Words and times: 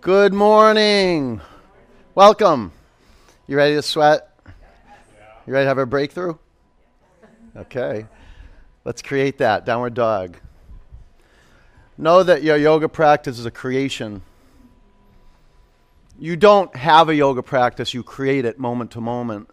Good 0.00 0.32
morning. 0.32 1.40
Welcome. 2.14 2.70
You 3.48 3.56
ready 3.56 3.74
to 3.74 3.82
sweat? 3.82 4.30
You 5.44 5.52
ready 5.52 5.64
to 5.64 5.68
have 5.68 5.78
a 5.78 5.86
breakthrough? 5.86 6.36
Okay. 7.56 8.06
Let's 8.84 9.02
create 9.02 9.38
that 9.38 9.66
downward 9.66 9.94
dog. 9.94 10.36
Know 11.98 12.22
that 12.22 12.44
your 12.44 12.56
yoga 12.56 12.88
practice 12.88 13.40
is 13.40 13.44
a 13.44 13.50
creation. 13.50 14.22
You 16.16 16.36
don't 16.36 16.74
have 16.76 17.08
a 17.08 17.14
yoga 17.16 17.42
practice, 17.42 17.92
you 17.92 18.04
create 18.04 18.44
it 18.44 18.56
moment 18.56 18.92
to 18.92 19.00
moment. 19.00 19.50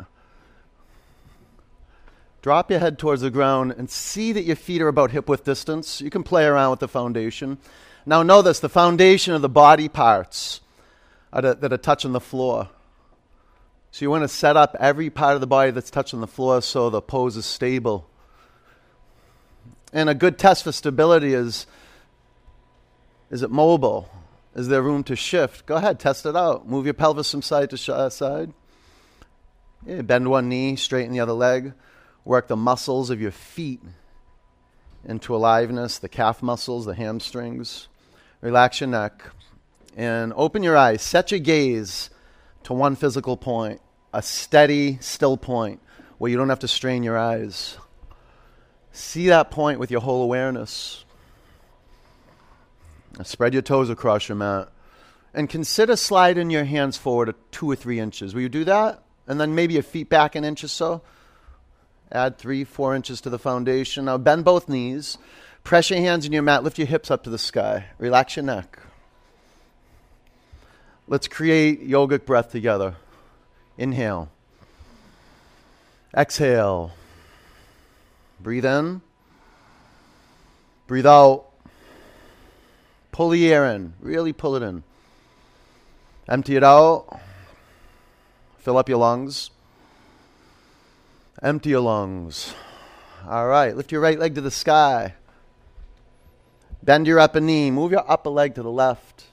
Drop 2.44 2.70
your 2.70 2.80
head 2.80 3.00
towards 3.00 3.24
the 3.24 3.32
ground 3.32 3.74
and 3.76 3.90
see 3.90 4.32
that 4.34 4.44
your 4.44 4.56
feet 4.56 4.84
are 4.84 4.90
about 4.90 5.10
hip 5.10 5.28
width 5.28 5.44
distance. 5.44 6.02
You 6.02 6.12
can 6.12 6.22
play 6.22 6.46
around 6.46 6.70
with 6.70 6.82
the 6.82 6.88
foundation. 6.88 7.58
Now, 8.06 8.24
know 8.24 8.42
this 8.42 8.60
the 8.60 8.70
foundation 8.70 9.34
of 9.34 9.42
the 9.42 9.50
body 9.50 9.90
parts 9.90 10.62
are 11.34 11.42
to, 11.42 11.54
that 11.56 11.74
are 11.74 11.78
touching 11.78 12.12
the 12.12 12.20
floor. 12.20 12.70
So, 13.92 14.06
you 14.06 14.10
want 14.10 14.24
to 14.24 14.28
set 14.28 14.58
up 14.58 14.76
every 14.80 15.10
part 15.10 15.36
of 15.36 15.42
the 15.42 15.48
body 15.48 15.72
that's 15.72 15.90
touching 15.90 16.22
the 16.22 16.28
floor 16.28 16.62
so 16.62 16.90
the 16.90 17.02
pose 17.02 17.38
is 17.38 17.46
stable. 17.46 18.08
And 19.92 20.10
a 20.10 20.14
good 20.14 20.38
test 20.38 20.64
for 20.64 20.72
stability 20.72 21.34
is 21.34 21.68
is 23.32 23.42
it 23.42 23.50
mobile? 23.50 24.10
Is 24.56 24.68
there 24.68 24.82
room 24.82 25.04
to 25.06 25.16
shift? 25.16 25.66
Go 25.66 25.76
ahead, 25.76 26.00
test 26.00 26.26
it 26.26 26.36
out. 26.36 26.68
Move 26.68 26.86
your 26.86 26.94
pelvis 26.94 27.32
from 27.32 27.42
side 27.42 27.70
to 27.72 27.94
uh, 27.94 28.10
side. 28.10 28.54
Yeah, 29.86 30.02
bend 30.02 30.30
one 30.30 30.48
knee, 30.48 30.76
straighten 30.76 31.12
the 31.12 31.20
other 31.20 31.34
leg. 31.34 31.74
Work 32.24 32.48
the 32.48 32.56
muscles 32.56 33.10
of 33.10 33.20
your 33.20 33.32
feet 33.32 33.82
into 35.04 35.36
aliveness, 35.36 36.00
the 36.00 36.10
calf 36.10 36.42
muscles, 36.42 36.86
the 36.86 36.96
hamstrings. 36.96 37.88
Relax 38.46 38.80
your 38.80 38.90
neck 38.90 39.24
and 39.98 40.32
open 40.36 40.62
your 40.62 40.78
eyes. 40.78 41.02
Set 41.02 41.32
your 41.32 41.40
gaze 41.40 42.12
to 42.62 42.74
one 42.74 42.96
physical 42.96 43.38
point, 43.38 43.82
a 44.14 44.22
steady, 44.22 45.00
still 45.02 45.36
point 45.36 45.82
where 46.20 46.30
you 46.30 46.38
don't 46.38 46.50
have 46.50 46.60
to 46.60 46.68
strain 46.68 47.02
your 47.02 47.18
eyes. 47.18 47.76
See 48.92 49.30
that 49.30 49.50
point 49.50 49.80
with 49.80 49.90
your 49.90 50.02
whole 50.02 50.22
awareness. 50.22 51.06
Spread 53.24 53.54
your 53.54 53.64
toes 53.64 53.90
across 53.90 54.30
your 54.30 54.36
mat. 54.36 54.70
And 55.34 55.50
consider 55.50 55.96
sliding 55.96 56.52
your 56.52 56.66
hands 56.66 56.98
forward 56.98 57.34
two 57.50 57.72
or 57.72 57.76
three 57.76 58.00
inches. 58.00 58.36
Will 58.36 58.44
you 58.44 58.50
do 58.50 58.66
that? 58.66 59.02
And 59.26 59.42
then 59.42 59.56
maybe 59.56 59.74
your 59.74 59.82
feet 59.82 60.08
back 60.08 60.36
an 60.36 60.46
inch 60.46 60.64
or 60.64 60.68
so. 60.68 61.02
Add 62.12 62.38
three, 62.38 62.64
four 62.64 62.96
inches 62.96 63.22
to 63.22 63.32
the 63.32 63.40
foundation. 63.40 64.06
Now 64.06 64.20
bend 64.20 64.46
both 64.46 64.70
knees. 64.70 65.18
Press 65.66 65.90
your 65.90 66.00
hands 66.00 66.28
in 66.28 66.32
your 66.32 66.44
mat. 66.44 66.64
Lift 66.64 66.78
your 66.78 66.86
hips 66.86 67.10
up 67.10 67.24
to 67.24 67.32
the 67.32 67.40
sky. 67.40 67.88
Relax 67.98 68.36
your 68.36 68.46
neck. 68.46 68.78
Let's 71.08 71.28
create 71.28 71.90
yogic 71.90 72.24
breath 72.24 72.52
together. 72.52 72.98
Inhale. 73.76 74.30
Exhale. 76.16 76.92
Breathe 78.40 78.64
in. 78.64 79.02
Breathe 80.86 81.08
out. 81.08 81.46
Pull 83.12 83.30
the 83.30 83.52
air 83.52 83.66
in. 83.66 83.96
Really 84.00 84.34
pull 84.34 84.56
it 84.56 84.62
in. 84.62 84.84
Empty 86.30 86.58
it 86.58 86.64
out. 86.64 87.20
Fill 88.60 88.78
up 88.78 88.88
your 88.88 89.00
lungs. 89.00 89.50
Empty 91.42 91.72
your 91.72 91.82
lungs. 91.82 92.54
All 93.28 93.48
right. 93.48 93.76
Lift 93.76 93.92
your 93.92 94.02
right 94.02 94.20
leg 94.20 94.36
to 94.36 94.42
the 94.42 94.52
sky. 94.52 95.16
Bend 96.86 97.08
your 97.08 97.20
upper 97.20 97.42
knee. 97.42 97.72
Move 97.72 97.92
your 97.92 98.10
upper 98.10 98.30
leg 98.30 98.54
to 98.56 98.64
the 98.64 98.72
left. 98.72 99.26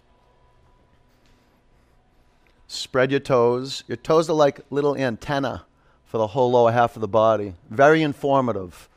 Spread 2.66 3.10
your 3.10 3.20
toes. 3.20 3.84
Your 3.86 3.98
toes 3.98 4.30
are 4.30 4.34
like 4.34 4.60
little 4.70 4.96
antenna 4.96 5.66
for 6.06 6.16
the 6.16 6.28
whole 6.28 6.50
lower 6.50 6.72
half 6.72 6.96
of 6.96 7.02
the 7.02 7.08
body. 7.08 7.54
Very 7.68 8.02
informative. 8.02 8.88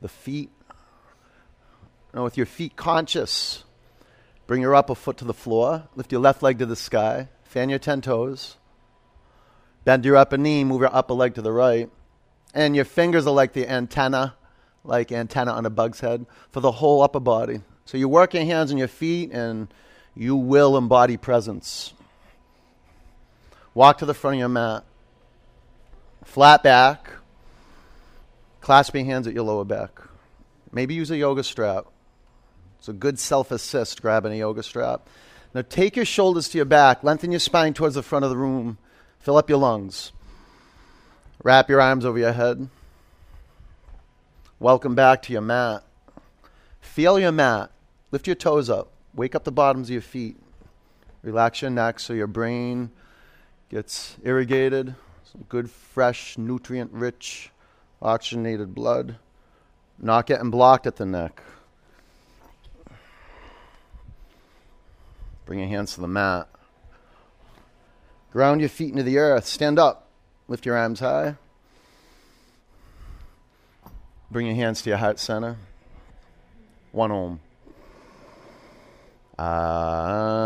The 0.00 0.08
feet. 0.08 0.50
Now, 2.14 2.24
with 2.24 2.38
your 2.38 2.46
feet 2.46 2.76
conscious, 2.76 3.64
bring 4.46 4.62
your 4.62 4.74
upper 4.74 4.94
foot 4.94 5.18
to 5.18 5.24
the 5.26 5.34
floor. 5.34 5.88
Lift 5.94 6.12
your 6.12 6.22
left 6.22 6.42
leg 6.42 6.58
to 6.60 6.66
the 6.66 6.76
sky. 6.76 7.28
Fan 7.42 7.68
your 7.68 7.78
10 7.78 8.00
toes. 8.00 8.56
Bend 9.84 10.06
your 10.06 10.16
upper 10.16 10.38
knee, 10.38 10.64
move 10.64 10.80
your 10.80 10.94
upper 10.94 11.12
leg 11.12 11.34
to 11.34 11.42
the 11.42 11.52
right. 11.52 11.90
And 12.54 12.74
your 12.74 12.86
fingers 12.86 13.26
are 13.26 13.34
like 13.34 13.52
the 13.52 13.68
antenna, 13.68 14.34
like 14.84 15.10
antenna 15.10 15.52
on 15.52 15.66
a 15.66 15.70
bug's 15.70 16.00
head, 16.00 16.26
for 16.50 16.60
the 16.60 16.72
whole 16.72 17.02
upper 17.02 17.20
body. 17.20 17.62
So 17.86 17.98
you 17.98 18.08
work 18.08 18.34
your 18.34 18.44
hands 18.44 18.70
and 18.70 18.78
your 18.78 18.88
feet, 18.88 19.32
and 19.32 19.72
you 20.14 20.36
will 20.36 20.76
embody 20.76 21.16
presence. 21.16 21.92
Walk 23.74 23.98
to 23.98 24.06
the 24.06 24.14
front 24.14 24.36
of 24.36 24.40
your 24.40 24.48
mat. 24.48 24.84
Flat 26.24 26.62
back. 26.62 27.10
Clasp 28.60 28.94
your 28.94 29.04
hands 29.04 29.26
at 29.26 29.34
your 29.34 29.44
lower 29.44 29.64
back. 29.64 30.00
Maybe 30.72 30.94
use 30.94 31.10
a 31.10 31.16
yoga 31.16 31.42
strap. 31.42 31.86
It's 32.78 32.88
a 32.88 32.92
good 32.92 33.18
self 33.18 33.50
assist 33.50 34.02
grabbing 34.02 34.32
a 34.32 34.36
yoga 34.36 34.62
strap. 34.62 35.08
Now 35.54 35.62
take 35.62 35.96
your 35.96 36.04
shoulders 36.04 36.48
to 36.50 36.58
your 36.58 36.64
back, 36.64 37.04
lengthen 37.04 37.30
your 37.30 37.40
spine 37.40 37.74
towards 37.74 37.94
the 37.94 38.02
front 38.02 38.24
of 38.24 38.30
the 38.30 38.36
room. 38.36 38.78
Fill 39.20 39.36
up 39.36 39.48
your 39.48 39.58
lungs. 39.58 40.12
Wrap 41.42 41.68
your 41.68 41.80
arms 41.80 42.04
over 42.04 42.18
your 42.18 42.32
head. 42.32 42.68
Welcome 44.64 44.94
back 44.94 45.20
to 45.24 45.32
your 45.34 45.42
mat. 45.42 45.84
Feel 46.80 47.20
your 47.20 47.32
mat. 47.32 47.70
Lift 48.12 48.26
your 48.26 48.34
toes 48.34 48.70
up. 48.70 48.92
Wake 49.12 49.34
up 49.34 49.44
the 49.44 49.52
bottoms 49.52 49.88
of 49.88 49.92
your 49.92 50.00
feet. 50.00 50.38
Relax 51.22 51.60
your 51.60 51.70
neck 51.70 52.00
so 52.00 52.14
your 52.14 52.26
brain 52.26 52.90
gets 53.68 54.16
irrigated. 54.22 54.94
Some 55.30 55.42
good, 55.50 55.70
fresh, 55.70 56.38
nutrient 56.38 56.92
rich, 56.92 57.50
oxygenated 58.00 58.74
blood. 58.74 59.16
Not 59.98 60.24
getting 60.24 60.50
blocked 60.50 60.86
at 60.86 60.96
the 60.96 61.04
neck. 61.04 61.42
Bring 65.44 65.58
your 65.58 65.68
hands 65.68 65.92
to 65.96 66.00
the 66.00 66.08
mat. 66.08 66.48
Ground 68.32 68.62
your 68.62 68.70
feet 68.70 68.92
into 68.92 69.02
the 69.02 69.18
earth. 69.18 69.44
Stand 69.44 69.78
up. 69.78 70.08
Lift 70.48 70.64
your 70.64 70.78
arms 70.78 71.00
high. 71.00 71.36
Bring 74.30 74.46
your 74.46 74.56
hands 74.56 74.82
to 74.82 74.90
your 74.90 74.98
heart 74.98 75.18
center. 75.18 75.56
One 76.92 77.10
om. 77.12 77.40
Ah. 79.38 80.44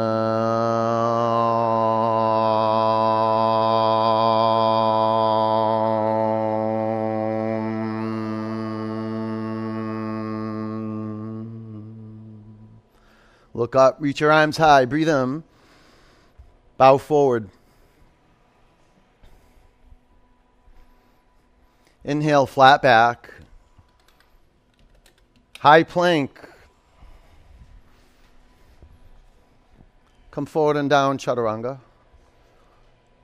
Look 13.58 13.74
up, 13.74 13.96
reach 13.98 14.20
your 14.20 14.30
arms 14.30 14.56
high, 14.56 14.84
breathe 14.84 15.08
in. 15.08 15.42
Bow 16.76 16.96
forward. 16.96 17.48
Inhale, 22.04 22.46
flat 22.46 22.80
back. 22.80 23.37
High 25.60 25.82
plank. 25.82 26.38
Come 30.30 30.46
forward 30.46 30.76
and 30.76 30.88
down, 30.88 31.18
chaturanga. 31.18 31.80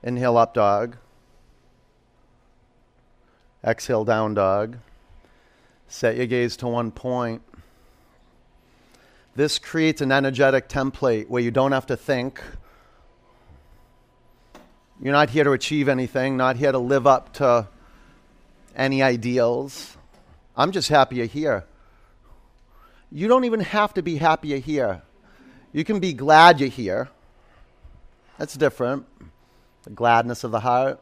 Inhale, 0.03 0.35
up 0.35 0.53
dog. 0.53 0.97
Exhale, 3.63 4.03
down 4.03 4.33
dog. 4.33 4.77
Set 5.87 6.17
your 6.17 6.25
gaze 6.25 6.57
to 6.57 6.67
one 6.67 6.91
point. 6.91 7.41
This 9.33 9.57
creates 9.57 10.01
an 10.01 10.11
energetic 10.11 10.67
template 10.67 11.29
where 11.29 11.41
you 11.41 11.51
don't 11.51 11.71
have 11.71 11.85
to 11.85 11.95
think. 11.95 12.41
You're 15.01 15.13
not 15.13 15.29
here 15.29 15.45
to 15.45 15.53
achieve 15.53 15.87
anything, 15.87 16.35
not 16.35 16.57
here 16.57 16.73
to 16.73 16.79
live 16.79 17.07
up 17.07 17.31
to 17.35 17.69
any 18.75 19.01
ideals. 19.01 19.95
I'm 20.57 20.73
just 20.73 20.89
happy 20.89 21.15
you're 21.15 21.27
here. 21.27 21.63
You 23.11 23.27
don't 23.27 23.45
even 23.45 23.61
have 23.61 23.93
to 23.95 24.01
be 24.01 24.17
happy 24.17 24.49
you're 24.49 24.59
here. 24.59 25.01
You 25.71 25.83
can 25.83 25.99
be 25.99 26.13
glad 26.13 26.59
you're 26.59 26.69
here. 26.69 27.09
That's 28.37 28.55
different. 28.55 29.05
The 29.83 29.91
gladness 29.91 30.43
of 30.43 30.51
the 30.51 30.59
heart, 30.59 30.99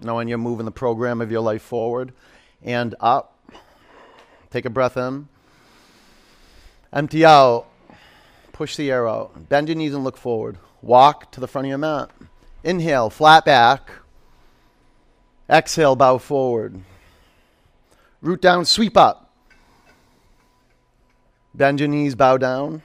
knowing 0.00 0.28
you're 0.28 0.38
moving 0.38 0.64
the 0.64 0.70
program 0.70 1.20
of 1.20 1.30
your 1.30 1.40
life 1.40 1.62
forward 1.62 2.12
and 2.62 2.94
up. 3.00 3.34
Take 4.50 4.64
a 4.64 4.70
breath 4.70 4.96
in. 4.96 5.28
Empty 6.92 7.24
out. 7.24 7.66
Push 8.52 8.76
the 8.76 8.90
air 8.90 9.08
out. 9.08 9.48
Bend 9.48 9.68
your 9.68 9.76
knees 9.76 9.94
and 9.94 10.04
look 10.04 10.16
forward. 10.16 10.58
Walk 10.82 11.30
to 11.32 11.40
the 11.40 11.48
front 11.48 11.66
of 11.66 11.68
your 11.70 11.78
mat. 11.78 12.10
Inhale, 12.64 13.10
flat 13.10 13.44
back. 13.44 13.90
Exhale, 15.50 15.96
bow 15.96 16.18
forward. 16.18 16.80
Root 18.20 18.40
down, 18.40 18.64
sweep 18.64 18.96
up. 18.96 19.27
Bend 21.58 21.80
your 21.80 21.88
knees, 21.88 22.14
bow 22.14 22.36
down. 22.36 22.82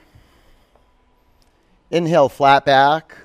Inhale, 1.92 2.28
flat 2.28 2.66
back. 2.66 3.16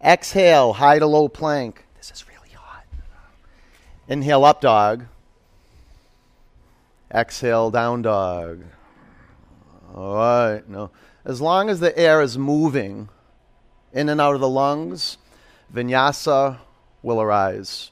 Exhale, 0.00 0.72
high 0.72 1.00
to 1.00 1.06
low 1.06 1.28
plank. 1.28 1.84
This 1.96 2.12
is 2.12 2.24
really 2.28 2.54
hot. 2.54 2.86
Inhale, 4.06 4.44
up 4.44 4.60
dog. 4.60 5.06
Exhale, 7.12 7.72
down 7.72 8.02
dog. 8.02 8.62
All 9.96 10.14
right. 10.14 10.68
No. 10.68 10.92
As 11.24 11.40
long 11.40 11.68
as 11.68 11.80
the 11.80 11.98
air 11.98 12.22
is 12.22 12.38
moving 12.38 13.08
in 13.92 14.08
and 14.08 14.20
out 14.20 14.36
of 14.36 14.40
the 14.40 14.48
lungs, 14.48 15.18
vinyasa 15.74 16.58
will 17.02 17.20
arise. 17.20 17.90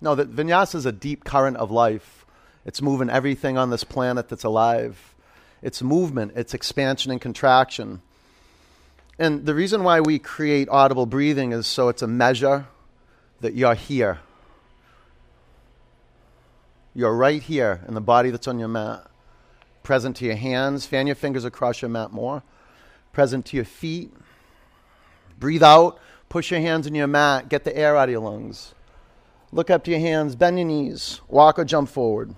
No, 0.00 0.14
that 0.14 0.34
vinyasa 0.34 0.76
is 0.76 0.86
a 0.86 0.92
deep 0.92 1.24
current 1.24 1.58
of 1.58 1.70
life. 1.70 2.21
It's 2.64 2.80
moving 2.80 3.10
everything 3.10 3.58
on 3.58 3.70
this 3.70 3.84
planet 3.84 4.28
that's 4.28 4.44
alive. 4.44 5.14
It's 5.62 5.82
movement, 5.82 6.32
it's 6.36 6.54
expansion 6.54 7.12
and 7.12 7.20
contraction. 7.20 8.02
And 9.18 9.46
the 9.46 9.54
reason 9.54 9.84
why 9.84 10.00
we 10.00 10.18
create 10.18 10.68
audible 10.68 11.06
breathing 11.06 11.52
is 11.52 11.66
so 11.66 11.88
it's 11.88 12.02
a 12.02 12.06
measure 12.06 12.66
that 13.40 13.54
you're 13.54 13.74
here. 13.74 14.20
You're 16.94 17.14
right 17.14 17.42
here 17.42 17.80
in 17.86 17.94
the 17.94 18.00
body 18.00 18.30
that's 18.30 18.48
on 18.48 18.58
your 18.58 18.68
mat. 18.68 19.06
Present 19.82 20.16
to 20.16 20.24
your 20.24 20.36
hands. 20.36 20.86
Fan 20.86 21.06
your 21.06 21.16
fingers 21.16 21.44
across 21.44 21.82
your 21.82 21.88
mat 21.88 22.12
more. 22.12 22.42
Present 23.12 23.46
to 23.46 23.56
your 23.56 23.64
feet. 23.64 24.12
Breathe 25.38 25.62
out. 25.62 25.98
Push 26.28 26.50
your 26.50 26.60
hands 26.60 26.86
in 26.86 26.94
your 26.94 27.06
mat. 27.06 27.48
Get 27.48 27.64
the 27.64 27.76
air 27.76 27.96
out 27.96 28.08
of 28.08 28.12
your 28.12 28.20
lungs. 28.20 28.74
Look 29.50 29.70
up 29.70 29.84
to 29.84 29.90
your 29.90 30.00
hands. 30.00 30.36
Bend 30.36 30.58
your 30.58 30.66
knees. 30.66 31.20
Walk 31.28 31.58
or 31.58 31.64
jump 31.64 31.88
forward. 31.88 32.34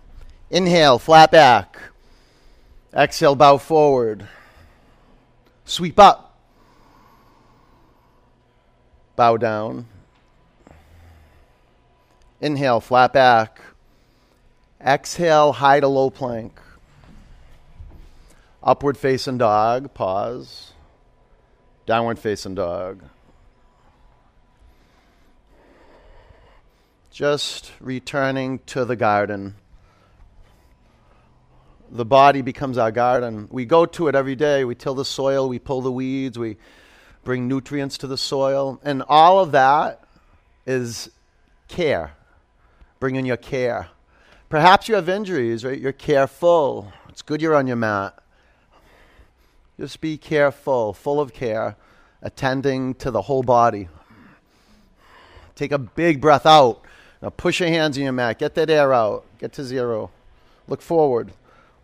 Inhale, 0.50 0.98
flat 0.98 1.30
back. 1.30 1.78
Exhale, 2.94 3.34
bow 3.34 3.56
forward. 3.58 4.28
Sweep 5.64 5.98
up. 5.98 6.38
Bow 9.16 9.36
down. 9.36 9.86
Inhale, 12.40 12.80
flat 12.80 13.12
back. 13.12 13.60
Exhale, 14.84 15.52
high 15.52 15.80
to 15.80 15.88
low 15.88 16.10
plank. 16.10 16.60
Upward 18.62 18.96
facing 18.98 19.38
dog, 19.38 19.92
pause. 19.94 20.72
Downward 21.86 22.18
facing 22.18 22.54
dog. 22.54 23.04
Just 27.10 27.72
returning 27.80 28.58
to 28.66 28.84
the 28.84 28.96
garden. 28.96 29.54
The 31.94 32.04
body 32.04 32.42
becomes 32.42 32.76
our 32.76 32.90
garden. 32.90 33.46
We 33.52 33.64
go 33.64 33.86
to 33.86 34.08
it 34.08 34.16
every 34.16 34.34
day. 34.34 34.64
We 34.64 34.74
till 34.74 34.96
the 34.96 35.04
soil, 35.04 35.48
we 35.48 35.60
pull 35.60 35.80
the 35.80 35.92
weeds, 35.92 36.36
we 36.36 36.56
bring 37.22 37.46
nutrients 37.46 37.96
to 37.98 38.08
the 38.08 38.18
soil. 38.18 38.80
And 38.82 39.04
all 39.08 39.38
of 39.38 39.52
that 39.52 40.02
is 40.66 41.08
care, 41.68 42.14
bringing 42.98 43.24
your 43.24 43.36
care. 43.36 43.90
Perhaps 44.48 44.88
you 44.88 44.96
have 44.96 45.08
injuries, 45.08 45.64
right? 45.64 45.80
You're 45.80 45.92
careful. 45.92 46.92
It's 47.08 47.22
good 47.22 47.40
you're 47.40 47.54
on 47.54 47.68
your 47.68 47.76
mat. 47.76 48.18
Just 49.78 50.00
be 50.00 50.16
careful, 50.16 50.94
full 50.94 51.20
of 51.20 51.32
care, 51.32 51.76
attending 52.22 52.94
to 52.94 53.12
the 53.12 53.22
whole 53.22 53.44
body. 53.44 53.88
Take 55.54 55.70
a 55.70 55.78
big 55.78 56.20
breath 56.20 56.44
out. 56.44 56.82
Now 57.22 57.30
push 57.30 57.60
your 57.60 57.68
hands 57.68 57.96
in 57.96 58.02
your 58.02 58.12
mat. 58.12 58.40
Get 58.40 58.56
that 58.56 58.68
air 58.68 58.92
out. 58.92 59.24
Get 59.38 59.52
to 59.54 59.64
zero. 59.64 60.10
Look 60.66 60.82
forward. 60.82 61.32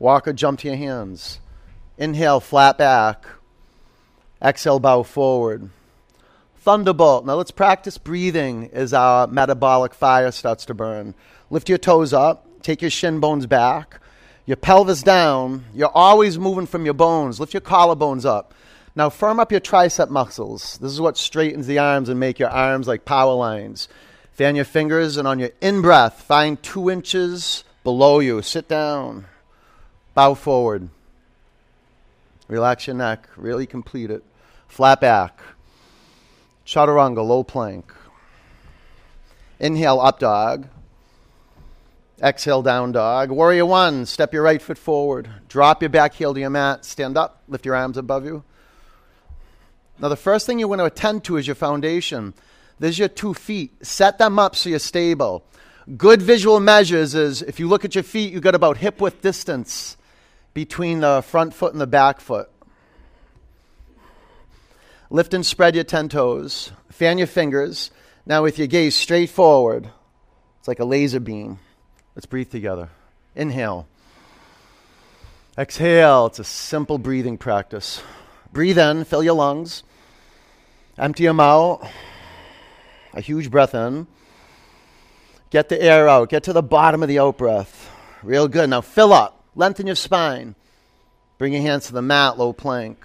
Walk 0.00 0.26
or 0.26 0.32
jump 0.32 0.58
to 0.60 0.68
your 0.68 0.76
hands. 0.76 1.38
Inhale, 1.96 2.40
flat 2.40 2.76
back. 2.76 3.26
Exhale, 4.42 4.80
bow 4.80 5.04
forward. 5.04 5.70
Thunderbolt. 6.56 7.24
Now 7.24 7.34
let's 7.34 7.52
practice 7.52 7.98
breathing 7.98 8.70
as 8.72 8.92
our 8.92 9.28
metabolic 9.28 9.94
fire 9.94 10.32
starts 10.32 10.64
to 10.64 10.74
burn. 10.74 11.14
Lift 11.50 11.68
your 11.68 11.78
toes 11.78 12.12
up. 12.12 12.46
Take 12.62 12.82
your 12.82 12.90
shin 12.90 13.20
bones 13.20 13.46
back, 13.46 14.00
your 14.44 14.56
pelvis 14.56 15.02
down. 15.02 15.64
You're 15.74 15.88
always 15.94 16.38
moving 16.38 16.66
from 16.66 16.84
your 16.84 16.94
bones. 16.94 17.40
Lift 17.40 17.54
your 17.54 17.62
collarbones 17.62 18.26
up. 18.26 18.52
Now 18.94 19.08
firm 19.08 19.40
up 19.40 19.50
your 19.50 19.60
tricep 19.60 20.10
muscles. 20.10 20.78
This 20.78 20.92
is 20.92 21.00
what 21.00 21.16
straightens 21.16 21.66
the 21.66 21.78
arms 21.78 22.08
and 22.08 22.20
make 22.20 22.38
your 22.38 22.50
arms 22.50 22.86
like 22.86 23.04
power 23.04 23.32
lines. 23.32 23.88
Fan 24.32 24.56
your 24.56 24.64
fingers, 24.64 25.16
and 25.16 25.26
on 25.28 25.38
your 25.38 25.50
in 25.60 25.80
breath, 25.82 26.22
find 26.22 26.62
two 26.62 26.90
inches 26.90 27.64
below 27.84 28.20
you. 28.20 28.42
Sit 28.42 28.68
down. 28.68 29.26
Bow 30.14 30.34
forward. 30.34 30.88
Relax 32.48 32.86
your 32.86 32.96
neck. 32.96 33.28
Really 33.36 33.66
complete 33.66 34.10
it. 34.10 34.24
Flat 34.66 35.00
back. 35.00 35.40
Chaturanga, 36.66 37.26
low 37.26 37.44
plank. 37.44 37.92
Inhale, 39.58 40.00
up 40.00 40.18
dog. 40.18 40.68
Exhale, 42.22 42.62
down 42.62 42.92
dog. 42.92 43.30
Warrior 43.30 43.66
one, 43.66 44.04
step 44.04 44.32
your 44.32 44.42
right 44.42 44.60
foot 44.60 44.78
forward. 44.78 45.28
Drop 45.48 45.82
your 45.82 45.88
back 45.88 46.14
heel 46.14 46.34
to 46.34 46.40
your 46.40 46.50
mat. 46.50 46.84
Stand 46.84 47.16
up. 47.16 47.42
Lift 47.48 47.64
your 47.64 47.76
arms 47.76 47.96
above 47.96 48.24
you. 48.24 48.42
Now, 49.98 50.08
the 50.08 50.16
first 50.16 50.46
thing 50.46 50.58
you 50.58 50.66
want 50.66 50.80
to 50.80 50.86
attend 50.86 51.24
to 51.24 51.36
is 51.36 51.46
your 51.46 51.54
foundation. 51.54 52.34
There's 52.78 52.98
your 52.98 53.08
two 53.08 53.34
feet. 53.34 53.86
Set 53.86 54.18
them 54.18 54.38
up 54.38 54.56
so 54.56 54.70
you're 54.70 54.78
stable. 54.78 55.44
Good 55.96 56.22
visual 56.22 56.58
measures 56.60 57.14
is 57.14 57.42
if 57.42 57.60
you 57.60 57.68
look 57.68 57.84
at 57.84 57.94
your 57.94 58.04
feet, 58.04 58.32
you've 58.32 58.42
got 58.42 58.54
about 58.54 58.78
hip 58.78 59.00
width 59.00 59.20
distance 59.22 59.96
between 60.54 61.00
the 61.00 61.22
front 61.22 61.54
foot 61.54 61.72
and 61.72 61.80
the 61.80 61.86
back 61.86 62.20
foot. 62.20 62.50
Lift 65.10 65.34
and 65.34 65.44
spread 65.44 65.74
your 65.74 65.84
10 65.84 66.08
toes. 66.08 66.72
Fan 66.90 67.18
your 67.18 67.26
fingers. 67.26 67.90
Now, 68.26 68.42
with 68.42 68.58
your 68.58 68.68
gaze 68.68 68.94
straight 68.94 69.30
forward, 69.30 69.90
it's 70.58 70.68
like 70.68 70.78
a 70.78 70.84
laser 70.84 71.20
beam. 71.20 71.58
Let's 72.14 72.26
breathe 72.26 72.50
together. 72.50 72.90
Inhale. 73.34 73.88
Exhale. 75.58 76.26
It's 76.26 76.38
a 76.38 76.44
simple 76.44 76.98
breathing 76.98 77.38
practice. 77.38 78.02
Breathe 78.52 78.78
in, 78.78 79.04
fill 79.04 79.22
your 79.22 79.34
lungs. 79.34 79.82
Empty 80.98 81.26
them 81.26 81.40
out. 81.40 81.88
A 83.14 83.20
huge 83.20 83.50
breath 83.50 83.74
in. 83.74 84.06
Get 85.50 85.68
the 85.68 85.80
air 85.82 86.08
out. 86.08 86.28
Get 86.28 86.44
to 86.44 86.52
the 86.52 86.62
bottom 86.62 87.02
of 87.02 87.08
the 87.08 87.18
out 87.18 87.38
breath. 87.38 87.90
Real 88.22 88.46
good. 88.46 88.70
Now 88.70 88.80
fill 88.80 89.12
up. 89.12 89.39
Lengthen 89.60 89.86
your 89.86 89.94
spine. 89.94 90.54
Bring 91.36 91.52
your 91.52 91.60
hands 91.60 91.88
to 91.88 91.92
the 91.92 92.00
mat, 92.00 92.38
low 92.38 92.54
plank. 92.54 93.04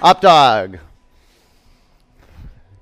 Up 0.00 0.22
dog. 0.22 0.78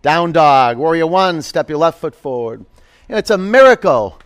Down 0.00 0.30
dog. 0.30 0.78
Warrior 0.78 1.08
one, 1.08 1.42
step 1.42 1.68
your 1.68 1.78
left 1.78 1.98
foot 1.98 2.14
forward. 2.14 2.64
it's 3.08 3.30
a 3.30 3.36
miracle 3.36 4.20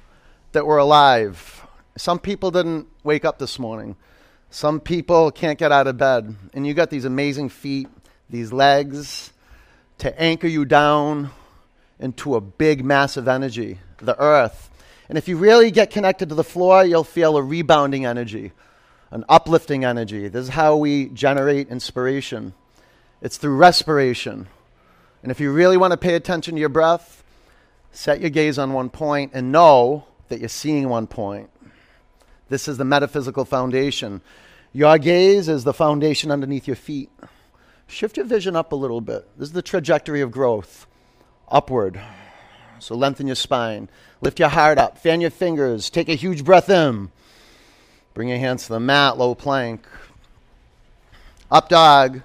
that 0.52 0.66
we're 0.66 0.76
alive. 0.76 1.66
Some 1.96 2.18
people 2.18 2.50
didn't 2.50 2.86
wake 3.02 3.24
up 3.24 3.38
this 3.38 3.58
morning. 3.58 3.96
Some 4.50 4.78
people 4.78 5.30
can't 5.30 5.58
get 5.58 5.72
out 5.72 5.86
of 5.86 5.96
bed. 5.96 6.36
And 6.52 6.66
you 6.66 6.74
got 6.74 6.90
these 6.90 7.06
amazing 7.06 7.48
feet, 7.48 7.88
these 8.28 8.52
legs 8.52 9.32
to 10.00 10.20
anchor 10.20 10.48
you 10.48 10.66
down 10.66 11.30
into 11.98 12.34
a 12.34 12.42
big, 12.42 12.84
massive 12.84 13.26
energy, 13.26 13.78
the 14.02 14.20
earth. 14.20 14.68
And 15.08 15.18
if 15.18 15.28
you 15.28 15.36
really 15.36 15.70
get 15.70 15.90
connected 15.90 16.28
to 16.30 16.34
the 16.34 16.44
floor, 16.44 16.84
you'll 16.84 17.04
feel 17.04 17.36
a 17.36 17.42
rebounding 17.42 18.04
energy, 18.04 18.52
an 19.10 19.24
uplifting 19.28 19.84
energy. 19.84 20.28
This 20.28 20.44
is 20.44 20.48
how 20.50 20.76
we 20.76 21.06
generate 21.06 21.68
inspiration 21.68 22.54
it's 23.24 23.38
through 23.38 23.56
respiration. 23.56 24.48
And 25.22 25.32
if 25.32 25.40
you 25.40 25.50
really 25.50 25.78
want 25.78 25.92
to 25.92 25.96
pay 25.96 26.14
attention 26.14 26.54
to 26.54 26.60
your 26.60 26.68
breath, 26.68 27.24
set 27.90 28.20
your 28.20 28.28
gaze 28.28 28.58
on 28.58 28.74
one 28.74 28.90
point 28.90 29.32
and 29.32 29.50
know 29.50 30.04
that 30.28 30.40
you're 30.40 30.50
seeing 30.50 30.90
one 30.90 31.06
point. 31.06 31.48
This 32.50 32.68
is 32.68 32.76
the 32.76 32.84
metaphysical 32.84 33.46
foundation. 33.46 34.20
Your 34.74 34.98
gaze 34.98 35.48
is 35.48 35.64
the 35.64 35.72
foundation 35.72 36.30
underneath 36.30 36.66
your 36.66 36.76
feet. 36.76 37.10
Shift 37.86 38.18
your 38.18 38.26
vision 38.26 38.56
up 38.56 38.72
a 38.72 38.76
little 38.76 39.00
bit. 39.00 39.26
This 39.38 39.48
is 39.48 39.54
the 39.54 39.62
trajectory 39.62 40.20
of 40.20 40.30
growth 40.30 40.86
upward. 41.48 41.98
So 42.78 42.94
lengthen 42.94 43.26
your 43.26 43.36
spine. 43.36 43.88
Lift 44.24 44.38
your 44.38 44.48
heart 44.48 44.78
up. 44.78 44.96
Fan 44.96 45.20
your 45.20 45.28
fingers. 45.28 45.90
Take 45.90 46.08
a 46.08 46.14
huge 46.14 46.44
breath 46.44 46.70
in. 46.70 47.10
Bring 48.14 48.28
your 48.30 48.38
hands 48.38 48.62
to 48.64 48.72
the 48.72 48.80
mat, 48.80 49.18
low 49.18 49.34
plank. 49.34 49.86
Up 51.50 51.68
dog. 51.68 52.22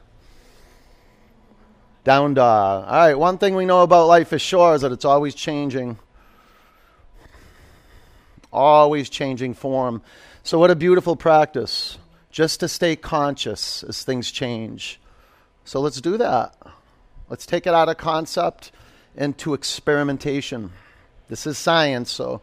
Down 2.06 2.36
dog. 2.36 2.86
All 2.86 2.90
right, 2.90 3.16
one 3.16 3.38
thing 3.38 3.54
we 3.54 3.66
know 3.66 3.84
about 3.84 4.08
life 4.08 4.32
is 4.32 4.42
sure 4.42 4.76
is 4.76 4.82
that 4.82 4.94
it's 4.94 5.04
always 5.04 5.36
changing 5.36 6.00
always 8.52 9.10
changing 9.10 9.54
form. 9.54 10.02
So, 10.42 10.58
what 10.58 10.72
a 10.72 10.76
beautiful 10.78 11.18
practice 11.18 11.98
just 12.32 12.62
to 12.62 12.70
stay 12.70 12.96
conscious 12.96 13.84
as 13.84 14.04
things 14.04 14.32
change. 14.32 15.02
So, 15.66 15.82
let's 15.82 16.00
do 16.00 16.18
that. 16.18 16.56
Let's 17.28 17.46
take 17.46 17.68
it 17.68 17.74
out 17.74 17.90
of 17.90 17.98
concept 17.98 18.72
into 19.18 19.54
experimentation. 19.54 20.72
This 21.30 21.46
is 21.46 21.60
science, 21.60 22.12
so 22.12 22.42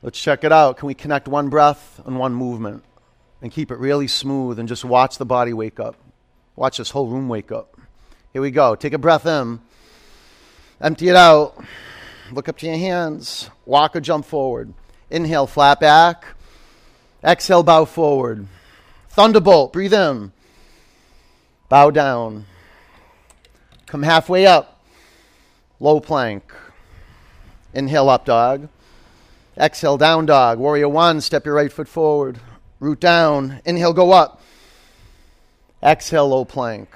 let's 0.00 0.20
check 0.20 0.44
it 0.44 0.52
out. 0.52 0.76
Can 0.76 0.86
we 0.86 0.94
connect 0.94 1.26
one 1.26 1.48
breath 1.48 2.00
and 2.06 2.18
one 2.18 2.34
movement 2.34 2.84
and 3.42 3.50
keep 3.50 3.72
it 3.72 3.78
really 3.78 4.06
smooth 4.06 4.60
and 4.60 4.68
just 4.68 4.84
watch 4.84 5.18
the 5.18 5.26
body 5.26 5.52
wake 5.52 5.80
up? 5.80 5.96
Watch 6.54 6.78
this 6.78 6.90
whole 6.90 7.08
room 7.08 7.28
wake 7.28 7.50
up. 7.50 7.76
Here 8.32 8.40
we 8.40 8.52
go. 8.52 8.76
Take 8.76 8.92
a 8.92 8.98
breath 8.98 9.26
in. 9.26 9.60
Empty 10.80 11.08
it 11.08 11.16
out. 11.16 11.62
Look 12.30 12.48
up 12.48 12.56
to 12.58 12.66
your 12.66 12.76
hands. 12.76 13.50
Walk 13.64 13.96
or 13.96 14.00
jump 14.00 14.24
forward. 14.24 14.72
Inhale, 15.10 15.48
flat 15.48 15.80
back. 15.80 16.26
Exhale, 17.24 17.64
bow 17.64 17.86
forward. 17.86 18.46
Thunderbolt, 19.08 19.72
breathe 19.72 19.94
in. 19.94 20.32
Bow 21.68 21.90
down. 21.90 22.46
Come 23.86 24.04
halfway 24.04 24.46
up. 24.46 24.84
Low 25.80 25.98
plank. 25.98 26.52
Inhale, 27.76 28.08
up 28.08 28.24
dog. 28.24 28.70
Exhale, 29.58 29.98
down 29.98 30.24
dog. 30.24 30.58
Warrior 30.58 30.88
one, 30.88 31.20
step 31.20 31.44
your 31.44 31.54
right 31.54 31.70
foot 31.70 31.88
forward. 31.88 32.40
Root 32.80 33.00
down. 33.00 33.60
Inhale, 33.66 33.92
go 33.92 34.12
up. 34.12 34.40
Exhale, 35.82 36.26
low 36.26 36.46
plank. 36.46 36.88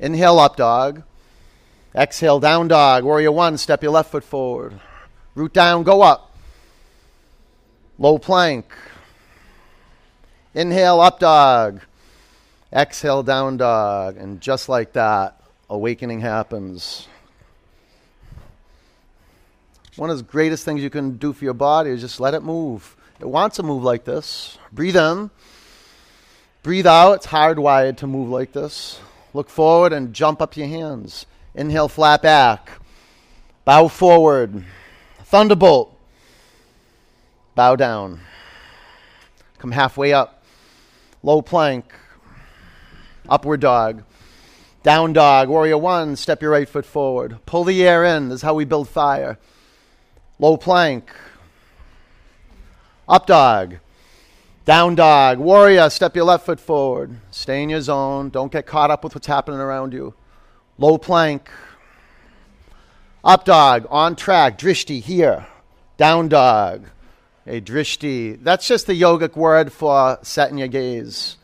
Inhale, 0.00 0.38
up 0.38 0.56
dog. 0.56 1.02
Exhale, 1.94 2.40
down 2.40 2.68
dog. 2.68 3.04
Warrior 3.04 3.32
one, 3.32 3.58
step 3.58 3.82
your 3.82 3.92
left 3.92 4.12
foot 4.12 4.24
forward. 4.24 4.80
Root 5.34 5.52
down, 5.52 5.82
go 5.82 6.00
up. 6.00 6.34
Low 7.98 8.16
plank. 8.16 8.74
Inhale, 10.54 11.02
up 11.02 11.20
dog. 11.20 11.82
Exhale, 12.72 13.22
down 13.22 13.58
dog. 13.58 14.16
And 14.16 14.40
just 14.40 14.70
like 14.70 14.94
that, 14.94 15.38
awakening 15.68 16.20
happens. 16.20 17.08
One 19.96 20.10
of 20.10 20.16
the 20.16 20.24
greatest 20.24 20.64
things 20.64 20.82
you 20.82 20.90
can 20.90 21.18
do 21.18 21.32
for 21.32 21.44
your 21.44 21.54
body 21.54 21.90
is 21.90 22.00
just 22.00 22.18
let 22.18 22.34
it 22.34 22.42
move. 22.42 22.96
It 23.20 23.28
wants 23.28 23.56
to 23.56 23.62
move 23.62 23.84
like 23.84 24.04
this. 24.04 24.58
Breathe 24.72 24.96
in. 24.96 25.30
Breathe 26.64 26.86
out. 26.86 27.12
It's 27.12 27.26
hardwired 27.28 27.98
to 27.98 28.08
move 28.08 28.28
like 28.28 28.52
this. 28.52 28.98
Look 29.34 29.48
forward 29.48 29.92
and 29.92 30.12
jump 30.12 30.42
up 30.42 30.56
your 30.56 30.66
hands. 30.66 31.26
Inhale, 31.54 31.88
flat 31.88 32.22
back. 32.22 32.72
Bow 33.64 33.86
forward. 33.86 34.64
Thunderbolt. 35.24 35.96
Bow 37.54 37.76
down. 37.76 38.20
Come 39.58 39.70
halfway 39.70 40.12
up. 40.12 40.42
Low 41.22 41.40
plank. 41.40 41.94
Upward 43.28 43.60
dog. 43.60 44.02
Down 44.82 45.12
dog. 45.12 45.48
Warrior 45.48 45.78
one. 45.78 46.16
Step 46.16 46.42
your 46.42 46.50
right 46.50 46.68
foot 46.68 46.84
forward. 46.84 47.38
Pull 47.46 47.62
the 47.62 47.86
air 47.86 48.04
in. 48.04 48.28
This 48.28 48.36
is 48.36 48.42
how 48.42 48.54
we 48.54 48.64
build 48.64 48.88
fire. 48.88 49.38
Low 50.38 50.56
plank. 50.56 51.14
Up 53.08 53.26
dog. 53.26 53.76
Down 54.64 54.94
dog. 54.94 55.38
Warrior, 55.38 55.90
step 55.90 56.16
your 56.16 56.24
left 56.24 56.46
foot 56.46 56.58
forward. 56.58 57.16
Stay 57.30 57.62
in 57.62 57.68
your 57.68 57.80
zone. 57.80 58.30
Don't 58.30 58.50
get 58.50 58.66
caught 58.66 58.90
up 58.90 59.04
with 59.04 59.14
what's 59.14 59.26
happening 59.26 59.60
around 59.60 59.92
you. 59.92 60.14
Low 60.78 60.98
plank. 60.98 61.50
Up 63.22 63.44
dog. 63.44 63.86
On 63.90 64.16
track. 64.16 64.58
Drishti 64.58 65.00
here. 65.00 65.46
Down 65.98 66.28
dog. 66.28 66.86
A 67.46 67.60
drishti. 67.60 68.42
That's 68.42 68.66
just 68.66 68.86
the 68.86 69.00
yogic 69.00 69.36
word 69.36 69.72
for 69.72 70.18
setting 70.22 70.58
your 70.58 70.68
gaze. 70.68 71.36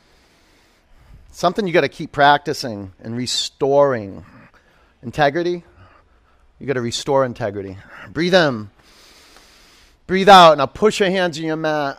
Something 1.31 1.67
you 1.67 1.73
got 1.73 1.83
to 1.83 1.89
keep 1.89 2.11
practicing 2.11 2.93
and 3.01 3.17
restoring. 3.17 4.25
Integrity. 5.03 5.63
You 6.59 6.67
got 6.67 6.73
to 6.75 6.81
restore 6.81 7.25
integrity. 7.25 7.77
Breathe 8.13 8.35
in. 8.35 8.71
Breathe 10.11 10.29
out. 10.29 10.59
Now 10.59 10.67
push 10.67 10.99
your 10.99 11.09
hands 11.09 11.39
in 11.39 11.45
your 11.45 11.55
mat. 11.55 11.97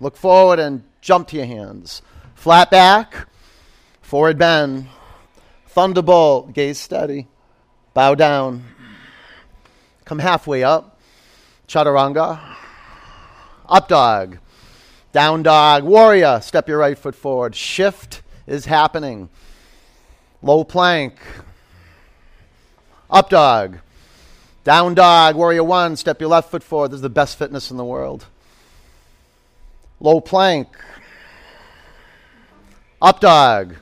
Look 0.00 0.18
forward 0.18 0.58
and 0.58 0.84
jump 1.00 1.28
to 1.28 1.36
your 1.36 1.46
hands. 1.46 2.02
Flat 2.34 2.70
back. 2.70 3.26
Forward 4.02 4.36
bend. 4.36 4.86
Thunderbolt. 5.68 6.52
Gaze 6.52 6.76
steady. 6.76 7.28
Bow 7.94 8.14
down. 8.14 8.66
Come 10.04 10.18
halfway 10.18 10.62
up. 10.62 11.00
Chaturanga. 11.66 12.38
Up 13.66 13.88
dog. 13.88 14.36
Down 15.12 15.42
dog. 15.42 15.84
Warrior. 15.84 16.38
Step 16.42 16.68
your 16.68 16.76
right 16.76 16.98
foot 16.98 17.14
forward. 17.14 17.54
Shift 17.54 18.20
is 18.46 18.66
happening. 18.66 19.30
Low 20.42 20.64
plank. 20.64 21.18
Up 23.08 23.30
dog. 23.30 23.78
Down 24.64 24.94
dog, 24.94 25.34
warrior 25.34 25.64
one, 25.64 25.96
step 25.96 26.20
your 26.20 26.30
left 26.30 26.50
foot 26.50 26.62
forward. 26.62 26.92
This 26.92 26.96
is 26.96 27.02
the 27.02 27.08
best 27.08 27.36
fitness 27.36 27.70
in 27.70 27.76
the 27.76 27.84
world. 27.84 28.26
Low 29.98 30.20
plank. 30.20 30.68
Up 33.00 33.18
dog. 33.18 33.74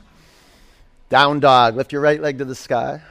Down 1.09 1.39
dog. 1.39 1.75
Lift 1.75 1.91
your 1.91 2.01
right 2.01 2.19
leg 2.19 2.39
to 2.39 2.45
the 2.45 2.55
sky. 2.55 3.01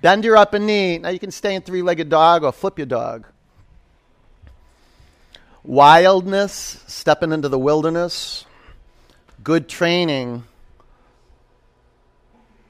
Bend 0.00 0.24
your 0.24 0.38
upper 0.38 0.58
knee. 0.58 0.96
Now 0.98 1.10
you 1.10 1.18
can 1.18 1.30
stay 1.30 1.54
in 1.54 1.62
three 1.62 1.82
legged 1.82 2.08
dog 2.08 2.44
or 2.44 2.52
flip 2.52 2.78
your 2.78 2.86
dog. 2.86 3.26
Wildness, 5.64 6.82
stepping 6.86 7.32
into 7.32 7.48
the 7.48 7.58
wilderness. 7.58 8.46
Good 9.42 9.68
training 9.68 10.44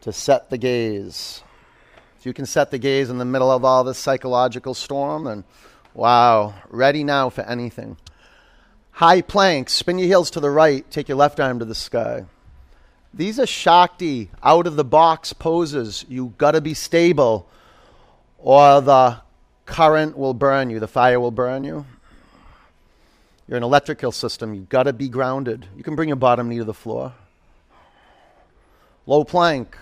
to 0.01 0.13
set 0.13 0.51
the 0.51 0.59
gaze 0.59 1.43
you 2.27 2.33
can 2.33 2.45
set 2.45 2.73
the 2.73 2.79
gaze 2.79 3.09
in 3.09 3.19
the 3.19 3.25
middle 3.25 3.53
of 3.53 3.65
all 3.65 3.85
this 3.85 3.99
psychological 3.99 4.75
storm 4.75 5.29
and 5.29 5.45
wow, 5.95 6.55
ready 6.71 7.05
now 7.05 7.31
for 7.31 7.43
anything. 7.43 7.97
High 8.91 9.21
plank, 9.21 9.71
spin 9.71 9.97
your 9.97 10.09
heels 10.09 10.31
to 10.33 10.41
the 10.41 10.51
right, 10.51 10.91
take 10.91 11.09
your 11.09 11.19
left 11.19 11.39
arm 11.39 11.61
to 11.61 11.65
the 11.65 11.75
sky. 11.75 12.25
These 13.15 13.39
are 13.39 13.47
Shakti, 13.47 14.31
out 14.43 14.67
of 14.67 14.75
the 14.75 14.85
box 14.85 15.33
poses. 15.33 16.05
You 16.09 16.35
gotta 16.37 16.61
be 16.61 16.75
stable, 16.75 17.49
or 18.39 18.81
the 18.81 19.19
current 19.65 20.19
will 20.19 20.35
burn 20.35 20.69
you, 20.69 20.81
the 20.81 20.89
fire 20.89 21.21
will 21.21 21.31
burn 21.31 21.63
you. 21.63 21.87
You're 23.47 23.59
an 23.59 23.63
electrical 23.63 24.11
system, 24.11 24.53
you've 24.53 24.69
gotta 24.69 24.93
be 24.93 25.09
grounded. 25.09 25.69
You 25.77 25.85
can 25.85 25.95
bring 25.95 26.09
your 26.09 26.17
bottom 26.17 26.49
knee 26.49 26.59
to 26.59 26.65
the 26.65 26.75
floor. 26.75 27.13
Low 29.07 29.23
plank, 29.23 29.79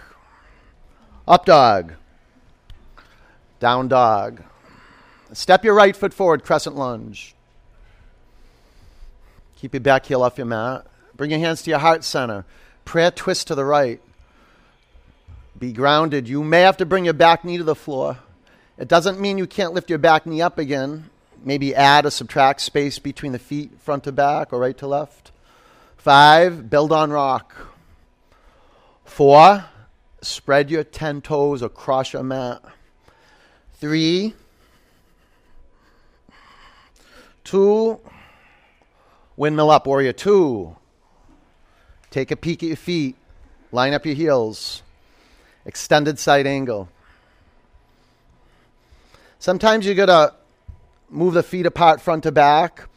up 1.26 1.46
dog. 1.46 1.94
Down 3.64 3.88
dog. 3.88 4.42
Step 5.32 5.64
your 5.64 5.72
right 5.72 5.96
foot 5.96 6.12
forward, 6.12 6.44
crescent 6.44 6.76
lunge. 6.76 7.34
Keep 9.56 9.72
your 9.72 9.80
back 9.80 10.04
heel 10.04 10.22
off 10.22 10.36
your 10.36 10.46
mat. 10.46 10.86
Bring 11.16 11.30
your 11.30 11.40
hands 11.40 11.62
to 11.62 11.70
your 11.70 11.78
heart 11.78 12.04
center. 12.04 12.44
Prayer 12.84 13.10
twist 13.10 13.46
to 13.46 13.54
the 13.54 13.64
right. 13.64 14.02
Be 15.58 15.72
grounded. 15.72 16.28
You 16.28 16.44
may 16.44 16.60
have 16.60 16.76
to 16.76 16.84
bring 16.84 17.06
your 17.06 17.14
back 17.14 17.42
knee 17.42 17.56
to 17.56 17.64
the 17.64 17.74
floor. 17.74 18.18
It 18.76 18.86
doesn't 18.86 19.18
mean 19.18 19.38
you 19.38 19.46
can't 19.46 19.72
lift 19.72 19.88
your 19.88 19.98
back 19.98 20.26
knee 20.26 20.42
up 20.42 20.58
again. 20.58 21.08
Maybe 21.42 21.74
add 21.74 22.04
or 22.04 22.10
subtract 22.10 22.60
space 22.60 22.98
between 22.98 23.32
the 23.32 23.38
feet, 23.38 23.80
front 23.80 24.04
to 24.04 24.12
back 24.12 24.52
or 24.52 24.58
right 24.58 24.76
to 24.76 24.86
left. 24.86 25.32
Five, 25.96 26.68
build 26.68 26.92
on 26.92 27.10
rock. 27.10 27.54
Four, 29.06 29.64
spread 30.20 30.70
your 30.70 30.84
10 30.84 31.22
toes 31.22 31.62
across 31.62 32.12
your 32.12 32.24
mat 32.24 32.62
three, 33.84 34.32
two, 37.44 38.00
windmill 39.36 39.70
up, 39.70 39.86
warrior 39.86 40.14
two. 40.14 40.74
Take 42.10 42.30
a 42.30 42.36
peek 42.36 42.62
at 42.62 42.68
your 42.68 42.76
feet, 42.76 43.14
line 43.72 43.92
up 43.92 44.06
your 44.06 44.14
heels, 44.14 44.82
extended 45.66 46.18
side 46.18 46.46
angle. 46.46 46.88
Sometimes 49.38 49.84
you're 49.84 49.94
going 49.94 50.08
to 50.08 50.32
move 51.10 51.34
the 51.34 51.42
feet 51.42 51.66
apart 51.66 52.00
front 52.00 52.22
to 52.22 52.32
back. 52.32 52.88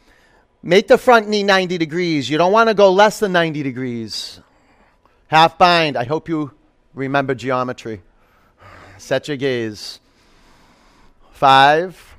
Make 0.64 0.88
the 0.88 0.98
front 0.98 1.28
knee 1.28 1.44
90 1.44 1.78
degrees. 1.78 2.30
You 2.30 2.38
don't 2.38 2.54
want 2.54 2.70
to 2.70 2.74
go 2.74 2.94
less 2.94 3.20
than 3.20 3.34
90 3.34 3.62
degrees. 3.62 4.40
Half 5.28 5.58
bind. 5.58 5.98
I 5.98 6.06
hope 6.06 6.30
you 6.30 6.54
remember 6.94 7.36
geometry. 7.36 8.04
Set 8.98 9.28
your 9.28 9.36
gaze. 9.36 10.00
Five. 11.38 12.16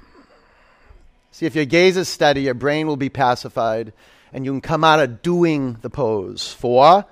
See, 1.33 1.45
if 1.45 1.57
your 1.57 1.65
gaze 1.65 1.97
is 1.97 2.09
steady, 2.09 2.43
your 2.43 2.55
brain 2.55 2.87
will 2.87 2.97
be 2.97 3.09
pacified, 3.09 3.93
and 4.33 4.45
you 4.45 4.53
can 4.53 4.61
come 4.61 4.85
out 4.85 5.01
of 5.01 5.23
doing 5.23 5.77
the 5.81 5.91
pose. 5.91 6.53
Four. 6.53 7.05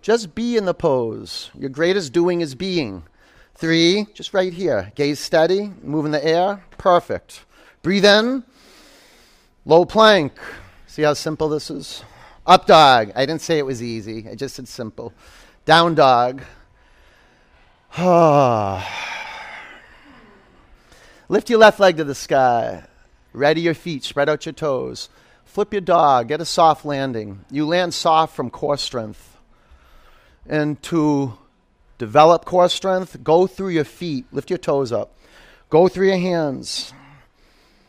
Just 0.00 0.34
be 0.34 0.56
in 0.56 0.64
the 0.64 0.74
pose. 0.74 1.52
Your 1.56 1.70
greatest 1.70 2.12
doing 2.12 2.40
is 2.40 2.56
being. 2.56 3.04
Three, 3.54 4.08
just 4.12 4.34
right 4.34 4.52
here. 4.52 4.90
Gaze 4.96 5.20
steady, 5.20 5.72
move 5.84 6.04
in 6.04 6.10
the 6.10 6.24
air. 6.24 6.64
Perfect. 6.78 7.44
Breathe 7.82 8.06
in. 8.06 8.42
Low 9.64 9.84
plank. 9.84 10.32
See 10.88 11.02
how 11.02 11.14
simple 11.14 11.48
this 11.48 11.70
is? 11.70 12.02
Up 12.44 12.66
dog. 12.66 13.12
I 13.14 13.24
didn't 13.24 13.40
say 13.40 13.58
it 13.58 13.66
was 13.66 13.80
easy, 13.80 14.28
I 14.28 14.34
just 14.34 14.56
said 14.56 14.66
simple. 14.66 15.12
Down 15.64 15.94
dog. 15.94 16.42
Ah. 17.94 19.21
Lift 21.32 21.48
your 21.48 21.60
left 21.60 21.80
leg 21.80 21.96
to 21.96 22.04
the 22.04 22.14
sky. 22.14 22.84
Ready 23.32 23.62
your 23.62 23.72
feet, 23.72 24.04
spread 24.04 24.28
out 24.28 24.44
your 24.44 24.52
toes. 24.52 25.08
Flip 25.46 25.72
your 25.72 25.80
dog, 25.80 26.28
get 26.28 26.42
a 26.42 26.44
soft 26.44 26.84
landing. 26.84 27.46
You 27.50 27.64
land 27.64 27.94
soft 27.94 28.36
from 28.36 28.50
core 28.50 28.76
strength. 28.76 29.38
And 30.46 30.82
to 30.82 31.38
develop 31.96 32.44
core 32.44 32.68
strength, 32.68 33.24
go 33.24 33.46
through 33.46 33.70
your 33.70 33.84
feet, 33.84 34.26
lift 34.30 34.50
your 34.50 34.58
toes 34.58 34.92
up, 34.92 35.16
go 35.70 35.88
through 35.88 36.08
your 36.08 36.18
hands. 36.18 36.92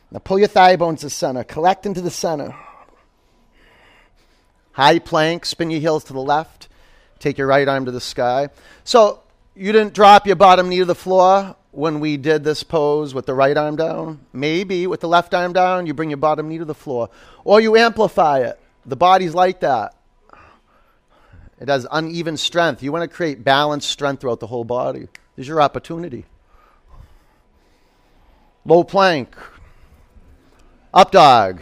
Now 0.10 0.20
pull 0.20 0.40
your 0.40 0.48
thigh 0.48 0.78
bones 0.78 1.02
to 1.02 1.10
center, 1.10 1.44
collect 1.44 1.86
into 1.86 2.00
the 2.00 2.12
center. 2.12 2.56
High 4.72 5.00
plank, 5.00 5.46
spin 5.46 5.70
your 5.70 5.82
heels 5.82 6.06
to 6.06 6.14
the 6.14 6.22
left, 6.22 6.70
take 7.20 7.38
your 7.38 7.48
right 7.48 7.68
arm 7.68 7.84
to 7.84 7.92
the 7.92 8.00
sky. 8.00 8.48
So 8.86 9.20
you 9.54 9.74
didn't 9.74 9.94
drop 9.94 10.28
your 10.28 10.38
bottom 10.38 10.70
knee 10.70 10.80
to 10.80 10.86
the 10.86 10.96
floor 10.96 11.58
when 11.74 12.00
we 12.00 12.18
did 12.18 12.44
this 12.44 12.62
pose 12.62 13.16
with 13.16 13.26
the 13.26 13.34
right 13.34 13.58
arm 13.58 13.76
down. 13.76 14.20
Maybe 14.32 14.86
with 14.86 15.02
the 15.02 15.08
left 15.08 15.34
arm 15.34 15.54
down, 15.54 15.88
you 15.88 15.96
bring 15.96 16.12
your 16.12 16.18
bottom 16.18 16.48
knee 16.48 16.60
to 16.60 16.66
the 16.66 16.76
floor. 16.76 17.10
Or 17.44 17.60
you 17.60 17.76
amplify 17.76 18.42
it. 18.42 18.60
The 18.86 18.96
body's 18.96 19.34
like 19.34 19.62
that. 19.62 19.96
It 21.60 21.70
has 21.70 21.88
uneven 21.92 22.38
strength. 22.38 22.84
You 22.84 22.92
want 22.92 23.10
to 23.10 23.14
create 23.14 23.44
balanced 23.44 23.90
strength 23.90 24.22
throughout 24.22 24.40
the 24.40 24.48
whole 24.48 24.64
body. 24.64 25.08
This 25.36 25.46
is 25.46 25.48
your 25.48 25.62
opportunity. 25.62 26.26
Low 28.66 28.84
plank. 28.84 29.36
Up 30.94 31.12
dog. 31.12 31.62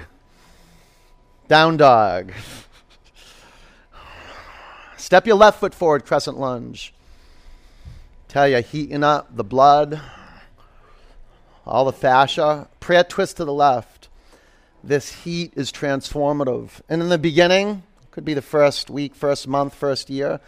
Down 1.47 1.77
dog. 1.77 2.33
Step 4.97 5.25
your 5.25 5.37
left 5.37 5.61
foot 5.61 5.73
forward, 5.73 6.05
crescent 6.05 6.37
lunge. 6.37 6.93
Tell 8.31 8.47
you, 8.47 8.61
heating 8.61 9.03
up 9.03 9.35
the 9.35 9.43
blood, 9.43 9.99
all 11.67 11.83
the 11.83 11.91
fascia. 11.91 12.69
Prayer 12.79 13.03
twist 13.03 13.35
to 13.35 13.43
the 13.43 13.51
left. 13.51 14.07
This 14.81 15.23
heat 15.23 15.51
is 15.57 15.69
transformative. 15.69 16.79
And 16.87 17.01
in 17.01 17.09
the 17.09 17.17
beginning, 17.17 17.83
could 18.09 18.23
be 18.23 18.33
the 18.33 18.41
first 18.41 18.89
week, 18.89 19.15
first 19.15 19.49
month, 19.49 19.75
first 19.75 20.09
year, 20.09 20.39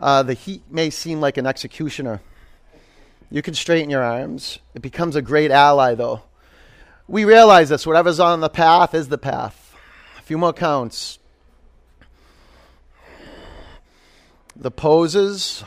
uh, 0.00 0.22
the 0.22 0.32
heat 0.32 0.62
may 0.70 0.88
seem 0.88 1.20
like 1.20 1.36
an 1.36 1.46
executioner. 1.46 2.22
You 3.30 3.42
can 3.42 3.52
straighten 3.52 3.90
your 3.90 4.02
arms. 4.02 4.58
It 4.74 4.80
becomes 4.80 5.14
a 5.14 5.20
great 5.20 5.50
ally, 5.50 5.94
though. 5.94 6.22
We 7.08 7.26
realize 7.26 7.68
this 7.68 7.86
whatever's 7.86 8.20
on 8.20 8.40
the 8.40 8.48
path 8.48 8.94
is 8.94 9.08
the 9.08 9.18
path. 9.18 9.76
A 10.18 10.22
few 10.22 10.38
more 10.38 10.54
counts. 10.54 11.18
The 14.56 14.70
poses 14.70 15.62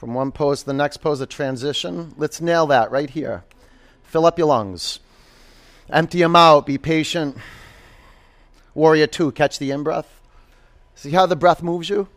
from 0.00 0.14
one 0.14 0.32
pose 0.32 0.60
to 0.60 0.66
the 0.66 0.72
next 0.72 0.96
pose, 0.96 1.20
a 1.20 1.26
transition. 1.26 2.14
Let's 2.16 2.40
nail 2.40 2.66
that 2.68 2.90
right 2.90 3.10
here. 3.10 3.44
Fill 4.02 4.24
up 4.24 4.38
your 4.38 4.46
lungs. 4.46 4.98
Empty 5.90 6.20
them 6.20 6.34
out. 6.34 6.64
Be 6.64 6.78
patient. 6.78 7.36
Warrior 8.72 9.06
two, 9.06 9.30
catch 9.30 9.58
the 9.58 9.70
in 9.70 9.82
breath. 9.82 10.22
See 10.94 11.10
how 11.10 11.26
the 11.26 11.36
breath 11.36 11.62
moves 11.62 11.90
you? 11.90 12.08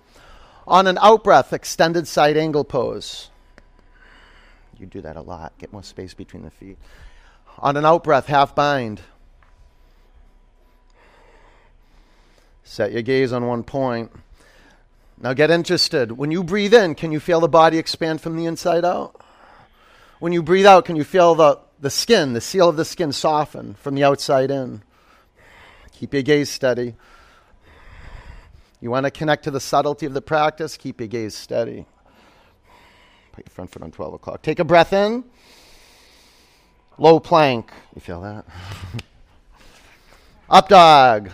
On 0.66 0.88
an 0.88 0.98
out 1.02 1.26
breath, 1.26 1.52
extended 1.52 2.08
side 2.08 2.38
angle 2.38 2.64
pose. 2.64 3.30
You 4.80 4.86
do 4.86 5.02
that 5.02 5.18
a 5.18 5.22
lot. 5.22 5.52
Get 5.58 5.74
more 5.74 5.84
space 5.84 6.14
between 6.14 6.44
the 6.44 6.52
feet. 6.52 6.78
On 7.60 7.76
an 7.76 7.84
out 7.84 8.06
breath, 8.06 8.28
half 8.28 8.56
bind. 8.56 9.02
Set 12.64 12.94
your 12.94 13.02
gaze 13.02 13.34
on 13.34 13.46
one 13.46 13.64
point. 13.64 14.10
Now 15.24 15.32
get 15.32 15.50
interested. 15.50 16.12
When 16.12 16.32
you 16.32 16.44
breathe 16.44 16.74
in, 16.74 16.96
can 16.96 17.14
you 17.14 17.22
feel 17.22 17.40
the 17.40 17.48
body 17.48 17.78
expand 17.78 18.20
from 18.20 18.36
the 18.36 18.46
inside 18.46 18.84
out? 18.84 19.22
When 20.20 20.34
you 20.34 20.44
breathe 20.44 20.66
out, 20.66 20.84
can 20.84 20.98
you 20.98 21.06
feel 21.06 21.34
the, 21.34 21.60
the 21.80 21.90
skin, 21.90 22.34
the 22.34 22.42
seal 22.42 22.68
of 22.68 22.76
the 22.76 22.84
skin 22.84 23.14
soften 23.14 23.76
from 23.76 23.96
the 23.96 24.04
outside 24.04 24.52
in? 24.52 24.84
Keep 25.94 26.14
your 26.14 26.24
gaze 26.24 26.50
steady. 26.50 26.96
You 28.82 28.92
want 28.92 29.06
to 29.06 29.12
connect 29.12 29.46
to 29.46 29.52
the 29.52 29.62
subtlety 29.62 30.06
of 30.06 30.14
the 30.14 30.22
practice? 30.22 30.76
Keep 30.76 31.00
your 31.00 31.08
gaze 31.08 31.36
steady. 31.36 31.86
Put 33.32 33.46
your 33.46 33.52
front 33.52 33.72
foot 33.72 33.82
on 33.82 33.92
12 33.92 34.16
o'clock. 34.16 34.42
Take 34.42 34.60
a 34.60 34.66
breath 34.66 34.92
in. 34.92 35.24
Low 36.98 37.22
plank. 37.22 37.72
You 37.96 38.02
feel 38.02 38.20
that? 38.22 38.46
Up 40.50 40.68
dog. 40.68 41.32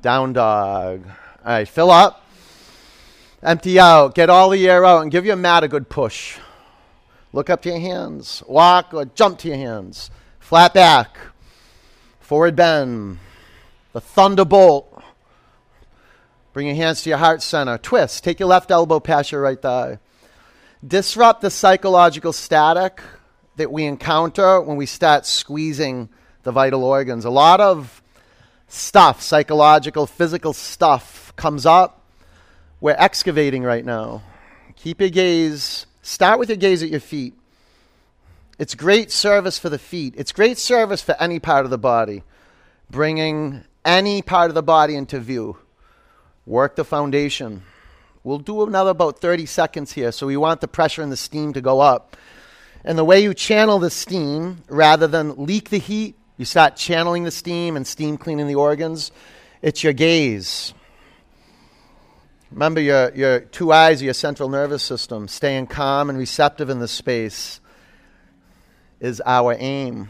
Down 0.00 0.32
dog. 0.32 1.04
All 1.44 1.52
right, 1.52 1.68
fill 1.68 1.90
up, 1.90 2.24
empty 3.42 3.78
out, 3.78 4.14
get 4.14 4.28
all 4.28 4.50
the 4.50 4.68
air 4.68 4.84
out, 4.84 5.02
and 5.02 5.10
give 5.10 5.24
your 5.24 5.36
mat 5.36 5.62
a 5.62 5.68
good 5.68 5.88
push. 5.88 6.38
Look 7.32 7.48
up 7.48 7.62
to 7.62 7.68
your 7.68 7.78
hands, 7.78 8.42
walk 8.48 8.92
or 8.92 9.04
jump 9.04 9.38
to 9.40 9.48
your 9.48 9.56
hands, 9.56 10.10
flat 10.40 10.74
back, 10.74 11.16
forward 12.18 12.56
bend, 12.56 13.18
the 13.92 14.00
thunderbolt. 14.00 15.02
Bring 16.52 16.66
your 16.66 16.76
hands 16.76 17.02
to 17.02 17.10
your 17.10 17.18
heart 17.18 17.40
center, 17.40 17.78
twist, 17.78 18.24
take 18.24 18.40
your 18.40 18.48
left 18.48 18.70
elbow 18.70 18.98
past 18.98 19.30
your 19.30 19.40
right 19.40 19.60
thigh. 19.60 20.00
Disrupt 20.86 21.40
the 21.40 21.50
psychological 21.50 22.32
static 22.32 23.00
that 23.56 23.70
we 23.70 23.84
encounter 23.84 24.60
when 24.60 24.76
we 24.76 24.86
start 24.86 25.24
squeezing 25.24 26.08
the 26.42 26.52
vital 26.52 26.82
organs. 26.82 27.24
A 27.24 27.30
lot 27.30 27.60
of 27.60 28.02
stuff, 28.68 29.22
psychological, 29.22 30.06
physical 30.06 30.52
stuff, 30.52 31.27
comes 31.38 31.64
up. 31.64 32.02
We're 32.80 32.96
excavating 32.98 33.62
right 33.62 33.84
now. 33.84 34.22
Keep 34.76 35.00
your 35.00 35.10
gaze, 35.10 35.86
start 36.02 36.38
with 36.38 36.50
your 36.50 36.58
gaze 36.58 36.82
at 36.82 36.90
your 36.90 37.00
feet. 37.00 37.34
It's 38.58 38.74
great 38.74 39.10
service 39.10 39.58
for 39.58 39.70
the 39.70 39.78
feet, 39.78 40.14
it's 40.16 40.32
great 40.32 40.58
service 40.58 41.00
for 41.00 41.16
any 41.18 41.38
part 41.38 41.64
of 41.64 41.70
the 41.70 41.78
body, 41.78 42.22
bringing 42.90 43.64
any 43.84 44.20
part 44.20 44.50
of 44.50 44.54
the 44.54 44.62
body 44.62 44.94
into 44.94 45.18
view. 45.18 45.56
Work 46.44 46.76
the 46.76 46.84
foundation. 46.84 47.62
We'll 48.24 48.38
do 48.38 48.62
another 48.62 48.90
about 48.90 49.20
30 49.20 49.46
seconds 49.46 49.92
here, 49.92 50.12
so 50.12 50.26
we 50.26 50.36
want 50.36 50.60
the 50.60 50.68
pressure 50.68 51.02
and 51.02 51.10
the 51.10 51.16
steam 51.16 51.52
to 51.54 51.60
go 51.60 51.80
up. 51.80 52.16
And 52.84 52.98
the 52.98 53.04
way 53.04 53.20
you 53.22 53.32
channel 53.34 53.78
the 53.78 53.90
steam, 53.90 54.62
rather 54.68 55.06
than 55.06 55.46
leak 55.46 55.70
the 55.70 55.78
heat, 55.78 56.16
you 56.36 56.44
start 56.44 56.76
channeling 56.76 57.24
the 57.24 57.30
steam 57.30 57.76
and 57.76 57.86
steam 57.86 58.16
cleaning 58.16 58.46
the 58.46 58.54
organs. 58.54 59.12
It's 59.62 59.82
your 59.82 59.92
gaze. 59.92 60.72
Remember, 62.50 62.80
your, 62.80 63.14
your 63.14 63.40
two 63.40 63.72
eyes, 63.72 64.02
your 64.02 64.14
central 64.14 64.48
nervous 64.48 64.82
system, 64.82 65.28
staying 65.28 65.66
calm 65.66 66.08
and 66.08 66.18
receptive 66.18 66.70
in 66.70 66.78
the 66.78 66.88
space 66.88 67.60
is 69.00 69.22
our 69.26 69.54
aim. 69.58 70.08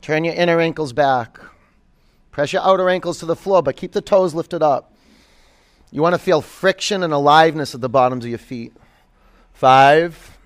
Turn 0.00 0.24
your 0.24 0.34
inner 0.34 0.60
ankles 0.60 0.92
back. 0.92 1.40
Press 2.30 2.52
your 2.52 2.62
outer 2.62 2.88
ankles 2.88 3.18
to 3.18 3.26
the 3.26 3.36
floor, 3.36 3.62
but 3.62 3.76
keep 3.76 3.92
the 3.92 4.00
toes 4.00 4.32
lifted 4.32 4.62
up. 4.62 4.94
You 5.90 6.00
want 6.00 6.14
to 6.14 6.18
feel 6.18 6.40
friction 6.40 7.02
and 7.02 7.12
aliveness 7.12 7.74
at 7.74 7.80
the 7.80 7.88
bottoms 7.88 8.24
of 8.24 8.30
your 8.30 8.38
feet. 8.38 8.72
Five, 9.52 10.38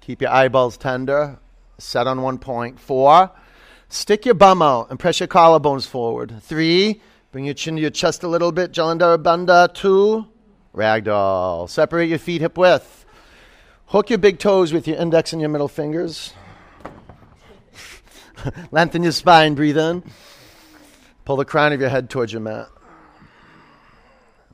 keep 0.00 0.22
your 0.22 0.30
eyeballs 0.30 0.76
tender, 0.78 1.38
set 1.78 2.06
on 2.06 2.22
one 2.22 2.38
point. 2.38 2.80
Four, 2.80 3.30
stick 3.88 4.24
your 4.24 4.34
bum 4.34 4.62
out 4.62 4.88
and 4.88 4.98
press 4.98 5.20
your 5.20 5.26
collarbones 5.26 5.86
forward. 5.86 6.34
Three, 6.40 7.02
Bring 7.36 7.44
your 7.44 7.52
chin 7.52 7.76
to 7.76 7.82
your 7.82 7.90
chest 7.90 8.22
a 8.22 8.28
little 8.28 8.50
bit. 8.50 8.72
Jalandhara 8.72 9.22
Bandha. 9.22 9.74
Two. 9.74 10.26
Ragdoll. 10.74 11.68
Separate 11.68 12.08
your 12.08 12.18
feet 12.18 12.40
hip 12.40 12.56
width. 12.56 13.04
Hook 13.88 14.08
your 14.08 14.18
big 14.18 14.38
toes 14.38 14.72
with 14.72 14.88
your 14.88 14.96
index 14.96 15.34
and 15.34 15.42
your 15.42 15.50
middle 15.50 15.68
fingers. 15.68 16.32
Lengthen 18.70 19.02
your 19.02 19.12
spine. 19.12 19.54
Breathe 19.54 19.76
in. 19.76 20.02
Pull 21.26 21.36
the 21.36 21.44
crown 21.44 21.74
of 21.74 21.80
your 21.82 21.90
head 21.90 22.08
towards 22.08 22.32
your 22.32 22.40
mat. 22.40 22.70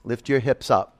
Lift 0.03 0.29
your 0.29 0.41
hips 0.41 0.69
up. 0.69 0.99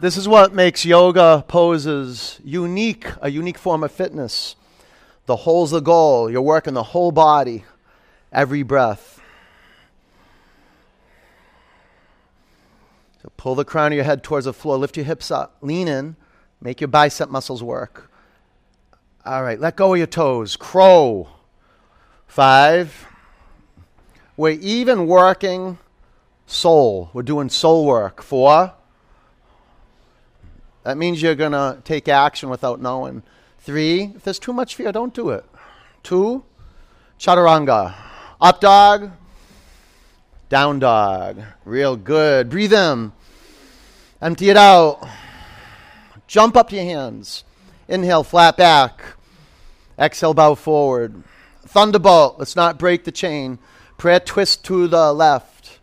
This 0.00 0.16
is 0.16 0.26
what 0.26 0.52
makes 0.52 0.84
yoga 0.84 1.44
poses 1.46 2.40
unique, 2.42 3.06
a 3.22 3.30
unique 3.30 3.58
form 3.58 3.84
of 3.84 3.92
fitness. 3.92 4.56
The 5.26 5.36
whole's 5.36 5.70
the 5.70 5.78
goal. 5.78 6.28
You're 6.28 6.42
working 6.42 6.74
the 6.74 6.82
whole 6.82 7.12
body, 7.12 7.64
every 8.32 8.64
breath. 8.64 9.16
So 13.26 13.32
pull 13.36 13.56
the 13.56 13.64
crown 13.64 13.90
of 13.90 13.96
your 13.96 14.04
head 14.04 14.22
towards 14.22 14.44
the 14.44 14.52
floor. 14.52 14.78
Lift 14.78 14.96
your 14.96 15.04
hips 15.04 15.32
up. 15.32 15.56
Lean 15.60 15.88
in. 15.88 16.14
Make 16.60 16.80
your 16.80 16.86
bicep 16.86 17.28
muscles 17.28 17.60
work. 17.60 18.08
All 19.24 19.42
right, 19.42 19.58
let 19.58 19.74
go 19.74 19.94
of 19.94 19.98
your 19.98 20.06
toes. 20.06 20.54
Crow. 20.54 21.28
Five. 22.28 23.08
We're 24.36 24.50
even 24.60 25.08
working 25.08 25.78
soul. 26.46 27.10
We're 27.12 27.24
doing 27.24 27.48
soul 27.48 27.84
work. 27.84 28.22
Four. 28.22 28.72
That 30.84 30.96
means 30.96 31.20
you're 31.20 31.34
going 31.34 31.50
to 31.50 31.80
take 31.82 32.06
action 32.06 32.48
without 32.48 32.80
knowing. 32.80 33.24
Three. 33.58 34.12
If 34.14 34.22
there's 34.22 34.38
too 34.38 34.52
much 34.52 34.76
fear, 34.76 34.92
don't 34.92 35.12
do 35.12 35.30
it. 35.30 35.44
Two. 36.04 36.44
Chaturanga. 37.18 37.92
Up 38.40 38.60
dog. 38.60 39.10
Down 40.48 40.78
dog. 40.78 41.42
Real 41.64 41.96
good. 41.96 42.50
Breathe 42.50 42.72
in. 42.72 43.12
Empty 44.22 44.50
it 44.50 44.56
out. 44.56 45.04
Jump 46.28 46.56
up 46.56 46.68
to 46.68 46.76
your 46.76 46.84
hands. 46.84 47.42
Inhale, 47.88 48.22
flat 48.22 48.56
back. 48.56 49.02
Exhale, 49.98 50.34
bow 50.34 50.54
forward. 50.54 51.24
Thunderbolt. 51.66 52.38
Let's 52.38 52.54
not 52.54 52.78
break 52.78 53.02
the 53.02 53.10
chain. 53.10 53.58
Prayer 53.98 54.20
twist 54.20 54.64
to 54.66 54.86
the 54.86 55.12
left. 55.12 55.80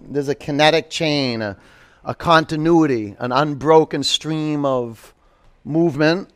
There's 0.00 0.28
a 0.28 0.34
kinetic 0.36 0.88
chain, 0.88 1.42
a, 1.42 1.56
a 2.04 2.14
continuity, 2.14 3.16
an 3.18 3.32
unbroken 3.32 4.04
stream 4.04 4.64
of 4.64 5.14
movement, 5.64 6.28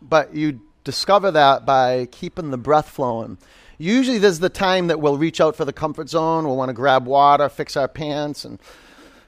but 0.00 0.34
you 0.34 0.60
discover 0.84 1.30
that 1.32 1.66
by 1.66 2.06
keeping 2.06 2.50
the 2.50 2.58
breath 2.58 2.88
flowing. 2.88 3.38
Usually, 3.78 4.18
there's 4.18 4.38
the 4.38 4.48
time 4.48 4.86
that 4.86 5.00
we'll 5.00 5.18
reach 5.18 5.40
out 5.40 5.56
for 5.56 5.64
the 5.64 5.72
comfort 5.72 6.08
zone. 6.08 6.44
We'll 6.44 6.56
want 6.56 6.68
to 6.68 6.74
grab 6.74 7.06
water, 7.06 7.48
fix 7.48 7.76
our 7.76 7.88
pants, 7.88 8.44
and 8.44 8.60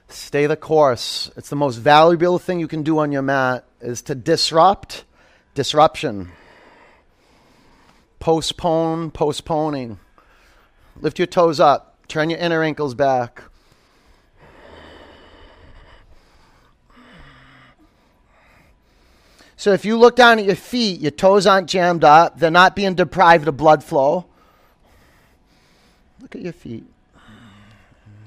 stay 0.07 0.45
the 0.45 0.55
course. 0.55 1.29
It's 1.35 1.49
the 1.49 1.55
most 1.55 1.77
valuable 1.77 2.39
thing 2.39 2.59
you 2.59 2.67
can 2.67 2.83
do 2.83 2.99
on 2.99 3.11
your 3.11 3.21
mat 3.21 3.65
is 3.81 4.01
to 4.03 4.15
disrupt 4.15 5.03
disruption. 5.53 6.31
Postpone 8.19 9.11
postponing. 9.11 9.99
Lift 10.99 11.19
your 11.19 11.27
toes 11.27 11.59
up. 11.59 11.97
Turn 12.07 12.29
your 12.29 12.39
inner 12.39 12.63
ankles 12.63 12.95
back. 12.95 13.43
So 19.57 19.73
if 19.73 19.85
you 19.85 19.97
look 19.97 20.15
down 20.15 20.37
at 20.37 20.45
your 20.45 20.55
feet, 20.55 21.01
your 21.01 21.11
toes 21.11 21.47
aren't 21.47 21.67
jammed 21.67 22.03
up, 22.03 22.39
they're 22.39 22.51
not 22.51 22.75
being 22.75 22.93
deprived 22.93 23.47
of 23.47 23.57
blood 23.57 23.83
flow. 23.83 24.25
Look 26.21 26.35
at 26.35 26.41
your 26.41 26.53
feet. 26.53 26.85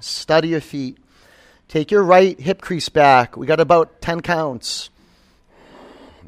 Study 0.00 0.48
your 0.48 0.60
feet. 0.60 0.98
Take 1.68 1.92
your 1.92 2.02
right 2.02 2.38
hip 2.38 2.60
crease 2.60 2.88
back. 2.88 3.36
We 3.36 3.46
got 3.46 3.60
about 3.60 4.00
10 4.02 4.22
counts. 4.22 4.90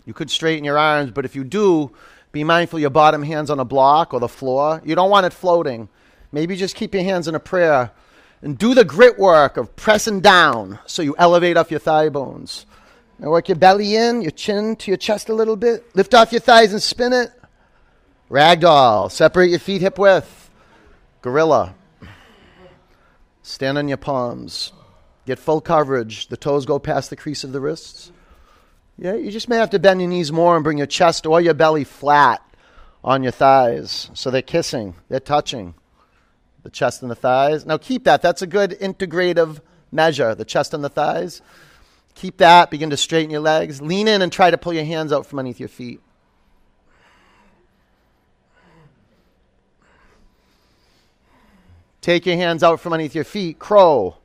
You 0.06 0.14
could 0.14 0.30
straighten 0.30 0.64
your 0.64 0.78
arms, 0.78 1.10
but 1.10 1.24
if 1.24 1.34
you 1.34 1.42
do, 1.42 1.90
be 2.30 2.44
mindful 2.44 2.78
your 2.78 2.90
bottom 2.90 3.24
hand's 3.24 3.50
on 3.50 3.58
a 3.58 3.64
block 3.64 4.14
or 4.14 4.20
the 4.20 4.28
floor. 4.28 4.80
You 4.84 4.94
don't 4.94 5.10
want 5.10 5.26
it 5.26 5.32
floating. 5.32 5.88
Maybe 6.30 6.54
just 6.54 6.76
keep 6.76 6.94
your 6.94 7.02
hands 7.02 7.26
in 7.26 7.34
a 7.34 7.40
prayer 7.40 7.90
and 8.40 8.56
do 8.56 8.72
the 8.74 8.84
grit 8.84 9.18
work 9.18 9.56
of 9.56 9.74
pressing 9.74 10.20
down 10.20 10.78
so 10.86 11.02
you 11.02 11.16
elevate 11.18 11.56
off 11.56 11.70
your 11.72 11.80
thigh 11.80 12.08
bones. 12.08 12.66
Now 13.22 13.30
work 13.30 13.48
your 13.48 13.56
belly 13.56 13.94
in, 13.94 14.20
your 14.20 14.32
chin 14.32 14.74
to 14.74 14.90
your 14.90 14.98
chest 14.98 15.28
a 15.28 15.34
little 15.34 15.54
bit. 15.54 15.94
Lift 15.94 16.12
off 16.12 16.32
your 16.32 16.40
thighs 16.40 16.72
and 16.72 16.82
spin 16.82 17.12
it. 17.12 17.30
Ragdoll. 18.28 19.12
Separate 19.12 19.50
your 19.50 19.60
feet 19.60 19.80
hip 19.80 19.96
width. 19.96 20.50
Gorilla. 21.20 21.76
Stand 23.42 23.78
on 23.78 23.86
your 23.86 23.96
palms. 23.96 24.72
Get 25.24 25.38
full 25.38 25.60
coverage. 25.60 26.26
The 26.26 26.36
toes 26.36 26.66
go 26.66 26.80
past 26.80 27.10
the 27.10 27.16
crease 27.16 27.44
of 27.44 27.52
the 27.52 27.60
wrists. 27.60 28.10
Yeah, 28.98 29.14
you 29.14 29.30
just 29.30 29.48
may 29.48 29.56
have 29.56 29.70
to 29.70 29.78
bend 29.78 30.00
your 30.00 30.10
knees 30.10 30.32
more 30.32 30.56
and 30.56 30.64
bring 30.64 30.78
your 30.78 30.88
chest 30.88 31.24
or 31.24 31.40
your 31.40 31.54
belly 31.54 31.84
flat 31.84 32.42
on 33.04 33.22
your 33.22 33.30
thighs. 33.30 34.10
So 34.14 34.32
they're 34.32 34.42
kissing, 34.42 34.96
they're 35.08 35.20
touching 35.20 35.74
the 36.64 36.70
chest 36.70 37.02
and 37.02 37.10
the 37.10 37.14
thighs. 37.14 37.64
Now 37.66 37.78
keep 37.78 38.02
that. 38.02 38.20
That's 38.20 38.42
a 38.42 38.48
good 38.48 38.72
integrative 38.80 39.60
measure, 39.92 40.34
the 40.34 40.44
chest 40.44 40.74
and 40.74 40.82
the 40.82 40.88
thighs. 40.88 41.40
Keep 42.14 42.38
that. 42.38 42.70
Begin 42.70 42.90
to 42.90 42.96
straighten 42.96 43.30
your 43.30 43.40
legs. 43.40 43.80
Lean 43.80 44.08
in 44.08 44.22
and 44.22 44.32
try 44.32 44.50
to 44.50 44.58
pull 44.58 44.72
your 44.72 44.84
hands 44.84 45.12
out 45.12 45.26
from 45.26 45.38
underneath 45.38 45.60
your 45.60 45.68
feet. 45.68 46.00
Take 52.00 52.26
your 52.26 52.36
hands 52.36 52.62
out 52.62 52.80
from 52.80 52.92
underneath 52.92 53.14
your 53.14 53.24
feet. 53.24 53.58
Crow. 53.58 54.16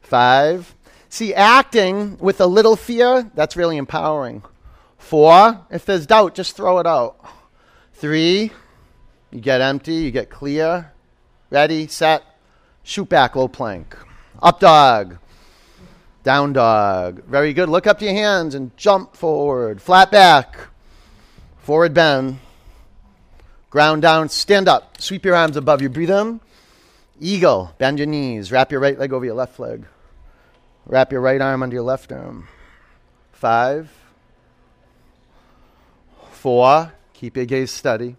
Five. 0.00 0.74
See, 1.08 1.34
acting 1.34 2.16
with 2.18 2.40
a 2.40 2.46
little 2.46 2.76
fear, 2.76 3.30
that's 3.34 3.56
really 3.56 3.76
empowering. 3.76 4.42
Four, 4.96 5.66
if 5.70 5.84
there's 5.84 6.06
doubt, 6.06 6.34
just 6.34 6.56
throw 6.56 6.78
it 6.78 6.86
out. 6.86 7.16
Three, 7.94 8.52
you 9.30 9.40
get 9.40 9.60
empty, 9.60 9.94
you 9.94 10.10
get 10.10 10.30
clear. 10.30 10.92
Ready, 11.50 11.88
set, 11.88 12.22
shoot 12.84 13.08
back, 13.08 13.34
low 13.34 13.48
plank. 13.48 13.96
Up 14.40 14.60
dog, 14.60 15.18
down 16.22 16.52
dog. 16.52 17.24
Very 17.24 17.52
good. 17.52 17.68
Look 17.68 17.86
up 17.86 17.98
to 18.00 18.04
your 18.04 18.14
hands 18.14 18.54
and 18.54 18.76
jump 18.76 19.16
forward. 19.16 19.80
Flat 19.80 20.10
back, 20.10 20.56
forward 21.58 21.94
bend. 21.94 22.38
Ground 23.70 24.02
down, 24.02 24.28
stand 24.28 24.68
up. 24.68 25.00
Sweep 25.00 25.24
your 25.24 25.36
arms 25.36 25.56
above 25.56 25.80
you. 25.80 25.88
Breathe 25.88 26.10
in. 26.10 26.40
Eagle, 27.20 27.72
bend 27.78 27.98
your 27.98 28.06
knees. 28.06 28.50
Wrap 28.50 28.72
your 28.72 28.80
right 28.80 28.98
leg 28.98 29.12
over 29.12 29.24
your 29.24 29.34
left 29.34 29.60
leg. 29.60 29.84
Wrap 30.86 31.12
your 31.12 31.20
right 31.20 31.40
arm 31.40 31.62
under 31.62 31.74
your 31.74 31.84
left 31.84 32.10
arm. 32.10 32.48
Five, 33.32 33.90
four, 36.32 36.92
keep 37.12 37.36
your 37.36 37.46
gaze 37.46 37.70
steady. 37.70 38.16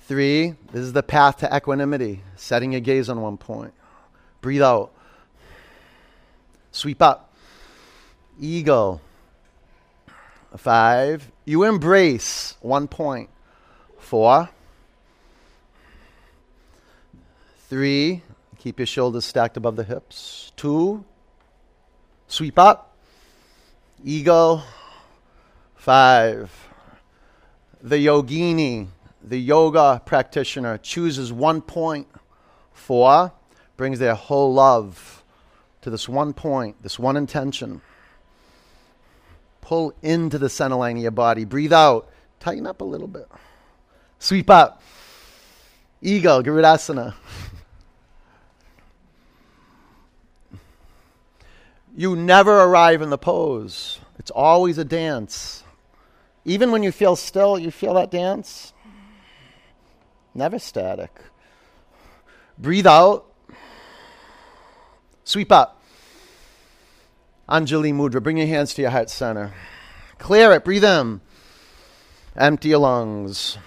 Three, 0.00 0.56
this 0.72 0.82
is 0.82 0.92
the 0.92 1.02
path 1.02 1.38
to 1.38 1.56
equanimity, 1.56 2.22
setting 2.34 2.72
your 2.72 2.80
gaze 2.80 3.08
on 3.08 3.20
one 3.20 3.36
point. 3.36 3.72
Breathe 4.40 4.62
out. 4.62 4.92
Sweep 6.72 7.00
up. 7.00 7.32
Eagle. 8.40 9.00
Five, 10.56 11.30
you 11.44 11.62
embrace 11.62 12.56
one 12.60 12.86
point. 12.88 13.30
Four, 13.98 14.50
three, 17.70 18.20
keep 18.58 18.78
your 18.78 18.86
shoulders 18.86 19.24
stacked 19.24 19.56
above 19.56 19.76
the 19.76 19.84
hips. 19.84 20.52
Two, 20.56 21.04
Sweep 22.32 22.58
up. 22.58 22.96
Eagle. 24.02 24.62
Five. 25.74 26.50
The 27.82 28.06
yogini, 28.06 28.86
the 29.22 29.38
yoga 29.38 30.00
practitioner, 30.06 30.78
chooses 30.78 31.30
one 31.30 31.60
point. 31.60 32.08
Four. 32.72 33.32
Brings 33.76 33.98
their 33.98 34.14
whole 34.14 34.54
love 34.54 35.21
to 35.82 35.90
this 35.90 36.08
one 36.08 36.32
point, 36.32 36.82
this 36.82 36.98
one 36.98 37.16
intention. 37.16 37.80
Pull 39.60 39.94
into 40.02 40.38
the 40.38 40.48
center 40.48 40.76
line 40.76 40.96
of 40.96 41.02
your 41.02 41.12
body. 41.12 41.44
Breathe 41.44 41.72
out. 41.72 42.10
Tighten 42.40 42.66
up 42.66 42.80
a 42.80 42.84
little 42.84 43.06
bit. 43.06 43.28
Sweep 44.18 44.50
up. 44.50 44.82
Eagle, 46.00 46.42
Garudasana. 46.42 47.14
You 51.96 52.16
never 52.16 52.60
arrive 52.60 53.02
in 53.02 53.10
the 53.10 53.18
pose. 53.18 54.00
It's 54.18 54.30
always 54.30 54.78
a 54.78 54.84
dance. 54.84 55.62
Even 56.44 56.72
when 56.72 56.82
you 56.82 56.90
feel 56.90 57.16
still, 57.16 57.58
you 57.58 57.70
feel 57.70 57.94
that 57.94 58.10
dance. 58.10 58.72
Never 60.34 60.58
static. 60.58 61.20
Breathe 62.58 62.86
out. 62.86 63.31
Sweep 65.24 65.52
up. 65.52 65.82
Anjali 67.48 67.92
Mudra. 67.92 68.22
Bring 68.22 68.38
your 68.38 68.46
hands 68.46 68.74
to 68.74 68.82
your 68.82 68.90
heart 68.90 69.10
center. 69.10 69.52
Clear 70.18 70.52
it. 70.52 70.64
Breathe 70.64 70.84
in. 70.84 71.20
Empty 72.36 72.70
your 72.70 72.78
lungs. 72.78 73.58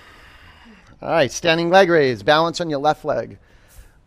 All 1.02 1.10
right. 1.10 1.32
Standing 1.32 1.70
leg 1.70 1.90
raise. 1.90 2.24
Balance 2.24 2.60
on 2.62 2.70
your 2.70 2.80
left 2.80 3.06
leg. 3.06 3.38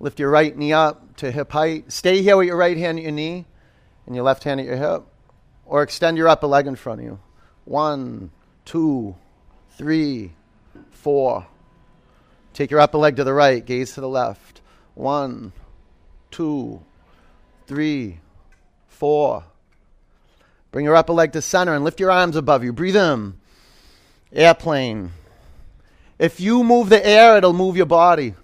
Lift 0.01 0.21
your 0.21 0.31
right 0.31 0.57
knee 0.57 0.73
up 0.73 1.17
to 1.17 1.31
hip 1.31 1.51
height. 1.53 1.91
Stay 1.93 2.23
here 2.23 2.37
with 2.37 2.47
your 2.47 2.57
right 2.57 2.77
hand 2.77 2.99
at 2.99 3.03
your 3.03 3.13
knee 3.13 3.47
and 4.07 4.15
your 4.15 4.25
left 4.25 4.45
hand 4.45 4.59
at 4.59 4.67
your 4.67 4.77
hip, 4.77 5.03
or 5.67 5.83
extend 5.83 6.17
your 6.17 6.29
upper 6.29 6.47
leg 6.47 6.67
in 6.67 6.77
front 6.77 7.01
of 7.01 7.05
you. 7.05 7.21
One, 7.67 8.31
two, 8.65 9.17
three, 9.73 10.33
four. 10.91 11.47
Take 12.55 12.71
your 12.71 12.81
upper 12.81 12.97
leg 12.97 13.17
to 13.17 13.25
the 13.25 13.35
right, 13.35 13.65
gaze 13.65 13.93
to 13.95 14.01
the 14.01 14.09
left. 14.09 14.63
One, 14.95 15.53
two, 16.31 16.83
three, 17.69 18.19
four. 18.89 19.45
Bring 20.73 20.87
your 20.87 20.97
upper 20.97 21.13
leg 21.13 21.33
to 21.33 21.43
center 21.43 21.75
and 21.75 21.85
lift 21.85 22.01
your 22.01 22.11
arms 22.11 22.35
above 22.35 22.65
you. 22.65 22.73
Breathe 22.73 22.97
in. 22.97 23.35
Airplane. 24.33 25.13
If 26.19 26.41
you 26.41 26.65
move 26.65 26.89
the 26.89 27.07
air, 27.07 27.37
it'll 27.37 27.53
move 27.53 27.77
your 27.77 27.87
body. 27.87 28.35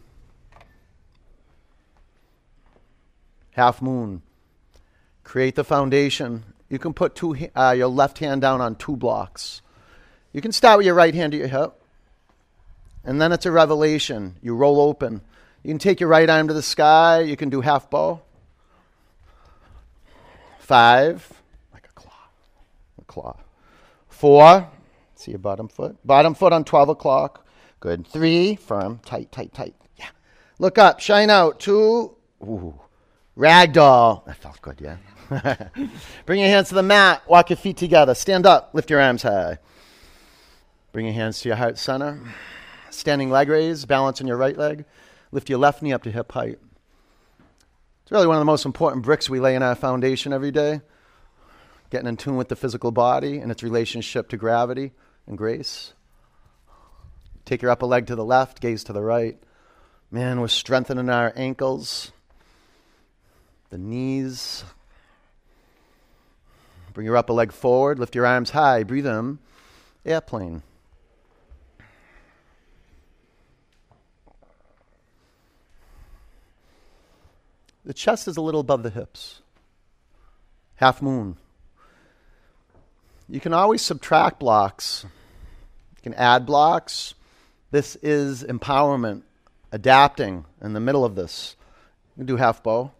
Half 3.52 3.82
moon. 3.82 4.22
Create 5.24 5.54
the 5.54 5.64
foundation. 5.64 6.44
You 6.68 6.78
can 6.78 6.92
put 6.92 7.14
two, 7.14 7.48
uh, 7.56 7.74
your 7.76 7.88
left 7.88 8.18
hand 8.18 8.42
down 8.42 8.60
on 8.60 8.76
two 8.76 8.96
blocks. 8.96 9.62
You 10.32 10.40
can 10.40 10.52
start 10.52 10.78
with 10.78 10.86
your 10.86 10.94
right 10.94 11.14
hand 11.14 11.34
at 11.34 11.38
your 11.38 11.48
hip. 11.48 11.72
And 13.04 13.20
then 13.20 13.32
it's 13.32 13.46
a 13.46 13.52
revelation. 13.52 14.36
You 14.42 14.54
roll 14.54 14.80
open. 14.80 15.20
You 15.62 15.68
can 15.68 15.78
take 15.78 16.00
your 16.00 16.08
right 16.08 16.28
arm 16.28 16.48
to 16.48 16.54
the 16.54 16.62
sky. 16.62 17.20
You 17.20 17.36
can 17.36 17.48
do 17.48 17.60
half 17.60 17.88
bow. 17.90 18.20
Five, 20.64 21.30
like 21.74 21.84
a 21.84 21.92
claw. 21.92 22.28
A 22.98 23.04
claw. 23.04 23.36
Four, 24.08 24.66
see 25.14 25.32
your 25.32 25.38
bottom 25.38 25.68
foot. 25.68 25.98
Bottom 26.06 26.34
foot 26.34 26.54
on 26.54 26.64
12 26.64 26.88
o'clock. 26.88 27.46
Good. 27.80 28.06
Three, 28.06 28.56
firm, 28.56 28.98
tight, 29.04 29.30
tight, 29.30 29.52
tight. 29.52 29.74
Yeah. 29.98 30.08
Look 30.58 30.78
up, 30.78 31.00
shine 31.00 31.28
out. 31.28 31.60
Two, 31.60 32.16
ooh. 32.42 32.80
Ragdoll. 33.36 34.24
That 34.24 34.38
felt 34.38 34.62
good, 34.62 34.80
yeah. 34.80 34.96
Bring 36.24 36.40
your 36.40 36.48
hands 36.48 36.70
to 36.70 36.76
the 36.76 36.82
mat. 36.82 37.28
Walk 37.28 37.50
your 37.50 37.58
feet 37.58 37.76
together. 37.76 38.14
Stand 38.14 38.46
up. 38.46 38.70
Lift 38.72 38.88
your 38.88 39.02
arms 39.02 39.22
high. 39.22 39.58
Bring 40.92 41.04
your 41.04 41.14
hands 41.14 41.42
to 41.42 41.50
your 41.50 41.56
heart 41.56 41.76
center. 41.76 42.18
Standing 42.88 43.28
leg 43.28 43.50
raise. 43.50 43.84
Balance 43.84 44.22
on 44.22 44.26
your 44.26 44.38
right 44.38 44.56
leg. 44.56 44.86
Lift 45.30 45.50
your 45.50 45.58
left 45.58 45.82
knee 45.82 45.92
up 45.92 46.04
to 46.04 46.10
hip 46.10 46.32
height. 46.32 46.58
It's 48.04 48.12
really 48.12 48.26
one 48.26 48.36
of 48.36 48.40
the 48.42 48.44
most 48.44 48.66
important 48.66 49.02
bricks 49.02 49.30
we 49.30 49.40
lay 49.40 49.54
in 49.54 49.62
our 49.62 49.74
foundation 49.74 50.34
every 50.34 50.50
day. 50.50 50.82
Getting 51.88 52.06
in 52.06 52.18
tune 52.18 52.36
with 52.36 52.50
the 52.50 52.56
physical 52.56 52.90
body 52.90 53.38
and 53.38 53.50
its 53.50 53.62
relationship 53.62 54.28
to 54.28 54.36
gravity 54.36 54.92
and 55.26 55.38
grace. 55.38 55.94
Take 57.46 57.62
your 57.62 57.70
upper 57.70 57.86
leg 57.86 58.06
to 58.08 58.14
the 58.14 58.24
left, 58.24 58.60
gaze 58.60 58.84
to 58.84 58.92
the 58.92 59.00
right. 59.00 59.42
Man, 60.10 60.42
we're 60.42 60.48
strengthening 60.48 61.08
our 61.08 61.32
ankles, 61.34 62.12
the 63.70 63.78
knees. 63.78 64.64
Bring 66.92 67.06
your 67.06 67.16
upper 67.16 67.32
leg 67.32 67.52
forward, 67.52 67.98
lift 67.98 68.14
your 68.14 68.26
arms 68.26 68.50
high, 68.50 68.82
breathe 68.82 69.06
in. 69.06 69.38
Airplane. 70.04 70.62
The 77.84 77.94
chest 77.94 78.28
is 78.28 78.36
a 78.36 78.40
little 78.40 78.60
above 78.60 78.82
the 78.82 78.90
hips. 78.90 79.40
Half 80.76 81.02
moon. 81.02 81.36
You 83.28 83.40
can 83.40 83.52
always 83.52 83.82
subtract 83.82 84.38
blocks. 84.38 85.04
You 85.04 86.02
can 86.02 86.14
add 86.14 86.46
blocks. 86.46 87.14
This 87.70 87.96
is 87.96 88.44
empowerment, 88.44 89.22
adapting 89.72 90.44
in 90.62 90.72
the 90.72 90.80
middle 90.80 91.04
of 91.04 91.14
this. 91.14 91.56
You 92.16 92.20
can 92.20 92.26
do 92.26 92.36
half 92.36 92.62
bow. 92.62 92.92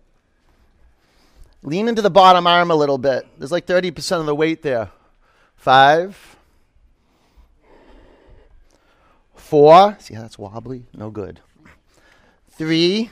Lean 1.63 1.89
into 1.89 2.03
the 2.03 2.11
bottom 2.11 2.47
arm 2.47 2.71
a 2.71 2.75
little 2.75 2.99
bit. 2.99 3.27
There's 3.39 3.53
like 3.53 3.67
30% 3.67 4.21
of 4.21 4.27
the 4.27 4.35
weight 4.35 4.63
there. 4.63 4.91
Five. 5.57 6.37
Four. 9.35 9.97
See 9.99 10.15
how 10.15 10.23
that's 10.23 10.39
wobbly? 10.39 10.85
No 10.93 11.11
good. 11.11 11.41
Three. 12.51 13.11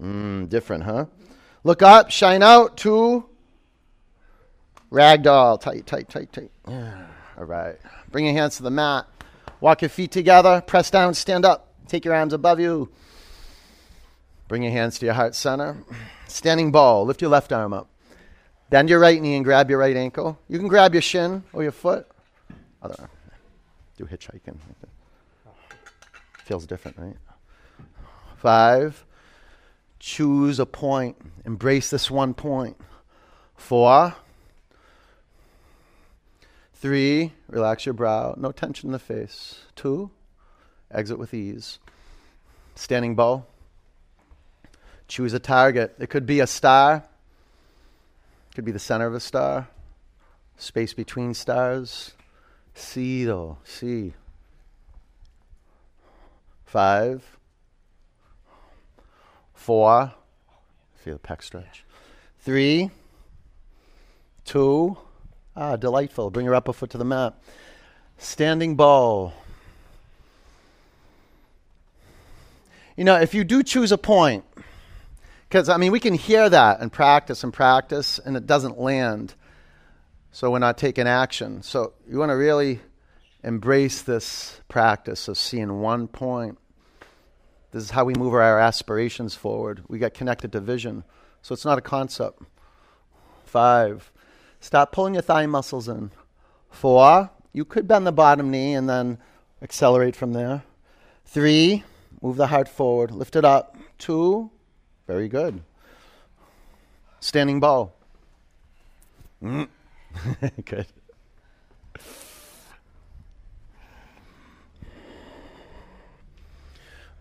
Mm, 0.00 0.48
different, 0.48 0.84
huh? 0.84 1.06
Look 1.64 1.82
up, 1.82 2.10
shine 2.10 2.42
out. 2.42 2.76
Two. 2.76 3.24
Ragdoll. 4.90 5.60
Tight, 5.60 5.86
tight, 5.86 6.08
tight, 6.08 6.32
tight. 6.32 6.50
Yeah. 6.68 7.06
All 7.38 7.44
right. 7.44 7.76
Bring 8.10 8.26
your 8.26 8.34
hands 8.34 8.56
to 8.58 8.62
the 8.62 8.70
mat. 8.70 9.06
Walk 9.60 9.82
your 9.82 9.88
feet 9.88 10.10
together. 10.10 10.60
Press 10.60 10.90
down. 10.90 11.14
Stand 11.14 11.44
up. 11.44 11.72
Take 11.86 12.04
your 12.04 12.14
arms 12.14 12.32
above 12.32 12.60
you. 12.60 12.90
Bring 14.48 14.62
your 14.62 14.72
hands 14.72 14.98
to 14.98 15.06
your 15.06 15.14
heart 15.14 15.34
center. 15.34 15.76
Standing 16.28 16.72
bow. 16.72 17.02
Lift 17.02 17.22
your 17.22 17.30
left 17.30 17.52
arm 17.52 17.72
up. 17.72 17.88
Bend 18.70 18.90
your 18.90 18.98
right 18.98 19.20
knee 19.20 19.36
and 19.36 19.44
grab 19.44 19.70
your 19.70 19.78
right 19.78 19.96
ankle. 19.96 20.38
You 20.48 20.58
can 20.58 20.68
grab 20.68 20.94
your 20.94 21.02
shin 21.02 21.42
or 21.52 21.62
your 21.62 21.72
foot. 21.72 22.06
Other 22.82 22.96
arm. 22.98 23.10
Do 23.96 24.04
hitchhiking. 24.04 24.56
Feels 26.44 26.66
different, 26.66 26.98
right? 26.98 27.16
Five. 28.38 29.04
Choose 30.02 30.58
a 30.58 30.66
point. 30.66 31.16
Embrace 31.44 31.88
this 31.88 32.10
one 32.10 32.34
point. 32.34 32.76
Four. 33.54 34.16
Three. 36.74 37.32
Relax 37.46 37.86
your 37.86 37.92
brow. 37.92 38.34
No 38.36 38.50
tension 38.50 38.88
in 38.88 38.92
the 38.92 38.98
face. 38.98 39.60
Two. 39.76 40.10
Exit 40.90 41.20
with 41.20 41.32
ease. 41.32 41.78
Standing 42.74 43.14
bow. 43.14 43.44
Choose 45.06 45.34
a 45.34 45.38
target. 45.38 45.94
It 46.00 46.10
could 46.10 46.26
be 46.26 46.40
a 46.40 46.48
star. 46.48 47.04
It 48.50 48.54
could 48.56 48.64
be 48.64 48.72
the 48.72 48.80
center 48.80 49.06
of 49.06 49.14
a 49.14 49.20
star. 49.20 49.68
Space 50.56 50.94
between 50.94 51.32
stars. 51.32 52.14
See 52.74 53.24
though. 53.24 53.58
See. 53.62 54.14
Five 56.64 57.38
four, 59.62 60.12
feel 60.96 61.14
the 61.14 61.20
pec 61.20 61.42
stretch, 61.42 61.84
three, 62.40 62.90
two, 64.44 64.96
ah, 65.56 65.76
delightful. 65.76 66.30
Bring 66.30 66.46
your 66.46 66.54
upper 66.54 66.72
foot 66.72 66.90
to 66.90 66.98
the 66.98 67.04
mat. 67.04 67.34
Standing 68.18 68.74
bow. 68.74 69.32
You 72.96 73.04
know, 73.04 73.16
if 73.20 73.34
you 73.34 73.44
do 73.44 73.62
choose 73.62 73.92
a 73.92 73.98
point, 73.98 74.44
because 75.48 75.68
I 75.68 75.76
mean, 75.76 75.92
we 75.92 76.00
can 76.00 76.14
hear 76.14 76.50
that 76.50 76.80
and 76.80 76.92
practice 76.92 77.44
and 77.44 77.52
practice, 77.52 78.18
and 78.18 78.36
it 78.36 78.46
doesn't 78.46 78.80
land. 78.80 79.34
So 80.32 80.50
we're 80.50 80.58
not 80.58 80.76
taking 80.76 81.06
action. 81.06 81.62
So 81.62 81.92
you 82.08 82.18
want 82.18 82.30
to 82.30 82.36
really 82.36 82.80
embrace 83.44 84.02
this 84.02 84.60
practice 84.68 85.28
of 85.28 85.38
seeing 85.38 85.80
one 85.80 86.08
point 86.08 86.58
this 87.72 87.82
is 87.82 87.90
how 87.90 88.04
we 88.04 88.14
move 88.14 88.34
our 88.34 88.60
aspirations 88.60 89.34
forward. 89.34 89.82
We 89.88 89.98
get 89.98 90.14
connected 90.14 90.52
to 90.52 90.60
vision. 90.60 91.04
So 91.40 91.54
it's 91.54 91.64
not 91.64 91.78
a 91.78 91.82
concept. 91.82 92.42
Five, 93.44 94.12
stop 94.60 94.92
pulling 94.92 95.14
your 95.14 95.22
thigh 95.22 95.46
muscles 95.46 95.88
in. 95.88 96.10
Four, 96.70 97.30
you 97.52 97.64
could 97.64 97.88
bend 97.88 98.06
the 98.06 98.12
bottom 98.12 98.50
knee 98.50 98.74
and 98.74 98.88
then 98.88 99.18
accelerate 99.62 100.14
from 100.14 100.32
there. 100.32 100.62
Three, 101.24 101.82
move 102.20 102.36
the 102.36 102.46
heart 102.46 102.68
forward, 102.68 103.10
lift 103.10 103.36
it 103.36 103.44
up. 103.44 103.76
Two, 103.98 104.50
very 105.06 105.28
good. 105.28 105.62
Standing 107.20 107.58
bow. 107.60 107.92
Mm. 109.42 109.68
good. 110.64 110.86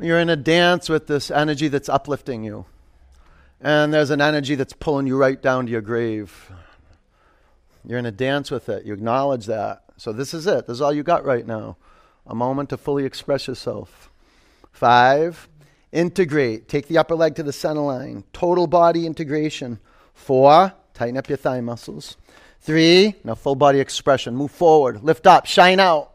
You're 0.02 0.20
in 0.20 0.30
a 0.30 0.36
dance 0.36 0.90
with 0.90 1.06
this 1.06 1.30
energy 1.30 1.68
that's 1.68 1.88
uplifting 1.88 2.44
you. 2.44 2.66
And 3.60 3.94
there's 3.94 4.10
an 4.10 4.20
energy 4.20 4.56
that's 4.56 4.74
pulling 4.74 5.06
you 5.06 5.16
right 5.16 5.40
down 5.40 5.68
to 5.68 5.72
your 5.72 5.82
grave. 5.82 6.52
You're 7.86 8.00
in 8.00 8.08
a 8.08 8.12
dance 8.12 8.50
with 8.50 8.68
it. 8.68 8.84
You 8.84 8.94
acknowledge 8.94 9.46
that. 9.46 9.84
So 9.98 10.12
this 10.12 10.34
is 10.34 10.48
it. 10.48 10.66
This 10.66 10.76
is 10.76 10.82
all 10.82 10.92
you 10.92 11.04
got 11.04 11.24
right 11.24 11.46
now. 11.46 11.78
A 12.26 12.34
moment 12.34 12.70
to 12.70 12.78
fully 12.78 13.06
express 13.06 13.48
yourself. 13.48 14.10
Five, 14.72 15.48
integrate. 15.92 16.68
Take 16.68 16.88
the 16.88 16.98
upper 16.98 17.16
leg 17.16 17.36
to 17.36 17.44
the 17.44 17.54
center 17.54 17.82
line. 17.82 18.24
Total 18.34 18.66
body 18.66 19.06
integration. 19.06 19.80
Four, 20.16 20.74
tighten 20.96 21.18
up 21.18 21.30
your 21.30 21.38
thigh 21.38 21.62
muscles. 21.62 22.18
Three, 22.62 23.16
now 23.24 23.36
full 23.36 23.56
body 23.56 23.80
expression. 23.80 24.36
Move 24.36 24.52
forward. 24.52 25.04
Lift 25.04 25.28
up. 25.28 25.46
Shine 25.46 25.80
out. 25.80 26.14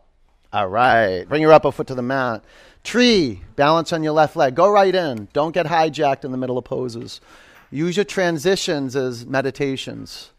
All 0.53 0.69
right. 0.69 1.25
Bring 1.29 1.43
your 1.43 1.53
upper 1.53 1.71
foot 1.71 1.89
to 1.89 1.95
the 1.95 2.03
mat. 2.03 2.45
Tree, 2.87 3.43
balance 3.57 3.93
on 3.93 4.05
your 4.05 4.13
left 4.13 4.37
leg. 4.37 4.55
Go 4.55 4.71
right 4.71 4.95
in. 4.95 5.27
Don't 5.33 5.51
get 5.51 5.67
hijacked 5.67 6.25
in 6.25 6.31
the 6.31 6.39
middle 6.39 6.57
of 6.57 6.65
poses. 6.67 7.21
Use 7.69 7.97
your 7.97 8.05
transitions 8.05 8.95
as 8.95 9.27
meditations. 9.27 10.31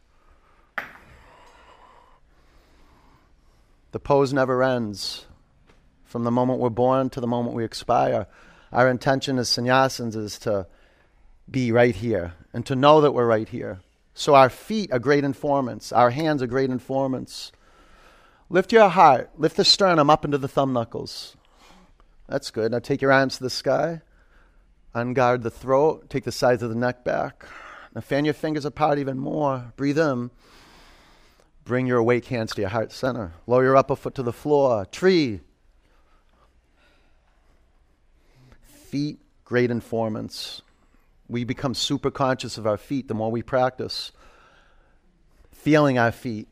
The 3.92 4.00
pose 4.00 4.32
never 4.32 4.64
ends. 4.64 5.26
From 6.06 6.24
the 6.24 6.32
moment 6.32 6.62
we're 6.62 6.70
born 6.70 7.10
to 7.10 7.20
the 7.20 7.28
moment 7.28 7.54
we 7.54 7.66
expire, 7.66 8.28
our 8.72 8.90
intention 8.90 9.38
as 9.40 9.50
sannyasins 9.50 10.16
is 10.16 10.40
to 10.40 10.68
be 11.52 11.74
right 11.74 11.96
here 11.96 12.34
and 12.54 12.66
to 12.66 12.78
know 12.78 13.02
that 13.02 13.12
we're 13.12 13.28
right 13.28 13.50
here. 13.50 13.82
So 14.14 14.36
our 14.36 14.50
feet 14.50 14.90
are 14.94 15.00
great 15.00 15.26
informants, 15.26 15.92
our 15.92 16.12
hands 16.12 16.42
are 16.42 16.48
great 16.48 16.70
informants. 16.70 17.52
Lift 18.50 18.72
your 18.72 18.88
heart, 18.88 19.32
lift 19.36 19.58
the 19.58 19.66
sternum 19.66 20.10
up 20.10 20.24
into 20.24 20.38
the 20.38 20.48
thumb 20.48 20.72
knuckles. 20.72 21.37
That's 22.28 22.52
good. 22.52 22.72
Now 22.72 22.80
take 22.80 23.02
your 23.02 23.12
arms 23.12 23.38
to 23.38 23.44
the 23.44 23.50
sky. 23.50 24.02
Unguard 24.94 25.44
the 25.44 25.52
throat. 25.52 26.10
Take 26.10 26.24
the 26.24 26.32
sides 26.32 26.62
of 26.64 26.70
the 26.70 26.76
neck 26.76 27.04
back. 27.04 27.46
Now 27.96 28.02
fan 28.02 28.26
your 28.26 28.34
fingers 28.34 28.66
apart 28.66 29.00
even 29.00 29.18
more. 29.18 29.74
Breathe 29.76 30.00
in. 30.00 30.32
Bring 31.64 31.88
your 31.88 31.98
awake 31.98 32.26
hands 32.26 32.54
to 32.56 32.62
your 32.62 32.70
heart 32.70 32.92
center. 32.92 33.34
Lower 33.46 33.64
your 33.64 33.76
upper 33.76 33.96
foot 33.96 34.16
to 34.16 34.24
the 34.24 34.34
floor. 34.34 34.86
Tree. 34.86 35.42
Feet, 38.64 39.20
great 39.44 39.70
informants. 39.70 40.62
We 41.28 41.44
become 41.44 41.74
super 41.74 42.10
conscious 42.10 42.58
of 42.58 42.66
our 42.66 42.78
feet 42.78 43.08
the 43.08 43.14
more 43.14 43.32
we 43.32 43.42
practice. 43.42 44.12
Feeling 45.52 45.98
our 45.98 46.12
feet. 46.12 46.48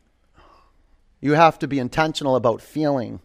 You 1.20 1.32
have 1.32 1.58
to 1.60 1.68
be 1.68 1.78
intentional 1.78 2.36
about 2.36 2.60
feeling. 2.60 3.20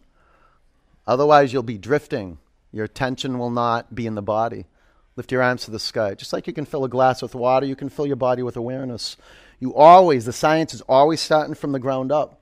Otherwise, 1.06 1.52
you'll 1.52 1.62
be 1.62 1.76
drifting. 1.76 2.38
Your 2.72 2.84
attention 2.84 3.38
will 3.38 3.50
not 3.50 3.94
be 3.94 4.06
in 4.06 4.14
the 4.14 4.22
body. 4.22 4.66
Lift 5.14 5.30
your 5.30 5.42
arms 5.42 5.64
to 5.64 5.70
the 5.70 5.78
sky. 5.78 6.14
Just 6.14 6.32
like 6.32 6.46
you 6.46 6.52
can 6.52 6.64
fill 6.64 6.84
a 6.84 6.88
glass 6.88 7.20
with 7.20 7.34
water, 7.34 7.66
you 7.66 7.76
can 7.76 7.90
fill 7.90 8.06
your 8.06 8.16
body 8.16 8.42
with 8.42 8.56
awareness. 8.56 9.16
You 9.60 9.74
always, 9.74 10.24
the 10.24 10.32
science 10.32 10.72
is 10.72 10.80
always 10.82 11.20
starting 11.20 11.54
from 11.54 11.72
the 11.72 11.78
ground 11.78 12.10
up. 12.10 12.40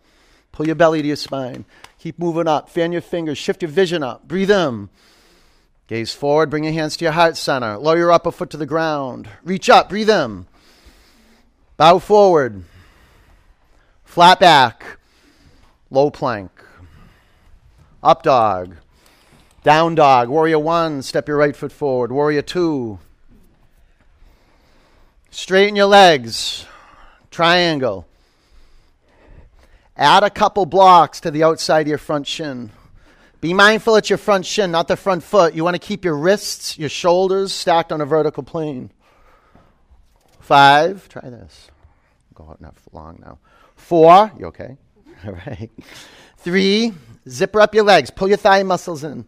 Pull 0.53 0.67
your 0.67 0.77
belly 0.77 1.03
to 1.03 1.09
your 1.09 1.17
spine. 1.17 1.65
Keep 1.99 2.19
moving 2.19 2.49
up. 2.49 2.69
Fan 2.69 2.93
your 2.93 3.01
fingers. 3.01 3.39
Shift 3.39 3.63
your 3.63 3.71
vision 3.71 4.03
up. 4.03 4.27
Breathe 4.27 4.51
in. 4.51 4.89
Gaze 5.87 6.13
forward. 6.13 6.51
Bring 6.51 6.65
your 6.65 6.73
hands 6.73 6.97
to 6.97 7.05
your 7.05 7.13
heart 7.13 7.37
center. 7.37 7.77
Lower 7.77 7.97
your 7.97 8.13
upper 8.13 8.31
foot 8.31 8.51
to 8.51 8.57
the 8.57 8.67
ground. 8.67 9.29
Reach 9.43 9.69
up. 9.69 9.89
Breathe 9.89 10.11
in. 10.11 10.47
Bow 11.77 11.99
forward. 11.99 12.65
Flat 14.05 14.41
back. 14.41 14.99
Low 15.91 16.11
plank. 16.11 16.51
Up 18.03 18.23
dog. 18.23 18.77
Down 19.63 19.95
dog. 19.95 20.29
Warrior 20.29 20.59
one, 20.59 21.03
step 21.03 21.29
your 21.29 21.37
right 21.37 21.55
foot 21.55 21.73
forward. 21.73 22.11
Warrior 22.11 22.43
two. 22.43 22.99
Straighten 25.31 25.77
your 25.77 25.87
legs. 25.87 26.67
Triangle. 27.31 28.07
Add 29.97 30.23
a 30.23 30.31
couple 30.31 30.65
blocks 30.65 31.21
to 31.21 31.31
the 31.31 31.45
outside 31.45 31.83
of 31.83 31.89
your 31.89 31.99
front 31.99 32.27
shin. 32.27 32.71
Be 33.41 33.55
mindful 33.55 33.97
it's 33.97 34.11
your 34.11 34.19
front 34.19 34.45
shin, 34.47 34.71
not 34.71 34.89
the 34.89 34.97
front 34.97 35.23
foot. 35.23 35.55
You 35.55 35.65
want 35.65 35.75
to 35.75 35.79
keep 35.79 36.05
your 36.05 36.17
wrists, 36.17 36.79
your 36.79 36.89
shoulders 36.89 37.53
stacked 37.53 37.93
on 37.93 38.01
a 38.01 38.07
vertical 38.07 38.43
plane. 38.43 38.91
Five. 40.41 41.09
Try 41.09 41.29
this. 41.29 41.71
Go 42.35 42.45
out 42.51 42.61
not 42.61 42.75
long 42.93 43.19
now. 43.21 43.39
Four. 43.77 44.33
You 44.39 44.47
okay? 44.47 44.77
All 45.27 45.33
right. 45.33 45.71
Three. 46.39 46.93
Zipper 47.29 47.61
up 47.61 47.75
your 47.75 47.85
legs. 47.85 48.11
Pull 48.11 48.29
your 48.29 48.37
thigh 48.37 48.63
muscles 48.63 49.05
in. 49.05 49.27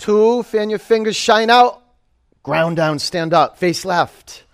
Two. 0.00 0.42
Fan 0.42 0.70
your 0.70 0.78
fingers. 0.78 1.14
Shine 1.14 1.50
out. 1.50 1.82
Ground 2.42 2.76
down. 2.76 2.98
Stand 2.98 3.34
up. 3.34 3.58
Face 3.58 3.84
left. 3.84 4.44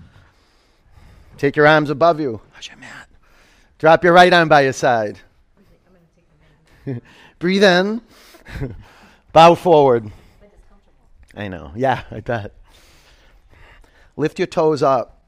Take 1.38 1.54
your 1.54 1.66
arms 1.66 1.88
above 1.88 2.18
you. 2.18 2.40
How's 2.52 2.66
your 2.66 2.76
mat? 2.78 3.08
Drop 3.78 4.02
your 4.02 4.12
right 4.12 4.32
arm 4.32 4.48
by 4.48 4.62
your 4.62 4.72
side. 4.72 5.20
Breathe 7.38 7.62
in. 7.62 8.00
Bow 9.32 9.54
forward. 9.54 10.10
I 11.36 11.48
know. 11.48 11.70
Yeah, 11.76 12.02
I 12.10 12.20
bet. 12.20 12.52
Lift 14.16 14.40
your 14.40 14.46
toes 14.46 14.82
up. 14.82 15.22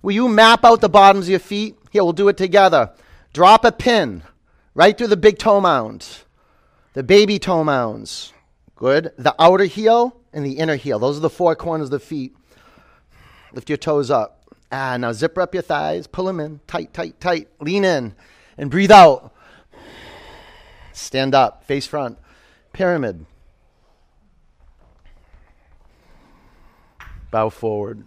Will 0.00 0.12
you 0.12 0.28
map 0.28 0.64
out 0.64 0.80
the 0.80 0.88
bottoms 0.88 1.26
of 1.26 1.30
your 1.30 1.40
feet? 1.40 1.76
Here, 1.90 2.04
we'll 2.04 2.12
do 2.12 2.28
it 2.28 2.36
together. 2.36 2.92
Drop 3.32 3.64
a 3.64 3.72
pin 3.72 4.22
right 4.74 4.96
through 4.96 5.08
the 5.08 5.16
big 5.16 5.38
toe 5.38 5.60
mound, 5.60 6.23
the 6.94 7.02
baby 7.02 7.38
toe 7.38 7.62
mounds. 7.62 8.32
Good. 8.76 9.12
The 9.18 9.34
outer 9.38 9.64
heel 9.64 10.16
and 10.32 10.44
the 10.44 10.58
inner 10.58 10.76
heel. 10.76 10.98
Those 10.98 11.18
are 11.18 11.20
the 11.20 11.30
four 11.30 11.54
corners 11.54 11.88
of 11.88 11.90
the 11.92 12.00
feet. 12.00 12.34
Lift 13.52 13.68
your 13.68 13.76
toes 13.78 14.10
up. 14.10 14.40
Ah, 14.72 14.96
now 14.96 15.12
zipper 15.12 15.40
up 15.40 15.54
your 15.54 15.62
thighs, 15.62 16.08
pull 16.08 16.24
them 16.24 16.40
in, 16.40 16.60
tight, 16.66 16.92
tight, 16.92 17.20
tight. 17.20 17.48
Lean 17.60 17.84
in 17.84 18.14
and 18.58 18.70
breathe 18.70 18.90
out. 18.90 19.32
Stand 20.92 21.34
up, 21.34 21.64
face 21.64 21.86
front. 21.86 22.18
Pyramid. 22.72 23.26
Bow 27.30 27.50
forward. 27.50 28.04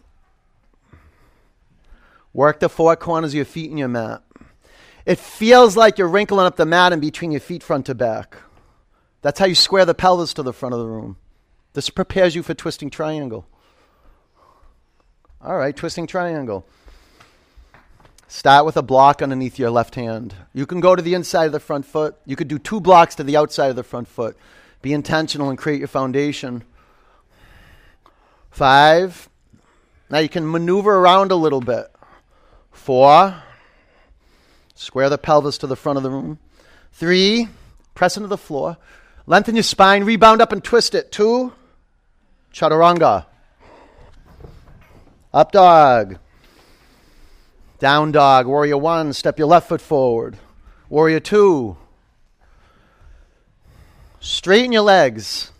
Work 2.33 2.59
the 2.59 2.69
four 2.69 2.95
corners 2.95 3.31
of 3.31 3.35
your 3.35 3.45
feet 3.45 3.71
in 3.71 3.77
your 3.77 3.87
mat. 3.87 4.21
It 5.05 5.19
feels 5.19 5.77
like 5.77 5.97
you're 5.97 6.07
wrinkling 6.07 6.45
up 6.45 6.57
the 6.57 6.65
mat 6.65 6.91
in 6.91 6.99
between 6.99 7.31
your 7.31 7.41
feet 7.41 7.63
front 7.63 7.85
to 7.85 7.95
back. 7.95 8.37
That's 9.27 9.39
how 9.41 9.45
you 9.45 9.55
square 9.55 9.83
the 9.83 9.93
pelvis 9.93 10.33
to 10.35 10.41
the 10.41 10.53
front 10.53 10.73
of 10.73 10.79
the 10.79 10.87
room. 10.87 11.17
This 11.73 11.89
prepares 11.89 12.33
you 12.33 12.41
for 12.43 12.53
twisting 12.53 12.89
triangle. 12.89 13.45
All 15.41 15.57
right, 15.57 15.75
twisting 15.75 16.07
triangle. 16.07 16.65
Start 18.29 18.65
with 18.65 18.77
a 18.77 18.81
block 18.81 19.21
underneath 19.21 19.59
your 19.59 19.69
left 19.69 19.95
hand. 19.95 20.33
You 20.53 20.65
can 20.65 20.79
go 20.79 20.95
to 20.95 21.01
the 21.01 21.13
inside 21.13 21.47
of 21.47 21.51
the 21.51 21.59
front 21.59 21.85
foot. 21.85 22.15
You 22.25 22.37
could 22.37 22.47
do 22.47 22.57
two 22.57 22.79
blocks 22.79 23.15
to 23.15 23.23
the 23.25 23.35
outside 23.35 23.69
of 23.69 23.75
the 23.75 23.83
front 23.83 24.07
foot. 24.07 24.37
Be 24.81 24.93
intentional 24.93 25.49
and 25.49 25.57
create 25.57 25.79
your 25.79 25.89
foundation. 25.89 26.63
Five. 28.49 29.27
Now 30.09 30.19
you 30.19 30.29
can 30.29 30.49
maneuver 30.49 30.95
around 30.95 31.33
a 31.33 31.35
little 31.35 31.59
bit. 31.59 31.93
Four. 32.71 33.43
Square 34.73 35.09
the 35.09 35.17
pelvis 35.17 35.57
to 35.57 35.67
the 35.67 35.75
front 35.75 35.97
of 35.97 36.03
the 36.03 36.11
room. 36.11 36.39
Three. 36.93 37.49
Press 37.93 38.15
into 38.15 38.29
the 38.29 38.37
floor. 38.37 38.77
Lengthen 39.27 39.55
your 39.55 39.63
spine. 39.63 40.05
Rebound 40.05 40.41
up 40.41 40.53
and 40.53 40.63
twist 40.63 40.95
it. 40.95 41.11
Two. 41.11 41.53
Chaturanga. 42.53 43.25
Up 45.33 45.51
dog. 45.51 46.17
Down 47.77 48.11
dog. 48.11 48.47
Warrior 48.47 48.77
one, 48.77 49.13
step 49.13 49.37
your 49.37 49.47
left 49.47 49.67
foot 49.67 49.81
forward. 49.81 50.37
Warrior 50.89 51.19
two. 51.19 51.77
Straighten 54.21 54.71
your 54.71 54.81
legs. 54.81 55.51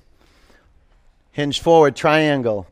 Hinge 1.32 1.60
forward, 1.60 1.96
triangle. 1.96 2.66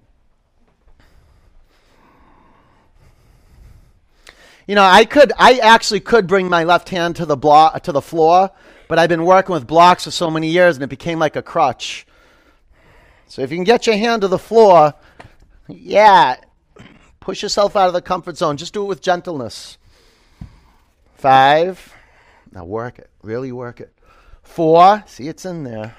You 4.65 4.73
know, 4.73 4.83
I 4.83 5.05
could, 5.05 5.31
I 5.37 5.59
actually 5.59 5.99
could 5.99 6.25
bring 6.25 6.49
my 6.49 6.63
left 6.63 6.89
hand 6.89 7.17
to 7.17 7.25
the 7.27 7.37
block, 7.37 7.83
to 7.83 7.91
the 7.91 8.01
floor, 8.01 8.49
but 8.87 8.99
I've 8.99 9.09
been 9.09 9.25
working 9.25 9.53
with 9.53 9.67
blocks 9.67 10.03
for 10.05 10.11
so 10.11 10.29
many 10.29 10.49
years, 10.49 10.75
and 10.75 10.83
it 10.83 10.89
became 10.89 11.19
like 11.19 11.35
a 11.35 11.41
crutch. 11.41 12.05
So 13.27 13.41
if 13.41 13.51
you 13.51 13.57
can 13.57 13.63
get 13.63 13.87
your 13.87 13.97
hand 13.97 14.21
to 14.21 14.27
the 14.27 14.39
floor, 14.39 14.93
yeah, 15.67 16.37
Push 17.25 17.41
yourself 17.41 17.75
out 17.75 17.87
of 17.87 17.93
the 17.95 18.03
comfort 18.03 18.37
zone. 18.37 18.55
Just 18.55 18.71
do 18.71 18.83
it 18.83 18.85
with 18.85 19.01
gentleness. 19.01 19.79
Five. 21.15 21.91
Now 22.51 22.65
work 22.65 22.99
it. 22.99 23.09
Really 23.23 23.51
work 23.51 23.81
it. 23.81 23.91
Four. 24.43 25.03
See, 25.07 25.27
it's 25.27 25.43
in 25.43 25.63
there. 25.63 25.95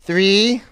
Three. 0.00 0.62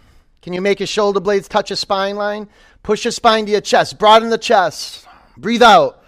Can 0.40 0.52
you 0.52 0.60
make 0.60 0.78
your 0.78 0.86
shoulder 0.86 1.18
blades 1.18 1.48
touch 1.48 1.70
your 1.70 1.76
spine 1.76 2.14
line? 2.14 2.48
Push 2.84 3.04
your 3.04 3.10
spine 3.10 3.44
to 3.46 3.50
your 3.50 3.60
chest. 3.60 3.98
Broaden 3.98 4.30
the 4.30 4.38
chest. 4.38 5.04
Breathe 5.36 5.64
out. 5.64 6.00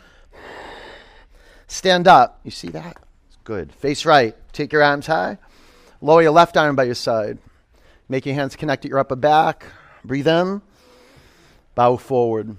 Stand 1.66 2.06
up. 2.06 2.38
You 2.44 2.52
see 2.52 2.68
that? 2.68 2.96
Good. 3.48 3.72
Face 3.72 4.04
right. 4.04 4.36
Take 4.52 4.74
your 4.74 4.82
arms 4.82 5.06
high. 5.06 5.38
Lower 6.02 6.20
your 6.20 6.32
left 6.32 6.58
arm 6.58 6.76
by 6.76 6.84
your 6.84 6.94
side. 6.94 7.38
Make 8.06 8.26
your 8.26 8.34
hands 8.34 8.56
connect 8.56 8.84
at 8.84 8.90
your 8.90 8.98
upper 8.98 9.16
back. 9.16 9.64
Breathe 10.04 10.28
in. 10.28 10.60
Bow 11.74 11.96
forward. 11.96 12.58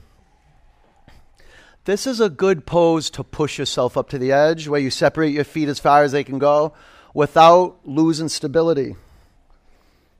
This 1.85 2.07
is 2.07 2.19
a 2.19 2.27
good 2.27 2.65
pose 2.65 3.11
to 3.11 3.23
push 3.23 3.59
yourself 3.59 3.97
up 3.97 4.09
to 4.09 4.17
the 4.17 4.31
edge 4.31 4.67
where 4.67 4.79
you 4.79 4.89
separate 4.89 5.31
your 5.31 5.43
feet 5.43 5.69
as 5.69 5.77
far 5.77 6.01
as 6.01 6.11
they 6.11 6.23
can 6.23 6.39
go 6.39 6.73
without 7.13 7.77
losing 7.85 8.27
stability. 8.27 8.95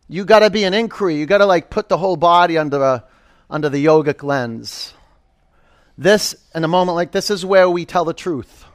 You 0.08 0.24
got 0.24 0.42
to 0.42 0.52
be 0.52 0.66
an 0.66 0.76
inquiry. 0.76 1.16
You 1.16 1.26
got 1.26 1.40
to 1.40 1.48
like 1.48 1.72
put 1.72 1.90
the 1.90 1.98
whole 1.98 2.16
body 2.16 2.60
under 2.60 2.80
a, 2.80 3.06
under 3.50 3.70
the 3.70 3.84
yogic 3.84 4.22
lens. 4.22 4.94
This 5.98 6.36
in 6.54 6.64
a 6.64 6.68
moment 6.68 6.96
like 6.96 7.12
this 7.12 7.32
is 7.32 7.44
where 7.44 7.68
we 7.68 7.86
tell 7.86 8.06
the 8.06 8.14
truth. 8.14 8.66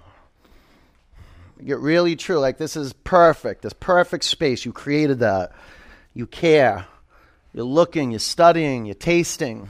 Get 1.64 1.78
really 1.78 2.14
true. 2.14 2.38
Like 2.38 2.58
this 2.58 2.76
is 2.76 2.92
perfect. 2.92 3.62
This 3.62 3.72
perfect 3.72 4.24
space. 4.24 4.64
You 4.64 4.72
created 4.72 5.20
that. 5.20 5.52
You 6.12 6.26
care. 6.26 6.86
You're 7.54 7.64
looking, 7.64 8.10
you're 8.10 8.18
studying, 8.18 8.84
you're 8.84 8.94
tasting. 8.94 9.68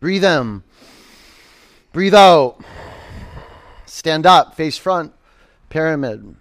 Breathe 0.00 0.24
in. 0.24 0.62
Breathe 1.92 2.14
out. 2.14 2.62
Stand 3.86 4.24
up, 4.24 4.54
face 4.54 4.78
front, 4.78 5.12
pyramid. 5.68 6.36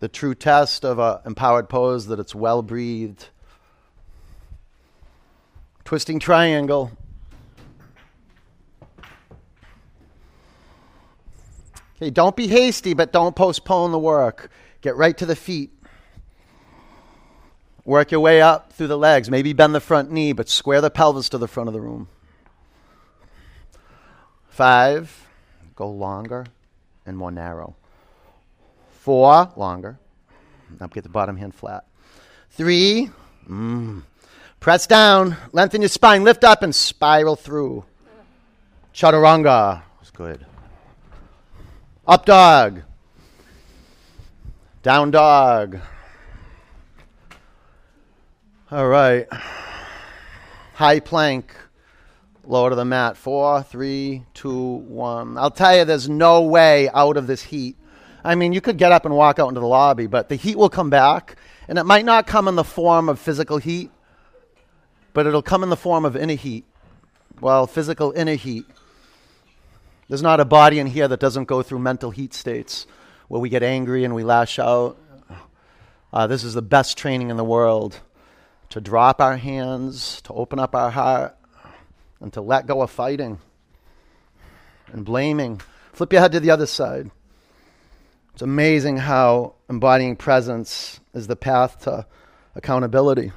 The 0.00 0.08
true 0.08 0.34
test 0.34 0.84
of 0.84 0.98
an 0.98 1.18
empowered 1.26 1.68
pose 1.68 2.06
that 2.06 2.18
it's 2.18 2.34
well 2.34 2.62
breathed. 2.62 3.28
Twisting 5.84 6.18
triangle. 6.18 6.90
Okay, 11.96 12.08
don't 12.08 12.34
be 12.34 12.46
hasty, 12.46 12.94
but 12.94 13.12
don't 13.12 13.36
postpone 13.36 13.92
the 13.92 13.98
work. 13.98 14.50
Get 14.80 14.96
right 14.96 15.16
to 15.18 15.26
the 15.26 15.36
feet. 15.36 15.70
Work 17.84 18.10
your 18.10 18.20
way 18.20 18.40
up 18.40 18.72
through 18.72 18.86
the 18.86 18.96
legs. 18.96 19.30
Maybe 19.30 19.52
bend 19.52 19.74
the 19.74 19.80
front 19.80 20.10
knee, 20.10 20.32
but 20.32 20.48
square 20.48 20.80
the 20.80 20.90
pelvis 20.90 21.28
to 21.30 21.38
the 21.38 21.48
front 21.48 21.68
of 21.68 21.74
the 21.74 21.80
room. 21.80 22.08
Five, 24.48 25.26
go 25.76 25.90
longer 25.90 26.46
and 27.04 27.18
more 27.18 27.30
narrow. 27.30 27.76
Four, 29.00 29.50
longer. 29.56 29.98
Now 30.78 30.86
get 30.88 31.04
the 31.04 31.08
bottom 31.08 31.34
hand 31.38 31.54
flat. 31.54 31.86
Three, 32.50 33.08
mm, 33.48 34.02
press 34.60 34.86
down, 34.86 35.38
lengthen 35.52 35.80
your 35.80 35.88
spine, 35.88 36.22
lift 36.22 36.44
up 36.44 36.62
and 36.62 36.74
spiral 36.74 37.34
through. 37.34 37.86
Chaturanga. 38.92 39.80
That's 39.98 40.10
good. 40.10 40.44
Up 42.06 42.26
dog. 42.26 42.82
Down 44.82 45.10
dog. 45.10 45.78
All 48.70 48.86
right. 48.86 49.26
High 50.74 51.00
plank. 51.00 51.54
Lower 52.44 52.68
to 52.68 52.76
the 52.76 52.84
mat. 52.84 53.16
Four, 53.16 53.62
three, 53.62 54.26
two, 54.34 54.74
one. 54.74 55.38
I'll 55.38 55.50
tell 55.50 55.74
you, 55.74 55.86
there's 55.86 56.08
no 56.08 56.42
way 56.42 56.90
out 56.90 57.16
of 57.16 57.26
this 57.26 57.44
heat. 57.44 57.78
I 58.24 58.34
mean, 58.34 58.52
you 58.52 58.60
could 58.60 58.76
get 58.76 58.92
up 58.92 59.04
and 59.04 59.14
walk 59.14 59.38
out 59.38 59.48
into 59.48 59.60
the 59.60 59.66
lobby, 59.66 60.06
but 60.06 60.28
the 60.28 60.36
heat 60.36 60.56
will 60.56 60.68
come 60.68 60.90
back, 60.90 61.36
and 61.68 61.78
it 61.78 61.84
might 61.84 62.04
not 62.04 62.26
come 62.26 62.48
in 62.48 62.56
the 62.56 62.64
form 62.64 63.08
of 63.08 63.18
physical 63.18 63.58
heat, 63.58 63.90
but 65.12 65.26
it'll 65.26 65.42
come 65.42 65.62
in 65.62 65.70
the 65.70 65.76
form 65.76 66.04
of 66.04 66.16
inner 66.16 66.34
heat. 66.34 66.64
Well, 67.40 67.66
physical 67.66 68.12
inner 68.12 68.34
heat. 68.34 68.66
There's 70.08 70.22
not 70.22 70.40
a 70.40 70.44
body 70.44 70.78
in 70.78 70.86
here 70.86 71.08
that 71.08 71.20
doesn't 71.20 71.44
go 71.44 71.62
through 71.62 71.78
mental 71.78 72.10
heat 72.10 72.34
states 72.34 72.86
where 73.28 73.40
we 73.40 73.48
get 73.48 73.62
angry 73.62 74.04
and 74.04 74.14
we 74.14 74.24
lash 74.24 74.58
out. 74.58 74.98
Uh, 76.12 76.26
this 76.26 76.42
is 76.42 76.54
the 76.54 76.62
best 76.62 76.98
training 76.98 77.30
in 77.30 77.36
the 77.36 77.44
world 77.44 78.00
to 78.70 78.80
drop 78.80 79.20
our 79.20 79.36
hands, 79.36 80.20
to 80.22 80.32
open 80.32 80.58
up 80.58 80.74
our 80.74 80.90
heart, 80.90 81.36
and 82.20 82.32
to 82.32 82.40
let 82.40 82.66
go 82.66 82.82
of 82.82 82.90
fighting 82.90 83.38
and 84.92 85.04
blaming. 85.04 85.60
Flip 85.92 86.12
your 86.12 86.22
head 86.22 86.32
to 86.32 86.40
the 86.40 86.50
other 86.50 86.66
side. 86.66 87.10
It's 88.40 88.42
amazing 88.42 88.96
how 88.96 89.52
embodying 89.68 90.16
presence 90.16 90.98
is 91.12 91.26
the 91.26 91.36
path 91.36 91.80
to 91.80 92.06
accountability, 92.54 93.32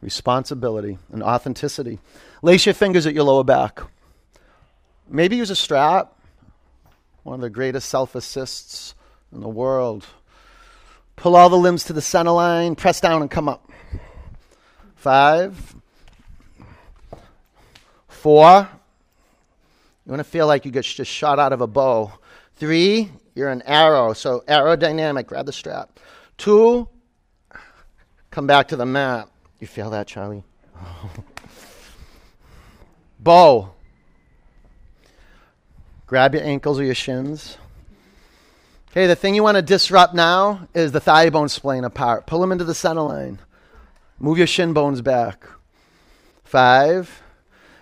responsibility, 0.00 0.96
and 1.12 1.22
authenticity. 1.22 1.98
Lace 2.40 2.64
your 2.64 2.74
fingers 2.74 3.06
at 3.06 3.12
your 3.12 3.24
lower 3.24 3.44
back. 3.44 3.80
Maybe 5.06 5.36
use 5.36 5.50
a 5.50 5.54
strap, 5.54 6.14
one 7.24 7.34
of 7.34 7.40
the 7.42 7.50
greatest 7.50 7.90
self 7.90 8.14
assists 8.14 8.94
in 9.34 9.42
the 9.42 9.50
world. 9.50 10.06
Pull 11.16 11.36
all 11.36 11.50
the 11.50 11.56
limbs 11.58 11.84
to 11.84 11.92
the 11.92 12.00
center 12.00 12.30
line, 12.30 12.74
press 12.74 13.02
down 13.02 13.20
and 13.20 13.30
come 13.30 13.50
up. 13.50 13.70
Five, 14.96 15.76
four. 18.08 18.66
You 20.06 20.10
want 20.10 20.20
to 20.20 20.24
feel 20.24 20.46
like 20.46 20.64
you 20.64 20.70
get 20.70 20.86
just 20.86 21.10
shot 21.10 21.38
out 21.38 21.52
of 21.52 21.60
a 21.60 21.66
bow. 21.66 22.14
Three, 22.56 23.10
you're 23.38 23.48
an 23.50 23.62
arrow, 23.62 24.12
so 24.12 24.42
aerodynamic, 24.48 25.26
grab 25.26 25.46
the 25.46 25.52
strap. 25.52 26.00
Two, 26.36 26.88
come 28.32 28.48
back 28.48 28.68
to 28.68 28.76
the 28.76 28.84
mat. 28.84 29.28
You 29.60 29.68
feel 29.68 29.90
that, 29.90 30.08
Charlie? 30.08 30.42
Bow. 33.20 33.70
Grab 36.06 36.34
your 36.34 36.42
ankles 36.42 36.80
or 36.80 36.84
your 36.84 36.96
shins. 36.96 37.58
Okay, 38.90 39.06
the 39.06 39.14
thing 39.14 39.36
you 39.36 39.44
want 39.44 39.56
to 39.56 39.62
disrupt 39.62 40.14
now 40.14 40.66
is 40.74 40.90
the 40.90 41.00
thigh 41.00 41.30
bone 41.30 41.48
splaying 41.48 41.84
apart. 41.84 42.26
Pull 42.26 42.40
them 42.40 42.50
into 42.50 42.64
the 42.64 42.74
center 42.74 43.02
line. 43.02 43.38
Move 44.18 44.38
your 44.38 44.46
shin 44.48 44.72
bones 44.72 45.00
back. 45.00 45.46
Five. 46.42 47.22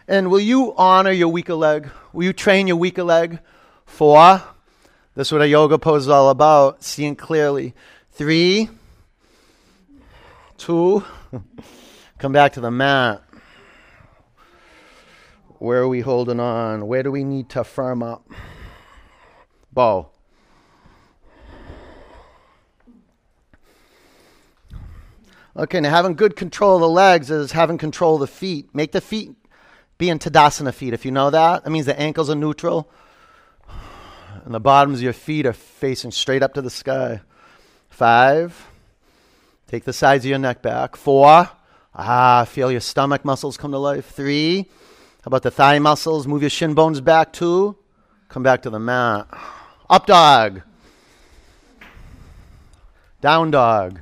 And 0.07 0.30
will 0.30 0.40
you 0.40 0.74
honor 0.76 1.12
your 1.12 1.28
weaker 1.28 1.54
leg? 1.54 1.88
Will 2.12 2.24
you 2.24 2.34
train 2.34 2.66
your 2.66 2.76
weaker 2.76 3.04
leg? 3.04 3.38
Four. 3.86 4.42
This 5.16 5.28
is 5.28 5.32
what 5.32 5.40
a 5.40 5.48
yoga 5.48 5.78
pose 5.78 6.02
is 6.02 6.08
all 6.10 6.28
about, 6.28 6.84
seeing 6.84 7.16
clearly. 7.16 7.74
Three. 8.12 8.68
Two. 10.58 11.02
Come 12.18 12.32
back 12.32 12.52
to 12.52 12.60
the 12.60 12.70
mat. 12.70 13.22
Where 15.58 15.80
are 15.80 15.88
we 15.88 16.00
holding 16.00 16.38
on? 16.38 16.86
Where 16.86 17.02
do 17.02 17.10
we 17.10 17.24
need 17.24 17.48
to 17.50 17.64
firm 17.64 18.02
up? 18.02 18.28
Bow. 19.72 20.10
Okay, 25.56 25.80
now 25.80 25.88
having 25.88 26.12
good 26.12 26.36
control 26.36 26.74
of 26.74 26.82
the 26.82 26.90
legs 26.90 27.30
is 27.30 27.52
having 27.52 27.78
control 27.78 28.16
of 28.16 28.20
the 28.20 28.26
feet. 28.26 28.68
Make 28.74 28.92
the 28.92 29.00
feet 29.00 29.34
be 29.96 30.10
in 30.10 30.18
Tadasana 30.18 30.74
feet. 30.74 30.92
If 30.92 31.06
you 31.06 31.10
know 31.10 31.30
that, 31.30 31.64
that 31.64 31.70
means 31.70 31.86
the 31.86 31.98
ankles 31.98 32.28
are 32.28 32.34
neutral 32.34 32.90
and 34.45 34.55
the 34.55 34.61
bottoms 34.61 34.99
of 34.99 35.03
your 35.03 35.12
feet 35.12 35.47
are 35.47 35.53
facing 35.53 36.11
straight 36.11 36.43
up 36.43 36.55
to 36.55 36.62
the 36.62 36.70
sky. 36.70 37.20
Five. 37.89 38.68
Take 39.68 39.84
the 39.84 39.93
sides 39.93 40.24
of 40.24 40.28
your 40.28 40.39
neck 40.39 40.62
back. 40.62 40.97
Four. 40.97 41.49
Ah, 41.95 42.45
feel 42.45 42.70
your 42.70 42.80
stomach 42.80 43.24
muscles 43.24 43.57
come 43.57 43.72
to 43.72 43.78
life. 43.78 44.11
Three. 44.11 44.68
How 45.22 45.28
about 45.28 45.43
the 45.43 45.51
thigh 45.51 45.78
muscles? 45.78 46.26
Move 46.26 46.43
your 46.43 46.51
shin 46.51 46.74
bones 46.74 47.01
back. 47.01 47.32
Two. 47.32 47.76
Come 48.28 48.43
back 48.43 48.62
to 48.62 48.70
the 48.70 48.78
mat. 48.78 49.26
Up 49.89 50.07
dog. 50.07 50.62
Down 53.20 53.51
dog. 53.51 54.01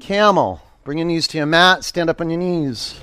Camel. 0.00 0.62
Bring 0.84 0.98
your 0.98 1.06
knees 1.06 1.26
to 1.28 1.38
your 1.38 1.46
mat. 1.46 1.84
Stand 1.84 2.08
up 2.08 2.20
on 2.20 2.30
your 2.30 2.38
knees. 2.38 3.00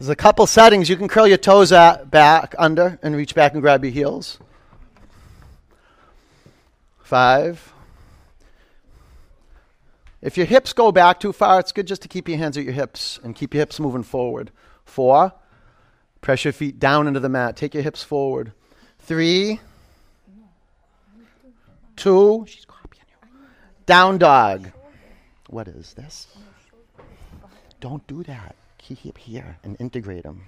There's 0.00 0.08
a 0.08 0.16
couple 0.16 0.46
settings. 0.46 0.88
You 0.88 0.96
can 0.96 1.08
curl 1.08 1.26
your 1.26 1.36
toes 1.36 1.72
back 1.72 2.54
under 2.58 2.98
and 3.02 3.14
reach 3.14 3.34
back 3.34 3.52
and 3.52 3.60
grab 3.60 3.84
your 3.84 3.92
heels. 3.92 4.38
Five. 7.02 7.74
If 10.22 10.38
your 10.38 10.46
hips 10.46 10.72
go 10.72 10.90
back 10.90 11.20
too 11.20 11.34
far, 11.34 11.60
it's 11.60 11.72
good 11.72 11.86
just 11.86 12.00
to 12.00 12.08
keep 12.08 12.30
your 12.30 12.38
hands 12.38 12.56
at 12.56 12.64
your 12.64 12.72
hips 12.72 13.20
and 13.22 13.36
keep 13.36 13.52
your 13.52 13.60
hips 13.60 13.78
moving 13.78 14.02
forward. 14.02 14.50
Four, 14.86 15.34
press 16.22 16.46
your 16.46 16.54
feet 16.54 16.78
down 16.78 17.06
into 17.06 17.20
the 17.20 17.28
mat. 17.28 17.56
Take 17.56 17.74
your 17.74 17.82
hips 17.82 18.02
forward. 18.02 18.52
Three, 19.00 19.60
two, 21.96 22.46
down 23.84 24.16
dog. 24.16 24.70
What 25.50 25.68
is 25.68 25.92
this? 25.92 26.26
Don't 27.80 28.06
do 28.06 28.22
that. 28.22 28.56
Keep 28.96 29.18
here 29.18 29.56
and 29.62 29.76
integrate 29.80 30.24
them. 30.24 30.42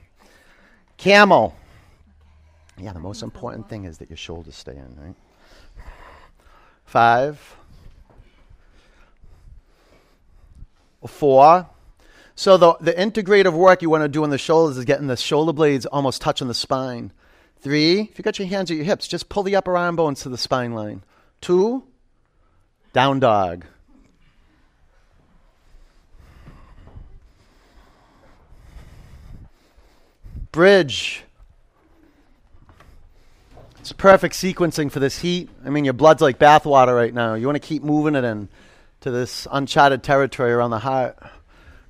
Camel. 0.96 1.54
Yeah, 2.78 2.92
the 2.92 3.00
most 3.00 3.22
important 3.22 3.68
thing 3.68 3.84
is 3.84 3.98
that 3.98 4.10
your 4.10 4.16
shoulders 4.16 4.56
stay 4.56 4.72
in, 4.72 4.96
right? 5.00 5.14
Five, 6.84 7.56
four. 11.06 11.68
So 12.34 12.56
the, 12.56 12.74
the 12.80 12.92
integrative 12.92 13.52
work 13.52 13.82
you 13.82 13.90
want 13.90 14.02
to 14.02 14.08
do 14.08 14.24
on 14.24 14.30
the 14.30 14.38
shoulders 14.38 14.76
is 14.76 14.84
getting 14.84 15.06
the 15.06 15.16
shoulder 15.16 15.52
blades 15.52 15.86
almost 15.86 16.20
touching 16.20 16.48
the 16.48 16.54
spine. 16.54 17.12
Three, 17.60 18.00
if 18.00 18.18
you 18.18 18.24
got 18.24 18.38
your 18.38 18.48
hands 18.48 18.70
at 18.70 18.76
your 18.76 18.84
hips, 18.84 19.06
just 19.06 19.28
pull 19.28 19.44
the 19.44 19.54
upper 19.54 19.76
arm 19.76 19.96
bones 19.96 20.22
to 20.22 20.28
the 20.28 20.38
spine 20.38 20.74
line. 20.74 21.04
Two, 21.40 21.84
down 22.92 23.20
dog. 23.20 23.66
Bridge. 30.52 31.24
It's 33.80 33.90
perfect 33.90 34.34
sequencing 34.34 34.92
for 34.92 35.00
this 35.00 35.18
heat. 35.18 35.48
I 35.64 35.70
mean, 35.70 35.84
your 35.84 35.94
blood's 35.94 36.20
like 36.20 36.38
bathwater 36.38 36.94
right 36.94 37.12
now. 37.12 37.34
You 37.34 37.46
want 37.46 37.56
to 37.56 37.66
keep 37.66 37.82
moving 37.82 38.14
it 38.14 38.22
in 38.22 38.48
to 39.00 39.10
this 39.10 39.48
uncharted 39.50 40.02
territory 40.02 40.52
around 40.52 40.70
the 40.70 40.78
heart. 40.78 41.18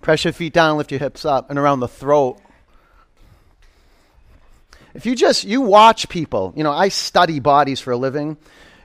Press 0.01 0.25
your 0.25 0.33
feet 0.33 0.53
down, 0.53 0.79
lift 0.79 0.93
your 0.93 1.01
hips 1.01 1.25
up, 1.25 1.51
and 1.51 1.59
around 1.59 1.81
the 1.81 1.89
throat. 1.89 2.41
If 4.95 5.07
you 5.07 5.17
just 5.17 5.43
you 5.43 5.61
watch 5.61 6.09
people, 6.09 6.53
you 6.57 6.63
know, 6.63 6.73
I 6.73 6.89
study 6.89 7.41
bodies 7.41 7.81
for 7.81 7.91
a 7.91 7.97
living. 7.97 8.37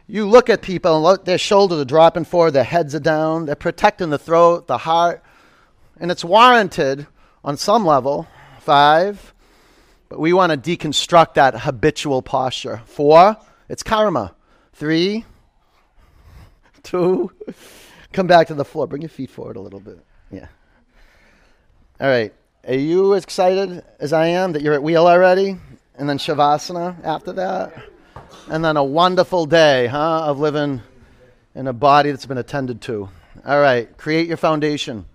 You 0.08 0.28
look 0.28 0.50
at 0.50 0.62
people 0.64 0.96
and 0.96 1.04
look, 1.04 1.26
their 1.26 1.38
shoulders 1.38 1.80
are 1.80 1.86
dropping 1.86 2.26
forward, 2.26 2.52
their 2.52 2.64
heads 2.64 2.96
are 2.96 3.00
down, 3.00 3.46
they're 3.46 3.56
protecting 3.56 4.10
the 4.10 4.18
throat, 4.18 4.66
the 4.66 4.80
heart, 4.80 5.22
and 6.00 6.10
it's 6.10 6.26
warranted 6.26 7.06
on 7.44 7.58
some 7.58 7.86
level. 7.86 8.28
Five, 8.60 9.34
but 10.10 10.20
we 10.20 10.34
want 10.34 10.52
to 10.52 10.78
deconstruct 10.78 11.36
that 11.36 11.60
habitual 11.60 12.22
posture. 12.22 12.82
Four, 12.86 13.38
it's 13.70 13.84
karma. 13.84 14.34
Three, 14.74 15.26
two, 16.84 17.32
come 18.14 18.28
back 18.28 18.48
to 18.48 18.54
the 18.54 18.66
floor. 18.66 18.88
Bring 18.88 19.02
your 19.02 19.10
feet 19.10 19.30
forward 19.30 19.58
a 19.58 19.62
little 19.62 19.80
bit. 19.80 20.00
Yeah. 20.32 20.48
All 22.00 22.08
right. 22.08 22.34
Are 22.68 22.76
you 22.76 23.16
as 23.16 23.24
excited 23.24 23.84
as 24.00 24.14
I 24.14 24.28
am 24.28 24.52
that 24.54 24.62
you're 24.62 24.74
at 24.74 24.84
wheel 24.84 25.08
already? 25.08 25.58
And 25.96 26.08
then 26.08 26.18
Shavasana 26.18 27.04
after 27.04 27.34
that? 27.34 27.74
And 28.50 28.64
then 28.64 28.78
a 28.78 28.84
wonderful 28.84 29.46
day, 29.46 29.88
huh, 29.88 30.26
of 30.26 30.40
living 30.40 30.82
in 31.56 31.68
a 31.68 31.74
body 31.74 32.12
that's 32.12 32.26
been 32.26 32.38
attended 32.38 32.82
to. 32.84 33.10
All 33.46 33.60
right. 33.60 33.96
Create 33.98 34.28
your 34.28 34.38
foundation. 34.38 35.06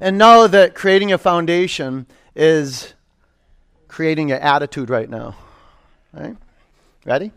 And 0.00 0.18
know 0.18 0.46
that 0.48 0.74
creating 0.74 1.12
a 1.12 1.18
foundation 1.18 2.06
is 2.34 2.93
creating 3.94 4.28
your 4.28 4.40
attitude 4.40 4.90
right 4.90 5.08
now. 5.08 5.36
Right? 6.12 6.36
Ready? 7.04 7.30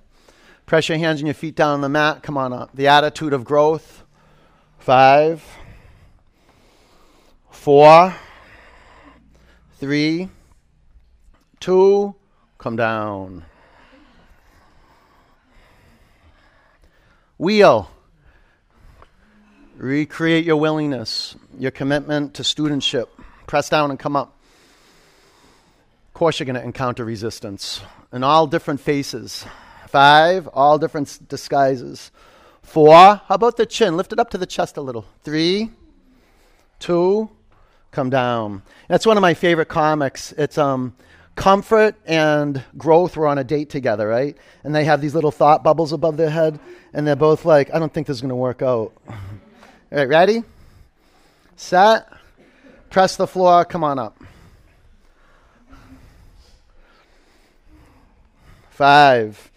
Press 0.66 0.90
your 0.90 0.98
hands 0.98 1.20
and 1.20 1.28
your 1.28 1.36
feet 1.36 1.56
down 1.56 1.76
on 1.76 1.82
the 1.82 1.90
mat. 1.90 2.24
Come 2.24 2.36
on 2.36 2.52
up. 2.52 2.72
The 2.74 2.88
attitude 2.88 3.32
of 3.32 3.44
growth. 3.44 4.04
Five, 4.80 5.44
four, 7.52 8.16
three, 9.74 10.30
two, 11.60 12.16
come 12.58 12.76
down. 12.76 13.46
Wheel. 17.38 17.92
Recreate 19.76 20.44
your 20.44 20.58
willingness, 20.58 21.36
your 21.60 21.70
commitment 21.70 22.34
to 22.34 22.42
studentship. 22.42 23.10
Press 23.46 23.70
down 23.70 23.92
and 23.92 24.00
come 24.00 24.16
up 24.16 24.37
course, 26.18 26.40
you're 26.40 26.46
going 26.46 26.56
to 26.56 26.64
encounter 26.64 27.06
resistance 27.06 27.80
in 28.12 28.24
all 28.24 28.48
different 28.48 28.82
faces. 28.82 29.46
Five, 29.88 30.48
all 30.52 30.80
different 30.80 31.30
disguises. 31.30 32.10
Four. 32.64 32.96
How 32.96 33.36
about 33.36 33.56
the 33.56 33.68
chin? 33.68 33.96
Lift 33.96 34.14
it 34.14 34.20
up 34.20 34.32
to 34.32 34.40
the 34.40 34.48
chest 34.48 34.78
a 34.78 34.82
little. 34.82 35.06
Three, 35.24 35.70
two, 36.80 37.30
come 37.92 38.10
down. 38.10 38.64
That's 38.88 39.06
one 39.06 39.16
of 39.16 39.22
my 39.22 39.36
favorite 39.36 39.68
comics. 39.68 40.32
It's 40.32 40.58
um, 40.58 40.96
Comfort 41.36 41.94
and 42.08 42.64
Growth 42.76 43.16
were 43.16 43.28
on 43.28 43.38
a 43.38 43.44
date 43.44 43.70
together, 43.70 44.08
right? 44.08 44.36
And 44.64 44.74
they 44.74 44.86
have 44.86 45.02
these 45.02 45.14
little 45.14 45.30
thought 45.30 45.64
bubbles 45.64 45.94
above 45.94 46.18
their 46.18 46.32
head, 46.32 46.60
and 46.94 47.06
they're 47.06 47.16
both 47.16 47.46
like, 47.46 47.72
I 47.72 47.78
don't 47.78 47.94
think 47.94 48.08
this 48.08 48.18
is 48.18 48.22
going 48.22 48.30
to 48.30 48.36
work 48.36 48.64
out. 48.64 48.92
All 49.08 49.16
right, 49.92 50.10
ready? 50.10 50.44
Set. 51.58 52.12
Press 52.90 53.18
the 53.18 53.28
floor. 53.28 53.66
Come 53.66 53.84
on 53.84 54.00
up. 54.00 54.17
Five. 58.78 59.50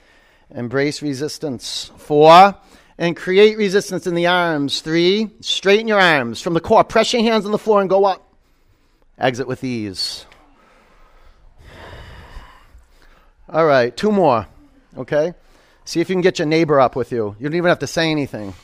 Embrace 0.50 1.02
resistance. 1.02 1.90
Four. 1.98 2.56
And 2.96 3.14
create 3.14 3.58
resistance 3.58 4.06
in 4.06 4.14
the 4.14 4.28
arms. 4.28 4.80
Three. 4.80 5.28
Straighten 5.40 5.86
your 5.86 6.00
arms 6.00 6.40
from 6.40 6.54
the 6.54 6.60
core. 6.60 6.84
Press 6.84 7.12
your 7.12 7.20
hands 7.22 7.44
on 7.44 7.52
the 7.52 7.58
floor 7.58 7.82
and 7.82 7.90
go 7.90 8.06
up. 8.06 8.26
Exit 9.18 9.46
with 9.46 9.62
ease. 9.62 10.24
All 13.50 13.66
right, 13.66 13.94
two 13.94 14.10
more. 14.10 14.46
Okay? 14.96 15.34
See 15.84 16.00
if 16.00 16.08
you 16.08 16.14
can 16.14 16.22
get 16.22 16.38
your 16.38 16.46
neighbor 16.46 16.80
up 16.80 16.96
with 16.96 17.12
you. 17.12 17.36
You 17.38 17.46
don't 17.50 17.56
even 17.56 17.68
have 17.68 17.80
to 17.80 17.86
say 17.86 18.10
anything. 18.10 18.54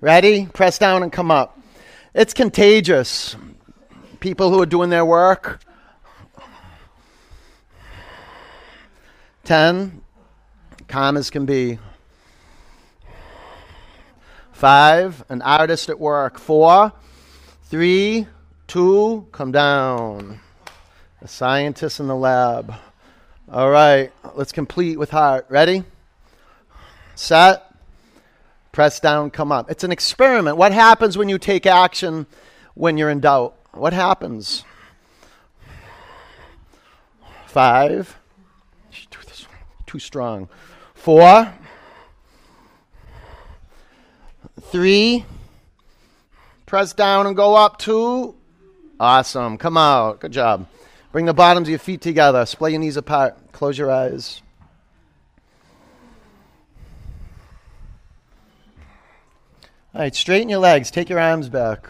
Ready? 0.00 0.46
Press 0.46 0.76
down 0.76 1.04
and 1.04 1.12
come 1.12 1.30
up. 1.30 1.56
It's 2.14 2.34
contagious. 2.34 3.36
People 4.18 4.50
who 4.50 4.60
are 4.60 4.66
doing 4.66 4.90
their 4.90 5.04
work. 5.04 5.60
10. 9.44 10.02
Calm 10.88 11.16
as 11.16 11.30
can 11.30 11.46
be. 11.46 11.78
5. 14.52 15.24
An 15.28 15.42
artist 15.42 15.88
at 15.88 15.98
work. 15.98 16.38
4. 16.38 16.92
3. 17.64 18.26
Two, 18.70 19.26
come 19.32 19.50
down. 19.50 20.38
A 21.20 21.26
scientist 21.26 21.98
in 21.98 22.06
the 22.06 22.14
lab. 22.14 22.72
All 23.50 23.68
right, 23.68 24.12
let's 24.36 24.52
complete 24.52 24.96
with 24.96 25.10
heart. 25.10 25.44
Ready? 25.48 25.82
Set. 27.16 27.64
Press 28.70 29.00
down, 29.00 29.32
come 29.32 29.50
up. 29.50 29.72
It's 29.72 29.82
an 29.82 29.90
experiment. 29.90 30.56
What 30.56 30.70
happens 30.70 31.18
when 31.18 31.28
you 31.28 31.36
take 31.36 31.66
action 31.66 32.26
when 32.74 32.96
you're 32.96 33.10
in 33.10 33.18
doubt? 33.18 33.56
What 33.72 33.92
happens? 33.92 34.64
Five. 37.48 38.19
Too 39.90 39.98
strong. 39.98 40.48
Four. 40.94 41.52
Three. 44.60 45.24
Press 46.64 46.92
down 46.92 47.26
and 47.26 47.34
go 47.34 47.56
up. 47.56 47.80
Two. 47.80 48.36
Awesome. 49.00 49.58
Come 49.58 49.76
out. 49.76 50.20
Good 50.20 50.30
job. 50.30 50.68
Bring 51.10 51.24
the 51.26 51.34
bottoms 51.34 51.66
of 51.66 51.70
your 51.70 51.80
feet 51.80 52.00
together. 52.00 52.46
Splay 52.46 52.70
your 52.70 52.78
knees 52.78 52.96
apart. 52.96 53.36
Close 53.50 53.76
your 53.76 53.90
eyes. 53.90 54.42
All 59.92 60.02
right, 60.02 60.14
straighten 60.14 60.48
your 60.48 60.60
legs. 60.60 60.92
Take 60.92 61.08
your 61.08 61.18
arms 61.18 61.48
back. 61.48 61.88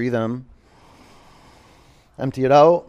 Breathe 0.00 0.14
in. 0.14 0.46
Empty 2.18 2.46
it 2.46 2.50
out. 2.50 2.88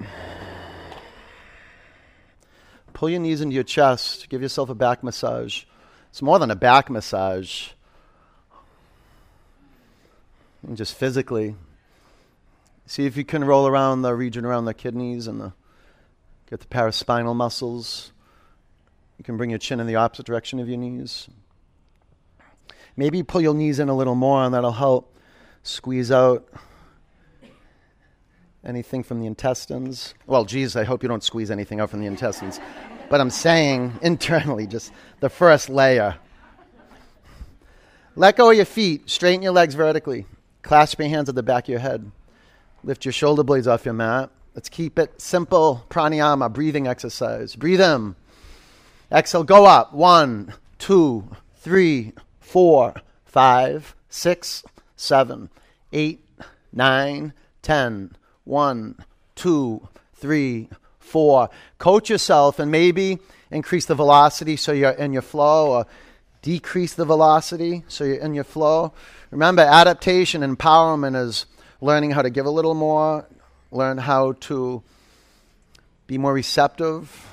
Pull 2.93 3.09
your 3.09 3.20
knees 3.20 3.41
into 3.41 3.53
your 3.53 3.66
chest. 3.66 4.30
Give 4.30 4.41
yourself 4.41 4.70
a 4.70 4.76
back 4.76 5.03
massage. 5.03 5.66
It's 6.09 6.22
more 6.22 6.39
than 6.39 6.49
a 6.51 6.55
back 6.55 6.89
massage. 6.89 7.72
And 10.66 10.78
just 10.78 10.95
physically. 10.95 11.57
See 12.86 13.05
if 13.05 13.18
you 13.18 13.26
can 13.26 13.43
roll 13.43 13.68
around 13.68 14.03
the 14.03 14.16
region 14.16 14.45
around 14.45 14.64
the 14.64 14.74
kidneys 14.74 15.28
and 15.28 15.41
the 15.41 15.51
get 16.49 16.62
the 16.62 16.68
paraspinal 16.68 17.36
muscles. 17.36 18.14
You 19.18 19.26
can 19.26 19.36
bring 19.36 19.49
your 19.49 19.59
chin 19.59 19.82
in 19.82 19.88
the 19.88 19.97
opposite 19.97 20.26
direction 20.26 20.62
of 20.62 20.70
your 20.70 20.78
knees. 20.78 21.28
Maybe 22.95 23.22
pull 23.22 23.41
your 23.41 23.53
knees 23.53 23.80
in 23.80 23.89
a 23.89 23.97
little 23.97 24.16
more, 24.16 24.45
and 24.45 24.53
that'll 24.53 24.72
help 24.72 25.14
squeeze 25.62 26.09
out 26.09 26.47
anything 28.64 29.03
from 29.03 29.20
the 29.20 29.26
intestines. 29.26 30.14
Well, 30.28 30.45
geez, 30.45 30.76
I 30.76 30.84
hope 30.84 31.03
you 31.03 31.09
don't 31.09 31.24
squeeze 31.24 31.51
anything 31.51 31.80
out 31.80 31.89
from 31.89 31.99
the 32.01 32.07
intestines. 32.07 32.59
But 33.09 33.22
I'm 33.22 33.30
saying 33.30 33.93
internally, 34.01 34.68
just 34.68 34.91
the 35.20 35.30
first 35.30 35.70
layer. 35.70 36.18
Let 38.16 38.36
go 38.36 38.51
of 38.51 38.55
your 38.55 38.66
feet. 38.66 39.09
Straighten 39.09 39.41
your 39.41 39.53
legs 39.53 39.74
vertically. 39.74 40.26
Clasp 40.62 40.99
your 40.99 41.09
hands 41.09 41.30
at 41.30 41.36
the 41.36 41.43
back 41.43 41.66
of 41.66 41.70
your 41.70 41.80
head. 41.80 42.12
Lift 42.84 43.05
your 43.05 43.12
shoulder 43.12 43.43
blades 43.43 43.68
off 43.68 43.86
your 43.86 43.93
mat. 43.93 44.30
Let's 44.53 44.70
keep 44.70 44.99
it 44.99 45.22
simple 45.22 45.86
pranayama, 45.89 46.51
breathing 46.51 46.88
exercise. 46.88 47.55
Breathe 47.55 47.82
in. 47.82 48.16
Exhale, 49.12 49.43
go 49.43 49.66
up. 49.66 49.93
One, 49.93 50.53
two, 50.78 51.30
three, 51.55 52.14
four, 52.39 52.95
five, 53.24 53.95
six, 54.09 54.64
seven, 54.95 55.49
eight, 55.93 56.26
nine, 56.74 57.34
ten. 57.62 58.16
One, 58.44 58.96
two, 59.36 59.88
three, 60.16 60.70
four. 61.00 61.50
Coach 61.78 62.10
yourself 62.10 62.60
and 62.60 62.72
maybe 62.72 63.20
increase 63.50 63.86
the 63.86 63.96
velocity 63.96 64.56
so 64.56 64.72
you're 64.72 64.92
in 64.92 65.14
your 65.14 65.22
flow 65.22 65.72
or 65.72 65.86
decrease 66.42 66.94
the 66.94 67.06
velocity 67.06 67.84
so 67.88 68.04
you're 68.04 68.16
in 68.16 68.34
your 68.34 68.44
flow. 68.44 68.94
Remember, 69.30 69.62
adaptation, 69.62 70.42
empowerment 70.42 71.16
is 71.16 71.46
learning 71.82 72.12
how 72.12 72.22
to 72.22 72.30
give 72.30 72.46
a 72.46 72.50
little 72.50 72.74
more, 72.74 73.28
learn 73.72 73.98
how 73.98 74.34
to 74.34 74.82
be 76.08 76.18
more 76.18 76.34
receptive, 76.34 77.28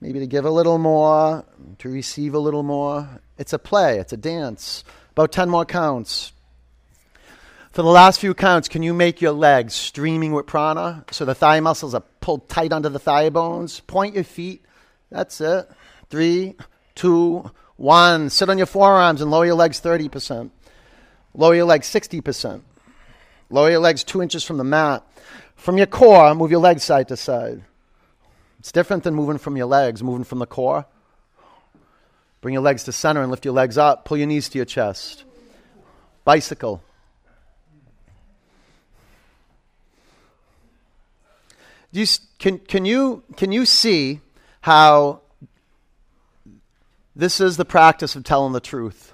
maybe 0.00 0.18
to 0.20 0.26
give 0.26 0.44
a 0.44 0.50
little 0.50 0.78
more, 0.78 1.44
to 1.78 1.88
receive 1.88 2.34
a 2.34 2.38
little 2.38 2.62
more. 2.62 3.08
It's 3.38 3.52
a 3.52 3.58
play, 3.58 3.98
it's 3.98 4.12
a 4.12 4.16
dance. 4.16 4.84
About 5.12 5.32
10 5.32 5.50
more 5.50 5.64
counts. 5.64 6.32
For 7.76 7.82
the 7.82 7.88
last 7.88 8.20
few 8.20 8.32
counts, 8.32 8.68
can 8.68 8.82
you 8.82 8.94
make 8.94 9.20
your 9.20 9.32
legs 9.32 9.74
streaming 9.74 10.32
with 10.32 10.46
prana 10.46 11.04
so 11.10 11.26
the 11.26 11.34
thigh 11.34 11.60
muscles 11.60 11.92
are 11.92 12.02
pulled 12.22 12.48
tight 12.48 12.72
under 12.72 12.88
the 12.88 12.98
thigh 12.98 13.28
bones? 13.28 13.80
Point 13.80 14.14
your 14.14 14.24
feet. 14.24 14.64
That's 15.10 15.42
it. 15.42 15.68
Three, 16.08 16.56
two, 16.94 17.50
one. 17.76 18.30
Sit 18.30 18.48
on 18.48 18.56
your 18.56 18.66
forearms 18.66 19.20
and 19.20 19.30
lower 19.30 19.44
your 19.44 19.56
legs 19.56 19.78
30%. 19.78 20.48
Lower 21.34 21.54
your 21.54 21.66
legs 21.66 21.86
60%. 21.86 22.62
Lower 23.50 23.68
your 23.68 23.80
legs 23.80 24.04
two 24.04 24.22
inches 24.22 24.42
from 24.42 24.56
the 24.56 24.64
mat. 24.64 25.06
From 25.54 25.76
your 25.76 25.86
core, 25.86 26.34
move 26.34 26.50
your 26.50 26.60
legs 26.60 26.82
side 26.82 27.08
to 27.08 27.16
side. 27.18 27.62
It's 28.58 28.72
different 28.72 29.04
than 29.04 29.14
moving 29.14 29.36
from 29.36 29.54
your 29.58 29.66
legs, 29.66 30.02
moving 30.02 30.24
from 30.24 30.38
the 30.38 30.46
core. 30.46 30.86
Bring 32.40 32.54
your 32.54 32.62
legs 32.62 32.84
to 32.84 32.92
center 32.92 33.20
and 33.20 33.30
lift 33.30 33.44
your 33.44 33.52
legs 33.52 33.76
up. 33.76 34.06
Pull 34.06 34.16
your 34.16 34.28
knees 34.28 34.48
to 34.48 34.58
your 34.58 34.64
chest. 34.64 35.24
Bicycle. 36.24 36.82
You, 41.96 42.06
can, 42.38 42.58
can, 42.58 42.84
you, 42.84 43.22
can 43.36 43.52
you 43.52 43.66
see 43.66 44.20
how 44.60 45.20
this 47.14 47.40
is 47.40 47.56
the 47.56 47.64
practice 47.64 48.16
of 48.16 48.24
telling 48.24 48.52
the 48.52 48.60
truth? 48.60 49.12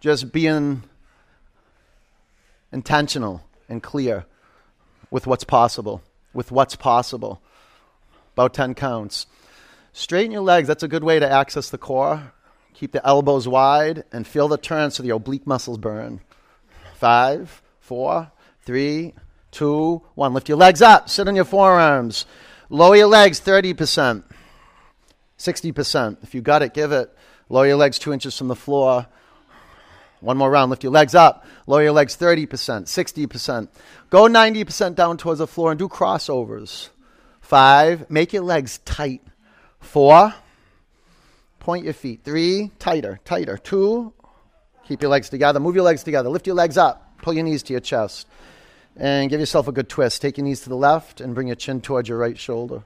Just 0.00 0.32
being 0.32 0.82
intentional 2.72 3.44
and 3.68 3.82
clear 3.82 4.24
with 5.10 5.26
what's 5.26 5.44
possible. 5.44 6.02
With 6.32 6.50
what's 6.50 6.74
possible. 6.74 7.40
About 8.32 8.54
10 8.54 8.74
counts. 8.74 9.26
Straighten 9.92 10.32
your 10.32 10.42
legs. 10.42 10.66
That's 10.66 10.82
a 10.82 10.88
good 10.88 11.04
way 11.04 11.20
to 11.20 11.30
access 11.30 11.70
the 11.70 11.78
core. 11.78 12.32
Keep 12.74 12.92
the 12.92 13.06
elbows 13.06 13.46
wide 13.46 14.04
and 14.10 14.26
feel 14.26 14.48
the 14.48 14.56
turn 14.56 14.90
so 14.90 15.02
the 15.02 15.10
oblique 15.10 15.46
muscles 15.46 15.78
burn. 15.78 16.20
Five, 16.94 17.62
four, 17.78 18.32
three, 18.62 19.14
two, 19.52 20.02
one. 20.16 20.34
Lift 20.34 20.48
your 20.48 20.58
legs 20.58 20.82
up. 20.82 21.08
Sit 21.08 21.28
on 21.28 21.36
your 21.36 21.44
forearms. 21.44 22.26
Lower 22.68 22.96
your 22.96 23.06
legs 23.06 23.38
30%, 23.40 24.24
60%. 25.38 26.16
If 26.22 26.34
you 26.34 26.40
got 26.40 26.62
it, 26.62 26.74
give 26.74 26.90
it. 26.90 27.14
Lower 27.48 27.66
your 27.66 27.76
legs 27.76 27.98
two 27.98 28.12
inches 28.12 28.36
from 28.36 28.48
the 28.48 28.56
floor. 28.56 29.06
One 30.20 30.38
more 30.38 30.50
round. 30.50 30.70
Lift 30.70 30.82
your 30.82 30.92
legs 30.92 31.14
up. 31.14 31.44
Lower 31.66 31.82
your 31.82 31.92
legs 31.92 32.16
30%, 32.16 32.46
60%. 32.48 33.68
Go 34.08 34.22
90% 34.22 34.94
down 34.94 35.18
towards 35.18 35.38
the 35.38 35.46
floor 35.46 35.70
and 35.70 35.78
do 35.78 35.88
crossovers. 35.88 36.88
Five, 37.40 38.08
make 38.08 38.32
your 38.32 38.42
legs 38.42 38.78
tight. 38.84 39.20
Four, 39.80 40.32
point 41.58 41.84
your 41.84 41.92
feet. 41.92 42.20
Three, 42.24 42.70
tighter, 42.78 43.20
tighter. 43.24 43.58
Two, 43.58 44.14
keep 44.86 45.02
your 45.02 45.10
legs 45.10 45.28
together. 45.28 45.60
Move 45.60 45.74
your 45.74 45.84
legs 45.84 46.04
together. 46.04 46.28
Lift 46.30 46.46
your 46.46 46.56
legs 46.56 46.78
up. 46.78 47.18
Pull 47.20 47.34
your 47.34 47.44
knees 47.44 47.62
to 47.64 47.72
your 47.72 47.80
chest. 47.80 48.26
And 48.96 49.30
give 49.30 49.40
yourself 49.40 49.68
a 49.68 49.72
good 49.72 49.88
twist. 49.88 50.20
Take 50.20 50.36
your 50.36 50.44
knees 50.44 50.60
to 50.62 50.68
the 50.68 50.76
left 50.76 51.20
and 51.20 51.34
bring 51.34 51.46
your 51.46 51.56
chin 51.56 51.80
towards 51.80 52.08
your 52.08 52.18
right 52.18 52.38
shoulder. 52.38 52.82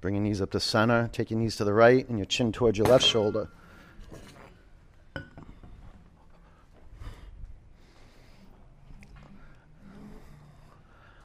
Bring 0.00 0.14
your 0.14 0.22
knees 0.22 0.40
up 0.40 0.50
to 0.52 0.60
center. 0.60 1.10
Take 1.12 1.30
your 1.30 1.38
knees 1.38 1.56
to 1.56 1.64
the 1.64 1.74
right 1.74 2.08
and 2.08 2.18
your 2.18 2.26
chin 2.26 2.52
towards 2.52 2.78
your 2.78 2.86
left 2.86 3.04
shoulder. 3.04 3.48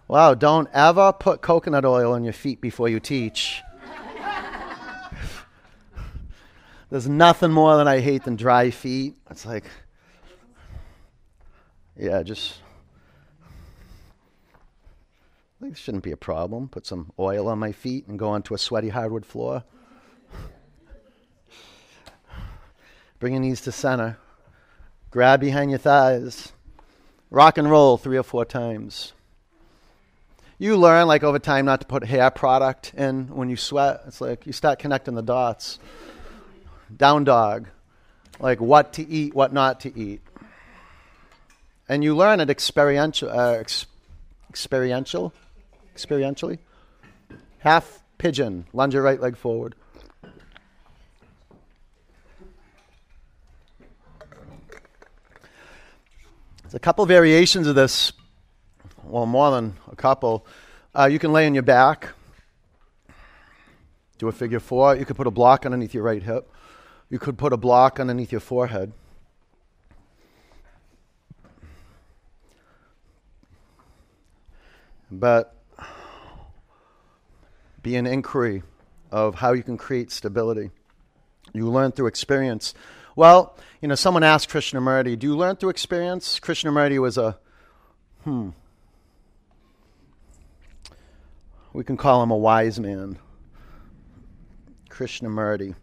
Wow, 0.07 0.35
don't 0.35 0.69
ever 0.71 1.11
put 1.13 1.41
coconut 1.41 1.83
oil 1.83 2.13
on 2.13 2.23
your 2.23 2.33
feet 2.33 2.61
before 2.61 2.87
you 2.87 2.99
teach. 2.99 3.63
There's 6.91 7.09
nothing 7.09 7.51
more 7.51 7.75
than 7.77 7.87
I 7.87 8.01
hate 8.01 8.23
than 8.23 8.35
dry 8.35 8.69
feet. 8.69 9.15
It's 9.31 9.47
like, 9.47 9.63
yeah, 11.97 12.21
just 12.21 12.59
it 15.61 15.77
shouldn't 15.77 16.03
be 16.03 16.11
a 16.11 16.17
problem. 16.17 16.67
Put 16.67 16.85
some 16.85 17.11
oil 17.17 17.47
on 17.47 17.59
my 17.59 17.71
feet 17.71 18.07
and 18.07 18.19
go 18.19 18.29
onto 18.29 18.53
a 18.53 18.57
sweaty 18.57 18.89
hardwood 18.89 19.25
floor. 19.25 19.63
Bring 23.19 23.33
your 23.33 23.41
knees 23.41 23.61
to 23.61 23.71
center. 23.71 24.17
Grab 25.11 25.39
behind 25.39 25.71
your 25.71 25.79
thighs. 25.79 26.51
Rock 27.29 27.57
and 27.57 27.69
roll 27.69 27.97
three 27.97 28.17
or 28.17 28.23
four 28.23 28.45
times. 28.45 29.13
You 30.57 30.77
learn, 30.77 31.07
like 31.07 31.23
over 31.23 31.39
time, 31.39 31.65
not 31.65 31.81
to 31.81 31.87
put 31.87 32.03
hair 32.05 32.29
product 32.31 32.93
in 32.95 33.27
when 33.27 33.49
you 33.49 33.57
sweat. 33.57 34.03
It's 34.07 34.21
like 34.21 34.45
you 34.45 34.53
start 34.53 34.79
connecting 34.79 35.15
the 35.15 35.21
dots. 35.21 35.79
Down 36.95 37.23
dog. 37.23 37.67
Like 38.39 38.61
what 38.61 38.93
to 38.93 39.07
eat, 39.07 39.33
what 39.33 39.53
not 39.53 39.81
to 39.81 39.97
eat. 39.97 40.21
And 41.87 42.03
you 42.03 42.15
learn 42.15 42.39
it 42.39 42.49
experiential, 42.49 43.29
uh, 43.29 43.53
ex- 43.53 43.85
experiential 44.49 45.33
experientially. 45.95 46.59
Half 47.59 48.03
pigeon, 48.17 48.65
lunge 48.73 48.93
your 48.93 49.03
right 49.03 49.19
leg 49.19 49.37
forward. 49.37 49.75
There's 56.61 56.73
a 56.73 56.79
couple 56.79 57.05
variations 57.05 57.67
of 57.67 57.75
this, 57.75 58.11
well, 59.03 59.25
more 59.25 59.51
than 59.51 59.75
a 59.91 59.95
couple. 59.95 60.45
Uh, 60.93 61.05
you 61.05 61.19
can 61.19 61.31
lay 61.31 61.45
on 61.45 61.53
your 61.53 61.63
back, 61.63 62.09
do 64.17 64.27
a 64.27 64.31
figure 64.31 64.59
four. 64.59 64.95
You 64.95 65.05
could 65.05 65.15
put 65.15 65.27
a 65.27 65.31
block 65.31 65.65
underneath 65.65 65.93
your 65.93 66.03
right 66.03 66.23
hip. 66.23 66.49
You 67.09 67.19
could 67.19 67.37
put 67.37 67.53
a 67.53 67.57
block 67.57 67.99
underneath 67.99 68.31
your 68.31 68.41
forehead. 68.41 68.91
But 75.11 75.54
be 77.85 77.95
an 77.95 78.07
inquiry 78.07 78.63
of 79.11 79.35
how 79.35 79.53
you 79.53 79.61
can 79.61 79.77
create 79.77 80.11
stability. 80.11 80.71
You 81.53 81.69
learn 81.69 81.91
through 81.91 82.07
experience. 82.07 82.73
Well, 83.15 83.55
you 83.79 83.87
know, 83.87 83.93
someone 83.93 84.23
asked 84.23 84.49
Krishnamurti, 84.49 85.19
Do 85.19 85.27
you 85.27 85.37
learn 85.37 85.55
through 85.55 85.69
experience? 85.69 86.39
Krishnamurti 86.39 86.99
was 86.99 87.19
a, 87.19 87.37
hmm, 88.23 88.49
we 91.73 91.83
can 91.83 91.95
call 91.95 92.23
him 92.23 92.31
a 92.31 92.35
wise 92.35 92.79
man. 92.79 93.19
Krishnamurti. 94.89 95.75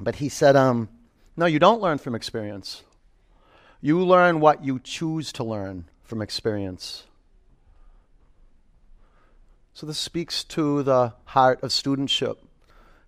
But 0.00 0.14
he 0.14 0.30
said, 0.30 0.56
um, 0.56 0.88
No, 1.36 1.44
you 1.44 1.58
don't 1.58 1.82
learn 1.82 1.98
from 1.98 2.14
experience. 2.14 2.84
You 3.82 4.02
learn 4.02 4.40
what 4.40 4.64
you 4.64 4.80
choose 4.82 5.30
to 5.32 5.44
learn 5.44 5.90
from 6.02 6.22
experience. 6.22 7.04
So 9.78 9.86
this 9.86 9.98
speaks 9.98 10.42
to 10.42 10.82
the 10.82 11.12
heart 11.26 11.62
of 11.62 11.70
studentship, 11.70 12.38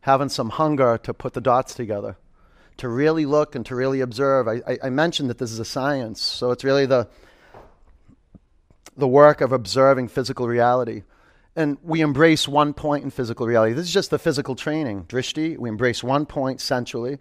having 0.03 0.29
some 0.29 0.51
hunger 0.51 0.99
to 0.99 1.13
put 1.13 1.33
the 1.33 1.41
dots 1.41 1.75
together, 1.75 2.17
to 2.77 2.89
really 2.89 3.27
look 3.27 3.57
and 3.57 3.67
to 3.67 3.75
really 3.75 4.01
observe. 4.01 4.47
I, 4.47 4.63
I, 4.65 4.79
I 4.85 4.91
mentioned 4.91 5.31
that 5.31 5.39
this 5.39 5.51
is 5.51 5.59
a 5.59 5.65
science, 5.65 6.23
so 6.23 6.53
it's 6.53 6.63
really 6.63 6.87
the 6.87 7.09
the 8.97 9.09
work 9.09 9.41
of 9.41 9.51
observing 9.51 10.11
physical 10.11 10.47
reality. 10.47 11.03
And 11.57 11.77
we 11.83 12.03
embrace 12.03 12.47
one 12.47 12.73
point 12.73 13.03
in 13.03 13.11
physical 13.11 13.49
reality. 13.49 13.73
This 13.73 13.87
is 13.87 13.93
just 13.93 14.11
the 14.11 14.19
physical 14.21 14.55
training, 14.55 15.07
drishti. 15.07 15.59
We 15.59 15.69
embrace 15.69 16.05
one 16.05 16.25
point 16.25 16.61
centrally. 16.61 17.19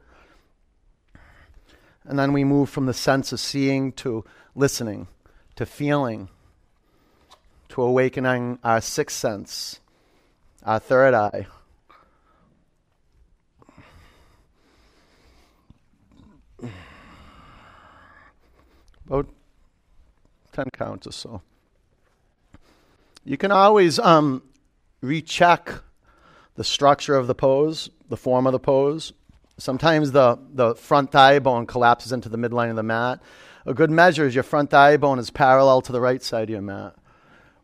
And 2.03 2.19
then 2.19 2.33
we 2.33 2.43
move 2.43 2.69
from 2.69 2.85
the 2.85 2.93
sense 2.93 3.31
of 3.31 3.39
seeing 3.39 3.93
to 3.93 4.25
listening, 4.53 5.07
to 5.55 5.65
feeling, 5.65 6.29
to 7.69 7.81
awakening 7.81 8.59
our 8.63 8.81
sixth 8.81 9.17
sense, 9.17 9.79
our 10.63 10.79
third 10.79 11.13
eye. 11.13 11.47
About 19.07 19.27
10 20.53 20.65
counts 20.73 21.07
or 21.07 21.11
so. 21.11 21.41
You 23.23 23.37
can 23.37 23.51
always 23.51 23.97
um, 23.99 24.43
recheck 25.01 25.73
the 26.55 26.63
structure 26.63 27.15
of 27.15 27.27
the 27.27 27.35
pose, 27.35 27.89
the 28.09 28.17
form 28.17 28.45
of 28.45 28.53
the 28.53 28.59
pose. 28.59 29.13
Sometimes 29.57 30.11
the, 30.11 30.37
the 30.53 30.75
front 30.75 31.11
thigh 31.11 31.39
bone 31.39 31.65
collapses 31.65 32.11
into 32.11 32.29
the 32.29 32.37
midline 32.37 32.69
of 32.69 32.75
the 32.75 32.83
mat. 32.83 33.19
A 33.65 33.73
good 33.73 33.91
measure 33.91 34.25
is 34.25 34.35
your 34.35 34.43
front 34.43 34.69
thigh 34.69 34.97
bone 34.97 35.19
is 35.19 35.29
parallel 35.29 35.81
to 35.81 35.91
the 35.91 36.01
right 36.01 36.21
side 36.21 36.43
of 36.43 36.49
your 36.49 36.61
mat. 36.61 36.95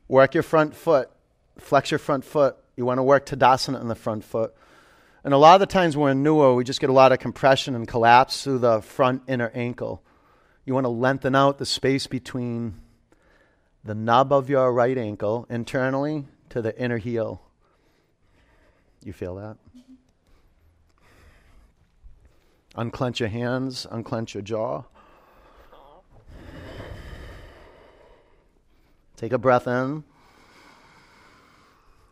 Work 0.07 0.33
your 0.33 0.43
front 0.43 0.75
foot. 0.75 1.09
Flex 1.57 1.91
your 1.91 1.99
front 1.99 2.25
foot. 2.25 2.57
You 2.75 2.85
want 2.85 2.99
to 2.99 3.03
work 3.03 3.25
Tadasana 3.25 3.79
in 3.81 3.87
the 3.87 3.95
front 3.95 4.23
foot. 4.23 4.53
And 5.23 5.33
a 5.33 5.37
lot 5.37 5.55
of 5.55 5.59
the 5.59 5.65
times 5.65 5.97
when 5.97 6.03
we're 6.03 6.23
newer, 6.23 6.53
we 6.53 6.63
just 6.63 6.79
get 6.79 6.89
a 6.89 6.93
lot 6.93 7.11
of 7.11 7.19
compression 7.19 7.73
and 7.73 7.87
collapse 7.87 8.43
through 8.43 8.59
the 8.59 8.81
front 8.81 9.23
inner 9.27 9.51
ankle. 9.55 10.03
You 10.65 10.73
want 10.73 10.85
to 10.85 10.89
lengthen 10.89 11.35
out 11.35 11.57
the 11.57 11.65
space 11.65 12.05
between 12.05 12.75
the 13.83 13.95
nub 13.95 14.31
of 14.31 14.49
your 14.49 14.71
right 14.71 14.97
ankle 14.97 15.47
internally 15.49 16.25
to 16.49 16.61
the 16.61 16.79
inner 16.79 16.97
heel. 16.97 17.41
You 19.03 19.13
feel 19.13 19.35
that? 19.35 19.57
Unclench 22.75 23.19
your 23.19 23.29
hands, 23.29 23.87
unclench 23.89 24.33
your 24.33 24.43
jaw. 24.43 24.83
Take 29.17 29.31
a 29.31 29.37
breath 29.37 29.67
in. 29.67 30.03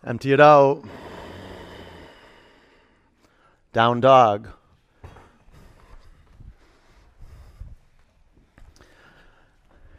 Empty 0.05 0.33
it 0.33 0.39
out. 0.39 0.83
Down 3.73 3.99
dog. 3.99 4.49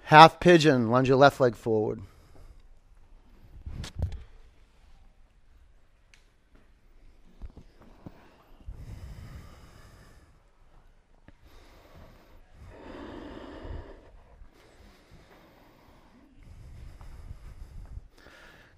Half 0.04 0.38
pigeon, 0.38 0.90
lunge 0.90 1.08
your 1.08 1.16
left 1.16 1.40
leg 1.40 1.56
forward. 1.56 2.00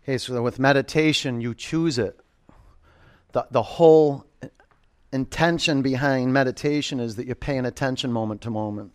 Okay, 0.09 0.19
so 0.19 0.41
with 0.41 0.61
meditation, 0.61 1.41
you 1.41 1.53
choose 1.53 1.99
it. 1.99 2.17
The, 3.33 3.45
the 3.51 3.63
whole 3.65 4.25
intention 5.11 5.83
behind 5.83 6.33
meditation 6.33 7.01
is 7.01 7.17
that 7.17 7.27
you're 7.27 7.35
paying 7.35 7.67
attention 7.67 8.13
moment 8.13 8.43
to 8.43 8.51
moment. 8.51 8.95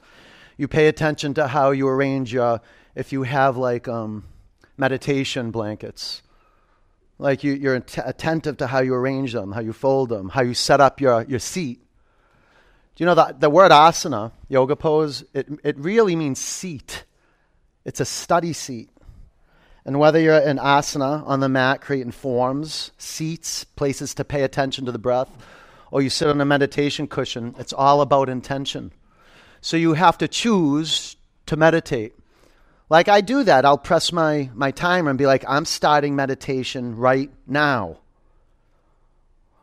You 0.55 0.69
pay 0.69 0.87
attention 0.87 1.33
to 1.33 1.47
how 1.47 1.71
you 1.71 1.89
arrange 1.89 2.31
your, 2.31 2.61
if 2.95 3.11
you 3.11 3.23
have 3.23 3.57
like 3.57 3.89
um, 3.89 4.23
meditation 4.77 5.51
blankets, 5.51 6.21
like 7.19 7.43
you, 7.43 7.55
you're 7.55 7.75
attentive 7.75 8.55
to 8.59 8.67
how 8.67 8.79
you 8.79 8.93
arrange 8.93 9.33
them, 9.33 9.51
how 9.51 9.59
you 9.59 9.73
fold 9.73 10.07
them, 10.07 10.29
how 10.29 10.43
you 10.43 10.53
set 10.53 10.79
up 10.79 11.01
your, 11.01 11.23
your 11.23 11.39
seat. 11.39 11.81
Do 12.95 13.03
you 13.03 13.05
know 13.05 13.15
that 13.15 13.41
the 13.41 13.49
word 13.49 13.71
asana, 13.71 14.31
yoga 14.47 14.77
pose, 14.77 15.25
it, 15.33 15.49
it 15.61 15.77
really 15.77 16.15
means 16.15 16.39
seat. 16.39 17.03
It's 17.83 17.99
a 17.99 18.05
study 18.05 18.53
seat. 18.53 18.89
And 19.85 19.99
whether 19.99 20.19
you're 20.19 20.37
in 20.37 20.57
asana 20.57 21.25
on 21.25 21.39
the 21.39 21.49
mat, 21.49 21.81
creating 21.81 22.11
forms, 22.11 22.91
seats, 22.97 23.63
places 23.63 24.13
to 24.15 24.23
pay 24.23 24.43
attention 24.43 24.85
to 24.85 24.91
the 24.91 24.99
breath, 24.99 25.29
or 25.89 26.01
you 26.01 26.09
sit 26.09 26.27
on 26.27 26.39
a 26.39 26.45
meditation 26.45 27.07
cushion, 27.07 27.55
it's 27.57 27.73
all 27.73 28.01
about 28.01 28.29
intention. 28.29 28.91
So 29.59 29.77
you 29.77 29.93
have 29.93 30.17
to 30.19 30.27
choose 30.27 31.15
to 31.47 31.55
meditate. 31.55 32.13
Like 32.89 33.07
I 33.07 33.21
do 33.21 33.43
that, 33.43 33.65
I'll 33.65 33.77
press 33.77 34.11
my, 34.11 34.49
my 34.53 34.71
timer 34.71 35.09
and 35.09 35.17
be 35.17 35.25
like, 35.25 35.45
I'm 35.47 35.65
starting 35.65 36.15
meditation 36.15 36.95
right 36.97 37.31
now. 37.47 37.97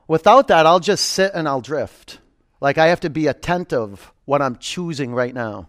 Without 0.07 0.49
that, 0.49 0.67
I'll 0.67 0.81
just 0.81 1.05
sit 1.05 1.33
and 1.35 1.47
I'll 1.47 1.61
drift. 1.61 2.19
Like 2.61 2.79
I 2.79 2.87
have 2.87 3.01
to 3.01 3.11
be 3.11 3.27
attentive 3.27 4.13
what 4.25 4.43
I'm 4.43 4.57
choosing 4.57 5.15
right 5.15 5.35
now. 5.35 5.69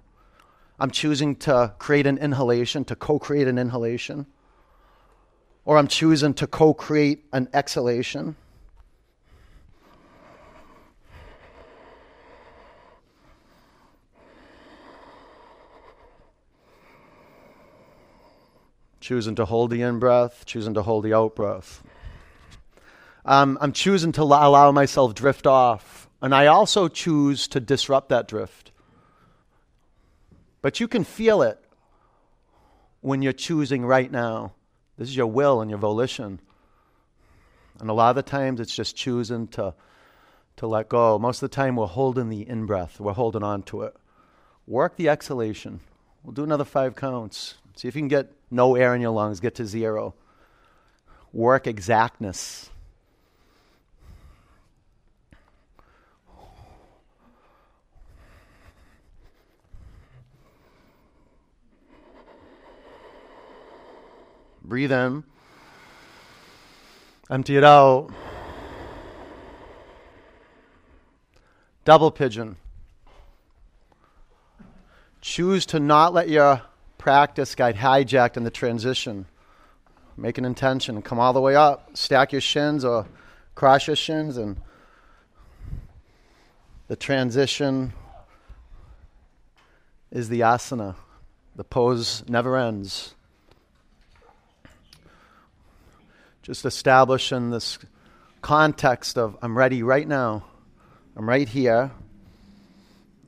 I'm 0.80 0.91
choosing 0.91 1.36
to 1.38 1.74
create 1.78 2.08
an 2.08 2.18
inhalation, 2.18 2.86
to 2.86 2.95
co 2.95 3.20
create 3.20 3.47
an 3.47 3.58
inhalation, 3.58 4.26
or 5.70 5.78
I'm 5.78 5.88
choosing 5.88 6.34
to 6.34 6.47
co 6.47 6.74
create 6.74 7.26
an 7.32 7.47
exhalation. 7.53 8.36
Choosing 18.99 19.36
to 19.36 19.45
hold 19.45 19.70
the 19.70 19.84
in 19.84 19.99
breath, 19.99 20.43
choosing 20.47 20.74
to 20.74 20.82
hold 20.82 21.03
the 21.03 21.13
out 21.13 21.36
breath. 21.36 21.84
Um, 23.24 23.55
I'm 23.61 23.72
choosing 23.72 24.11
to 24.13 24.24
allow 24.24 24.72
myself 24.72 25.13
drift 25.13 25.45
off, 25.45 26.09
and 26.20 26.34
I 26.34 26.47
also 26.47 26.88
choose 26.88 27.47
to 27.49 27.59
disrupt 27.59 28.09
that 28.09 28.28
drift. 28.28 28.72
But 30.63 30.80
you 30.80 30.88
can 30.88 31.03
feel 31.03 31.43
it 31.43 31.63
when 33.01 33.22
you're 33.22 33.34
choosing 33.34 33.86
right 33.86 34.11
now. 34.11 34.53
This 35.00 35.08
is 35.08 35.16
your 35.16 35.28
will 35.28 35.62
and 35.62 35.72
your 35.72 35.80
volition. 35.80 36.41
And 37.80 37.89
a 37.89 37.93
lot 37.93 38.10
of 38.10 38.18
the 38.18 38.22
times 38.22 38.60
it's 38.60 38.76
just 38.76 38.97
choosing 38.97 39.47
to, 39.47 39.74
to 40.58 40.68
let 40.68 40.89
go. 40.89 41.18
Most 41.18 41.41
of 41.41 41.50
the 41.50 41.56
time 41.56 41.78
we're 41.78 41.88
holding 41.88 42.28
the 42.28 42.47
in 42.47 42.66
breath, 42.66 43.00
we're 43.00 43.14
holding 43.14 43.41
on 43.41 43.64
to 43.64 43.84
it. 43.84 43.95
Work 44.68 44.97
the 44.97 45.08
exhalation. 45.08 45.80
We'll 46.22 46.34
do 46.34 46.43
another 46.43 46.66
five 46.66 46.97
counts. 46.97 47.56
See 47.78 47.88
if 47.88 47.95
you 47.95 48.02
can 48.02 48.10
get 48.10 48.34
no 48.52 48.76
air 48.76 48.93
in 48.93 49.00
your 49.00 49.12
lungs, 49.12 49.39
get 49.39 49.56
to 49.56 49.66
zero. 49.66 50.16
Work 51.32 51.66
exactness. 51.66 52.70
Breathe 64.70 64.91
in. 64.91 65.24
Empty 67.28 67.57
it 67.57 67.63
out. 67.63 68.11
Double 71.86 72.11
pigeon. 72.11 72.55
Choose 75.22 75.65
to 75.65 75.80
not 75.80 76.13
let 76.13 76.30
your 76.30 76.61
practice 76.99 77.55
get 77.55 77.78
hijacked 77.78 78.38
in 78.38 78.43
the 78.43 78.51
transition. 78.51 79.26
Make 80.15 80.38
an 80.38 80.45
intention 80.45 81.01
come 81.01 81.17
all 81.17 81.34
the 81.34 81.41
way 81.41 81.55
up. 81.55 81.97
Stack 81.97 82.32
your 82.32 82.41
shins 82.41 82.86
or 82.86 83.07
cross 83.55 83.88
your 83.88 83.95
shins, 83.95 84.38
and 84.38 84.55
the 86.88 86.95
transition 86.95 87.93
is 90.11 90.30
the 90.30 90.41
asana. 90.41 90.93
The 91.55 91.63
pose 91.63 92.24
never 92.30 92.55
ends. 92.55 93.15
Just 96.42 96.66
establishing 96.66 97.50
this 97.52 97.78
context 98.42 99.18
of 99.18 99.38
I'm 99.42 99.58
ready 99.58 99.84
right 99.84 100.08
now. 100.08 100.46
I'm 101.16 101.28
right 101.28 101.48
here. 101.48 101.92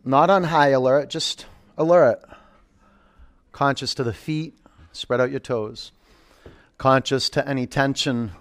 Not 0.03 0.29
on 0.29 0.45
high 0.45 0.69
alert, 0.69 1.09
just 1.09 1.45
alert. 1.77 2.19
Conscious 3.51 3.93
to 3.95 4.03
the 4.03 4.13
feet, 4.13 4.57
spread 4.93 5.21
out 5.21 5.29
your 5.29 5.39
toes. 5.39 5.91
Conscious 6.77 7.29
to 7.31 7.47
any 7.47 7.67
tension 7.67 8.31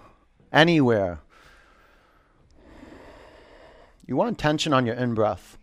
anywhere. 0.51 1.19
You 4.07 4.15
want 4.15 4.39
tension 4.39 4.73
on 4.73 4.85
your 4.85 4.95
in 4.95 5.13
breath, 5.13 5.57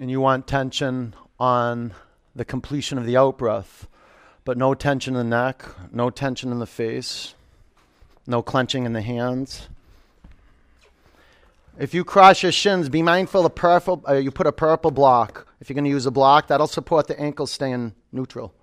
and 0.00 0.10
you 0.10 0.20
want 0.20 0.46
tension 0.46 1.14
on 1.38 1.94
the 2.36 2.44
completion 2.44 2.98
of 2.98 3.06
the 3.06 3.16
out 3.16 3.38
breath, 3.38 3.88
but 4.44 4.58
no 4.58 4.74
tension 4.74 5.14
in 5.14 5.30
the 5.30 5.36
neck, 5.36 5.64
no 5.90 6.10
tension 6.10 6.52
in 6.52 6.58
the 6.58 6.66
face, 6.66 7.34
no 8.26 8.42
clenching 8.42 8.84
in 8.84 8.92
the 8.92 9.02
hands. 9.02 9.68
If 11.78 11.92
you 11.92 12.04
cross 12.04 12.42
your 12.42 12.52
shins, 12.52 12.88
be 12.88 13.02
mindful 13.02 13.44
of 13.44 13.54
purple. 13.54 14.02
Uh, 14.08 14.14
you 14.14 14.30
put 14.30 14.46
a 14.46 14.52
purple 14.52 14.90
block. 14.90 15.48
If 15.60 15.68
you're 15.68 15.74
going 15.74 15.84
to 15.84 15.90
use 15.90 16.06
a 16.06 16.10
block, 16.10 16.48
that'll 16.48 16.68
support 16.68 17.08
the 17.08 17.18
ankles 17.18 17.50
staying 17.50 17.94
neutral. 18.12 18.54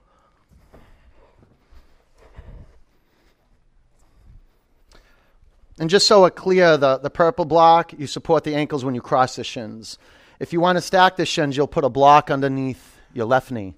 And 5.77 5.89
just 5.89 6.07
so 6.07 6.25
it's 6.25 6.39
clear, 6.39 6.77
the, 6.77 6.99
the 6.99 7.09
purple 7.09 7.43
block, 7.43 7.91
you 7.97 8.05
support 8.05 8.43
the 8.43 8.55
ankles 8.55 8.85
when 8.85 8.95
you 8.95 9.01
cross 9.01 9.35
the 9.35 9.43
shins. 9.43 9.97
If 10.39 10.53
you 10.53 10.61
want 10.61 10.77
to 10.77 10.81
stack 10.81 11.17
the 11.17 11.25
shins, 11.25 11.57
you'll 11.57 11.67
put 11.67 11.83
a 11.83 11.89
block 11.89 12.29
underneath 12.29 12.97
your 13.13 13.25
left 13.25 13.51
knee. 13.51 13.75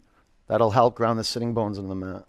That'll 0.47 0.71
help 0.71 0.95
ground 0.95 1.17
the 1.17 1.23
sitting 1.23 1.53
bones 1.53 1.77
in 1.77 1.87
the 1.87 1.95
mat. 1.95 2.25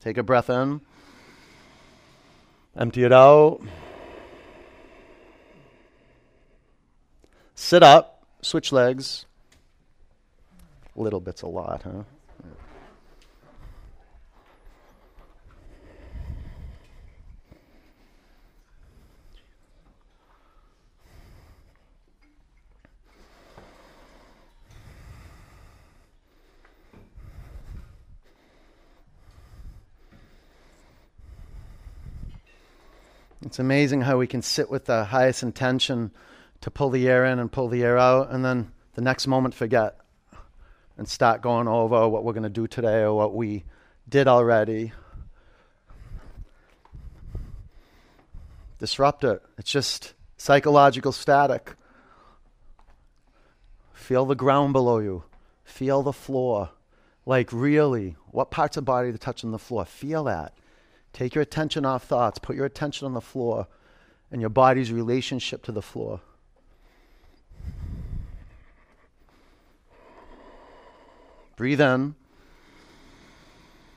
Take 0.00 0.16
a 0.18 0.22
breath 0.22 0.48
in. 0.50 0.80
Empty 2.76 3.04
it 3.04 3.12
out. 3.12 3.60
Sit 7.54 7.82
up. 7.82 8.22
Switch 8.40 8.70
legs. 8.70 9.26
Little 10.94 11.20
bit's 11.20 11.42
a 11.42 11.46
lot, 11.46 11.82
huh? 11.82 12.04
It's 33.42 33.60
amazing 33.60 34.00
how 34.00 34.18
we 34.18 34.26
can 34.26 34.42
sit 34.42 34.68
with 34.68 34.86
the 34.86 35.04
highest 35.04 35.44
intention 35.44 36.10
to 36.60 36.72
pull 36.72 36.90
the 36.90 37.08
air 37.08 37.24
in 37.24 37.38
and 37.38 37.50
pull 37.50 37.68
the 37.68 37.84
air 37.84 37.96
out, 37.96 38.30
and 38.30 38.44
then 38.44 38.72
the 38.94 39.00
next 39.00 39.28
moment 39.28 39.54
forget 39.54 39.96
and 40.96 41.08
start 41.08 41.40
going 41.40 41.68
over 41.68 42.08
what 42.08 42.24
we're 42.24 42.32
going 42.32 42.42
to 42.42 42.48
do 42.48 42.66
today 42.66 43.02
or 43.02 43.14
what 43.14 43.32
we 43.32 43.62
did 44.08 44.26
already. 44.26 44.92
Disrupt 48.80 49.22
it. 49.22 49.40
It's 49.56 49.70
just 49.70 50.14
psychological 50.36 51.12
static. 51.12 51.76
Feel 53.92 54.24
the 54.24 54.34
ground 54.34 54.72
below 54.72 54.98
you. 54.98 55.22
Feel 55.62 56.02
the 56.02 56.12
floor. 56.12 56.70
Like, 57.24 57.52
really, 57.52 58.16
what 58.32 58.50
parts 58.50 58.76
of 58.76 58.84
body 58.84 59.10
are 59.10 59.16
touching 59.16 59.52
the 59.52 59.58
floor? 59.60 59.84
Feel 59.84 60.24
that. 60.24 60.54
Take 61.18 61.34
your 61.34 61.42
attention 61.42 61.84
off 61.84 62.04
thoughts, 62.04 62.38
put 62.38 62.54
your 62.54 62.64
attention 62.64 63.04
on 63.04 63.12
the 63.12 63.20
floor 63.20 63.66
and 64.30 64.40
your 64.40 64.50
body's 64.50 64.92
relationship 64.92 65.64
to 65.64 65.72
the 65.72 65.82
floor. 65.82 66.20
Breathe 71.56 71.80
in. 71.80 72.14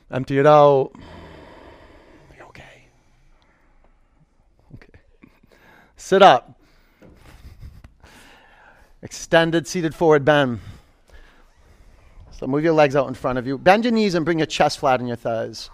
Empty 0.09 0.39
it 0.39 0.47
out. 0.47 0.93
okay? 2.41 2.87
Okay. 4.73 4.99
Sit 5.97 6.23
up. 6.23 6.59
Extended 9.03 9.67
seated 9.67 9.93
forward 9.93 10.25
bend. 10.25 10.59
So 12.31 12.47
move 12.47 12.63
your 12.63 12.73
legs 12.73 12.95
out 12.95 13.07
in 13.07 13.13
front 13.13 13.37
of 13.37 13.45
you. 13.45 13.59
Bend 13.59 13.85
your 13.85 13.93
knees 13.93 14.15
and 14.15 14.25
bring 14.25 14.39
your 14.39 14.47
chest 14.47 14.79
flat 14.79 14.99
in 14.99 15.05
your 15.05 15.17
thighs 15.17 15.69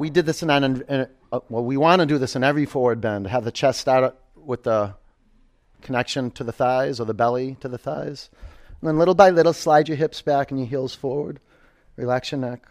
we 0.00 0.08
did 0.08 0.24
this 0.24 0.42
in, 0.42 0.48
in, 0.48 0.82
in 0.88 1.06
uh, 1.30 1.40
well, 1.50 1.62
we 1.62 1.76
want 1.76 2.00
to 2.00 2.06
do 2.06 2.16
this 2.16 2.34
in 2.34 2.42
every 2.42 2.64
forward 2.64 3.02
bend. 3.02 3.26
Have 3.26 3.44
the 3.44 3.52
chest 3.52 3.80
start 3.80 4.16
with 4.34 4.62
the 4.62 4.94
connection 5.82 6.30
to 6.32 6.42
the 6.42 6.52
thighs 6.52 7.00
or 7.00 7.04
the 7.04 7.12
belly 7.12 7.58
to 7.60 7.68
the 7.68 7.76
thighs. 7.76 8.30
And 8.80 8.88
then 8.88 8.98
little 8.98 9.14
by 9.14 9.28
little, 9.28 9.52
slide 9.52 9.88
your 9.88 9.98
hips 9.98 10.22
back 10.22 10.50
and 10.50 10.58
your 10.58 10.66
heels 10.66 10.94
forward. 10.94 11.38
Relax 11.96 12.32
your 12.32 12.40
neck. 12.40 12.64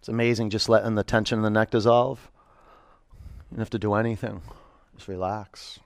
It's 0.00 0.08
amazing 0.08 0.50
just 0.50 0.68
letting 0.68 0.96
the 0.96 1.04
tension 1.04 1.38
in 1.38 1.42
the 1.42 1.50
neck 1.50 1.70
dissolve. 1.70 2.30
You 3.50 3.56
don't 3.56 3.60
have 3.60 3.70
to 3.70 3.78
do 3.78 3.94
anything. 3.94 4.42
Just 4.96 5.08
relax. 5.08 5.80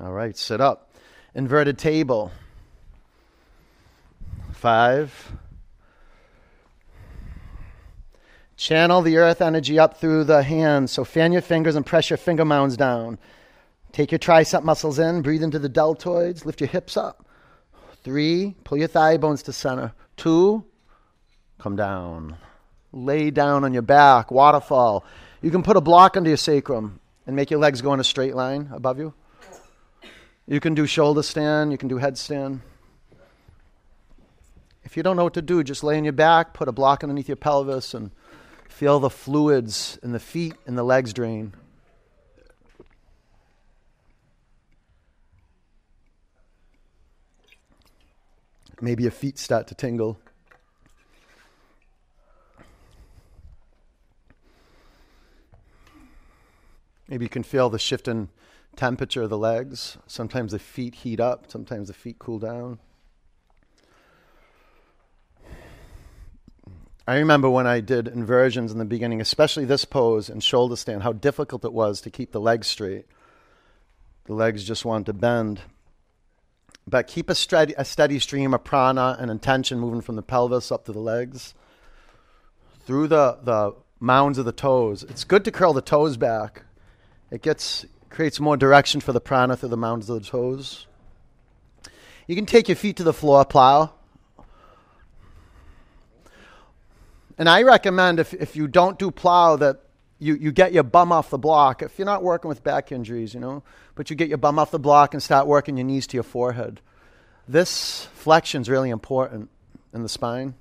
All 0.00 0.12
right, 0.12 0.36
sit 0.36 0.60
up. 0.60 0.94
Inverted 1.34 1.78
table. 1.78 2.32
Five. 4.52 5.32
Channel 8.56 9.02
the 9.02 9.16
earth 9.16 9.42
energy 9.42 9.78
up 9.78 9.98
through 9.98 10.24
the 10.24 10.42
hands. 10.42 10.92
So 10.92 11.04
fan 11.04 11.32
your 11.32 11.42
fingers 11.42 11.74
and 11.74 11.84
press 11.84 12.10
your 12.10 12.16
finger 12.16 12.44
mounds 12.44 12.76
down. 12.76 13.18
Take 13.92 14.12
your 14.12 14.18
tricep 14.18 14.62
muscles 14.62 14.98
in. 14.98 15.20
Breathe 15.22 15.42
into 15.42 15.58
the 15.58 15.68
deltoids. 15.68 16.44
Lift 16.44 16.60
your 16.60 16.68
hips 16.68 16.96
up. 16.96 17.26
Three. 18.04 18.54
Pull 18.64 18.78
your 18.78 18.88
thigh 18.88 19.16
bones 19.16 19.42
to 19.44 19.52
center. 19.52 19.92
Two. 20.16 20.64
Come 21.58 21.76
down. 21.76 22.36
Lay 22.92 23.30
down 23.30 23.64
on 23.64 23.72
your 23.72 23.82
back. 23.82 24.30
Waterfall. 24.30 25.04
You 25.42 25.50
can 25.50 25.62
put 25.62 25.76
a 25.76 25.80
block 25.80 26.16
under 26.16 26.30
your 26.30 26.36
sacrum 26.36 27.00
and 27.26 27.36
make 27.36 27.50
your 27.50 27.60
legs 27.60 27.82
go 27.82 27.92
in 27.92 28.00
a 28.00 28.04
straight 28.04 28.34
line 28.34 28.70
above 28.72 28.98
you. 28.98 29.12
You 30.52 30.60
can 30.60 30.74
do 30.74 30.86
shoulder 30.86 31.22
stand. 31.22 31.72
You 31.72 31.78
can 31.78 31.88
do 31.88 31.98
headstand. 31.98 32.60
If 34.84 34.98
you 34.98 35.02
don't 35.02 35.16
know 35.16 35.24
what 35.24 35.32
to 35.32 35.40
do, 35.40 35.64
just 35.64 35.82
lay 35.82 35.96
on 35.96 36.04
your 36.04 36.12
back, 36.12 36.52
put 36.52 36.68
a 36.68 36.72
block 36.72 37.02
underneath 37.02 37.26
your 37.26 37.36
pelvis, 37.36 37.94
and 37.94 38.10
feel 38.68 39.00
the 39.00 39.08
fluids 39.08 39.98
in 40.02 40.12
the 40.12 40.20
feet 40.20 40.52
and 40.66 40.76
the 40.76 40.82
legs 40.82 41.14
drain. 41.14 41.54
Maybe 48.78 49.04
your 49.04 49.12
feet 49.12 49.38
start 49.38 49.68
to 49.68 49.74
tingle. 49.74 50.18
Maybe 57.08 57.24
you 57.24 57.30
can 57.30 57.42
feel 57.42 57.70
the 57.70 57.78
shift 57.78 58.06
in 58.06 58.28
temperature 58.76 59.22
of 59.22 59.30
the 59.30 59.38
legs. 59.38 59.98
Sometimes 60.06 60.52
the 60.52 60.58
feet 60.58 60.96
heat 60.96 61.20
up, 61.20 61.50
sometimes 61.50 61.88
the 61.88 61.94
feet 61.94 62.18
cool 62.18 62.38
down. 62.38 62.78
I 67.06 67.16
remember 67.16 67.50
when 67.50 67.66
I 67.66 67.80
did 67.80 68.06
inversions 68.06 68.70
in 68.70 68.78
the 68.78 68.84
beginning, 68.84 69.20
especially 69.20 69.64
this 69.64 69.84
pose 69.84 70.28
and 70.28 70.42
shoulder 70.42 70.76
stand, 70.76 71.02
how 71.02 71.12
difficult 71.12 71.64
it 71.64 71.72
was 71.72 72.00
to 72.02 72.10
keep 72.10 72.30
the 72.30 72.40
legs 72.40 72.68
straight. 72.68 73.06
The 74.24 74.34
legs 74.34 74.62
just 74.62 74.84
want 74.84 75.06
to 75.06 75.12
bend. 75.12 75.62
But 76.86 77.08
keep 77.08 77.28
a 77.28 77.34
steady, 77.34 77.74
a 77.76 77.84
steady 77.84 78.20
stream 78.20 78.54
of 78.54 78.62
prana 78.62 79.16
and 79.18 79.30
intention 79.30 79.80
moving 79.80 80.00
from 80.00 80.14
the 80.14 80.22
pelvis 80.22 80.70
up 80.70 80.84
to 80.84 80.92
the 80.92 81.00
legs, 81.00 81.54
through 82.86 83.08
the, 83.08 83.38
the 83.42 83.74
mounds 83.98 84.38
of 84.38 84.44
the 84.44 84.52
toes. 84.52 85.02
It's 85.04 85.24
good 85.24 85.44
to 85.44 85.50
curl 85.50 85.72
the 85.72 85.82
toes 85.82 86.16
back. 86.16 86.62
It 87.30 87.42
gets 87.42 87.84
creates 88.12 88.38
more 88.38 88.56
direction 88.56 89.00
for 89.00 89.12
the 89.12 89.20
prana 89.20 89.56
through 89.56 89.70
the 89.70 89.76
mounds 89.76 90.08
of 90.08 90.22
the 90.22 90.28
toes. 90.28 90.86
You 92.26 92.36
can 92.36 92.46
take 92.46 92.68
your 92.68 92.76
feet 92.76 92.96
to 92.98 93.04
the 93.04 93.12
floor, 93.12 93.44
plow. 93.44 93.94
And 97.38 97.48
I 97.48 97.62
recommend 97.62 98.20
if, 98.20 98.34
if 98.34 98.54
you 98.54 98.68
don't 98.68 98.98
do 98.98 99.10
plow 99.10 99.56
that 99.56 99.80
you, 100.18 100.34
you 100.34 100.52
get 100.52 100.72
your 100.72 100.84
bum 100.84 101.10
off 101.10 101.30
the 101.30 101.38
block. 101.38 101.82
If 101.82 101.98
you're 101.98 102.06
not 102.06 102.22
working 102.22 102.48
with 102.48 102.62
back 102.62 102.92
injuries, 102.92 103.34
you 103.34 103.40
know, 103.40 103.64
but 103.94 104.10
you 104.10 104.14
get 104.14 104.28
your 104.28 104.38
bum 104.38 104.58
off 104.58 104.70
the 104.70 104.78
block 104.78 105.14
and 105.14 105.22
start 105.22 105.46
working 105.46 105.76
your 105.76 105.86
knees 105.86 106.06
to 106.08 106.16
your 106.16 106.22
forehead. 106.22 106.80
This 107.48 108.06
flexion 108.14 108.62
is 108.62 108.68
really 108.68 108.90
important 108.90 109.50
in 109.92 110.02
the 110.02 110.08
spine. 110.08 110.54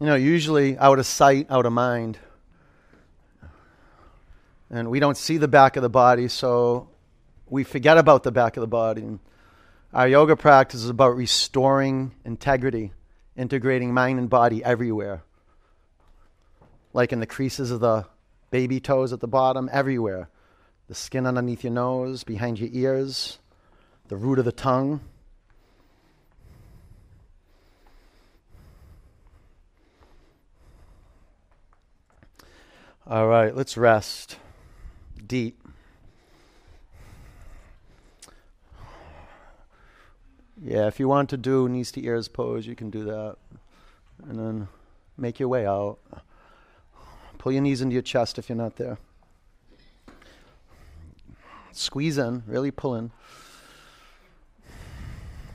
You 0.00 0.06
know, 0.06 0.14
usually 0.14 0.76
out 0.78 0.98
of 0.98 1.06
sight, 1.06 1.46
out 1.50 1.66
of 1.66 1.72
mind. 1.72 2.18
And 4.70 4.90
we 4.90 4.98
don't 4.98 5.16
see 5.16 5.36
the 5.38 5.48
back 5.48 5.76
of 5.76 5.82
the 5.82 5.88
body, 5.88 6.28
so 6.28 6.88
we 7.48 7.62
forget 7.62 7.98
about 7.98 8.24
the 8.24 8.32
back 8.32 8.56
of 8.56 8.60
the 8.60 8.66
body. 8.66 9.02
And 9.02 9.20
our 9.92 10.08
yoga 10.08 10.34
practice 10.36 10.82
is 10.82 10.90
about 10.90 11.16
restoring 11.16 12.12
integrity, 12.24 12.92
integrating 13.36 13.94
mind 13.94 14.18
and 14.18 14.28
body 14.28 14.64
everywhere. 14.64 15.22
Like 16.92 17.12
in 17.12 17.20
the 17.20 17.26
creases 17.26 17.70
of 17.70 17.80
the 17.80 18.06
baby 18.50 18.80
toes 18.80 19.12
at 19.12 19.20
the 19.20 19.28
bottom, 19.28 19.68
everywhere. 19.72 20.28
The 20.88 20.94
skin 20.94 21.26
underneath 21.26 21.62
your 21.62 21.72
nose, 21.72 22.24
behind 22.24 22.58
your 22.58 22.70
ears, 22.72 23.38
the 24.08 24.16
root 24.16 24.38
of 24.38 24.44
the 24.44 24.52
tongue. 24.52 25.00
All 33.06 33.28
right, 33.28 33.54
let's 33.54 33.76
rest 33.76 34.38
deep. 35.26 35.60
Yeah, 40.62 40.86
if 40.86 40.98
you 40.98 41.06
want 41.06 41.28
to 41.30 41.36
do 41.36 41.68
knees 41.68 41.92
to 41.92 42.04
ears 42.04 42.28
pose, 42.28 42.66
you 42.66 42.74
can 42.74 42.90
do 42.90 43.04
that. 43.04 43.36
And 44.28 44.38
then 44.38 44.68
make 45.18 45.38
your 45.38 45.48
way 45.48 45.66
out. 45.66 45.98
Pull 47.38 47.52
your 47.52 47.62
knees 47.62 47.82
into 47.82 47.92
your 47.92 48.02
chest 48.02 48.38
if 48.38 48.48
you're 48.48 48.56
not 48.56 48.76
there. 48.76 48.98
Squeeze 51.72 52.16
in, 52.16 52.42
really 52.46 52.70
pull 52.70 52.94
in. 52.94 53.10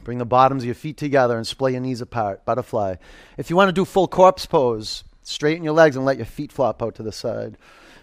Bring 0.03 0.19
the 0.19 0.25
bottoms 0.25 0.63
of 0.63 0.67
your 0.67 0.75
feet 0.75 0.97
together 0.97 1.35
and 1.35 1.45
splay 1.45 1.71
your 1.71 1.81
knees 1.81 2.01
apart. 2.01 2.45
Butterfly. 2.45 2.95
If 3.37 3.49
you 3.49 3.55
want 3.55 3.69
to 3.69 3.73
do 3.73 3.85
full 3.85 4.07
corpse 4.07 4.45
pose, 4.45 5.03
straighten 5.23 5.63
your 5.63 5.73
legs 5.73 5.95
and 5.95 6.05
let 6.05 6.17
your 6.17 6.25
feet 6.25 6.51
flop 6.51 6.81
out 6.81 6.95
to 6.95 7.03
the 7.03 7.11
side. 7.11 7.57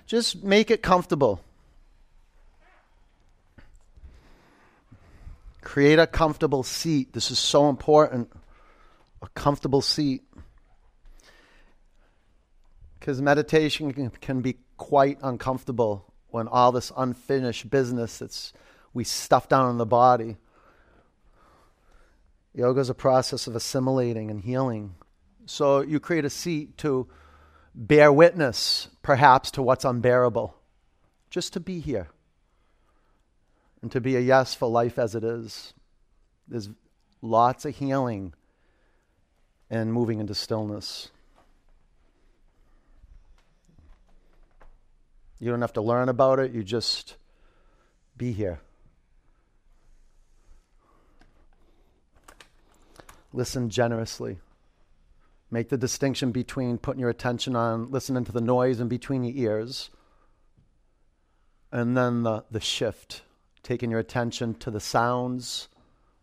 Just 0.06 0.42
make 0.42 0.70
it 0.70 0.82
comfortable. 0.82 1.40
Create 5.60 5.98
a 5.98 6.06
comfortable 6.06 6.62
seat. 6.62 7.12
This 7.12 7.30
is 7.30 7.38
so 7.38 7.68
important. 7.68 8.30
A 9.22 9.28
comfortable 9.30 9.82
seat. 9.82 10.22
Because 12.98 13.20
meditation 13.20 13.92
can, 13.92 14.10
can, 14.10 14.40
be 14.40 14.56
quite 14.76 15.18
uncomfortable 15.22 16.12
when 16.28 16.46
all 16.46 16.72
this 16.72 16.92
unfinished 16.96 17.70
business 17.70 18.18
that's 18.18 18.52
we 18.92 19.04
stuff 19.04 19.48
down 19.48 19.70
in 19.70 19.78
the 19.78 19.86
body. 19.86 20.36
Yoga 22.54 22.80
is 22.80 22.90
a 22.90 22.94
process 22.94 23.46
of 23.46 23.54
assimilating 23.54 24.30
and 24.30 24.40
healing. 24.40 24.94
So 25.46 25.80
you 25.80 26.00
create 26.00 26.24
a 26.24 26.30
seat 26.30 26.76
to 26.78 27.08
bear 27.74 28.12
witness, 28.12 28.88
perhaps, 29.02 29.50
to 29.52 29.62
what's 29.62 29.84
unbearable, 29.84 30.56
just 31.30 31.52
to 31.52 31.60
be 31.60 31.80
here 31.80 32.08
and 33.82 33.92
to 33.92 34.00
be 34.00 34.16
a 34.16 34.20
yes 34.20 34.54
for 34.54 34.68
life 34.68 34.98
as 34.98 35.14
it 35.14 35.24
is. 35.24 35.74
There's 36.46 36.70
lots 37.22 37.64
of 37.64 37.76
healing 37.76 38.32
and 39.70 39.92
moving 39.92 40.20
into 40.20 40.34
stillness. 40.34 41.10
You 45.38 45.50
don't 45.50 45.60
have 45.60 45.74
to 45.74 45.82
learn 45.82 46.08
about 46.08 46.40
it, 46.40 46.52
you 46.52 46.64
just 46.64 47.16
be 48.16 48.32
here. 48.32 48.60
Listen 53.32 53.70
generously. 53.70 54.38
Make 55.50 55.68
the 55.68 55.78
distinction 55.78 56.32
between 56.32 56.78
putting 56.78 57.00
your 57.00 57.10
attention 57.10 57.54
on 57.54 57.90
listening 57.90 58.24
to 58.24 58.32
the 58.32 58.40
noise 58.40 58.80
in 58.80 58.88
between 58.88 59.22
your 59.22 59.36
ears 59.36 59.90
and 61.70 61.96
then 61.96 62.22
the, 62.22 62.44
the 62.50 62.60
shift 62.60 63.22
taking 63.68 63.90
your 63.90 64.00
attention 64.00 64.54
to 64.54 64.70
the 64.70 64.80
sounds 64.80 65.68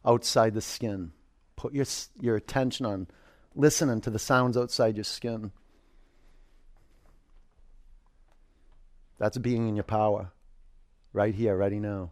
outside 0.03 0.55
the 0.55 0.61
skin. 0.61 1.11
Put 1.55 1.75
your, 1.75 1.85
your 2.19 2.35
attention 2.35 2.87
on 2.87 3.07
listening 3.53 4.01
to 4.01 4.09
the 4.09 4.17
sounds 4.17 4.57
outside 4.57 4.97
your 4.97 5.03
skin. 5.03 5.51
That's 9.19 9.37
being 9.37 9.69
in 9.69 9.75
your 9.75 9.83
power. 9.83 10.31
Right 11.13 11.35
here, 11.35 11.55
ready 11.55 11.79
now. 11.79 12.09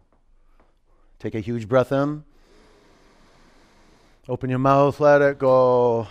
Take 1.18 1.34
a 1.34 1.40
huge 1.40 1.68
breath 1.68 1.90
in. 1.90 2.22
Open 4.28 4.50
your 4.50 4.60
mouth, 4.60 5.00
let 5.00 5.20
it 5.20 5.40
go. 5.40 6.06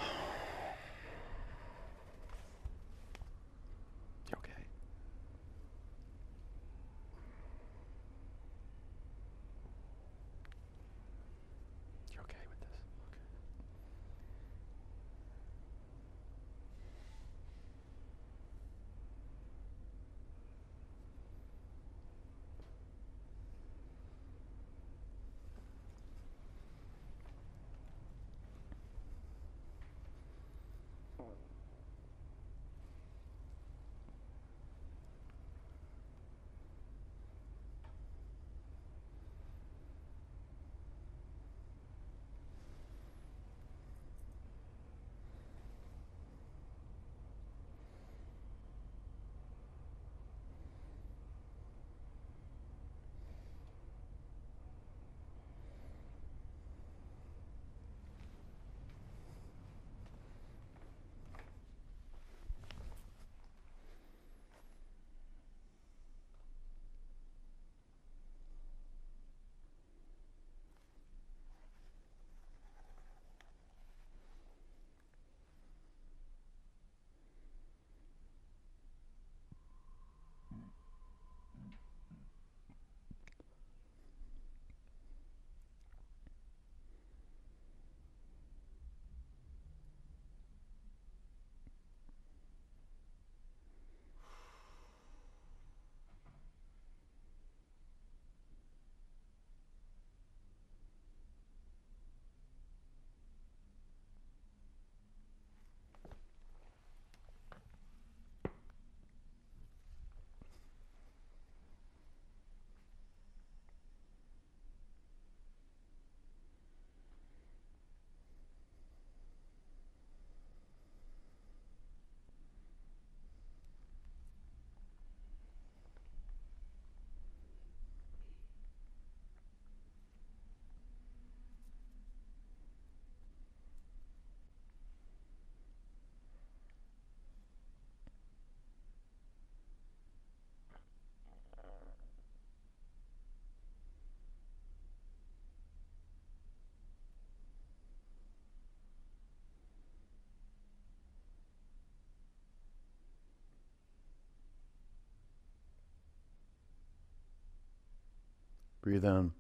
Breathe 158.84 159.06
in. 159.06 159.32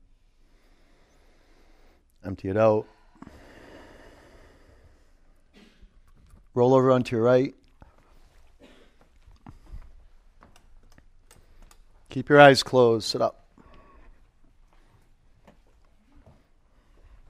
Empty 2.25 2.47
it 2.47 2.55
out. 2.55 2.85
Roll 6.53 6.73
over 6.73 6.93
onto 6.93 7.17
your 7.17 7.25
right. 7.25 7.53
Keep 12.09 12.29
your 12.29 12.39
eyes 12.39 12.63
closed. 12.63 13.05
Sit 13.05 13.21
up. 13.21 13.45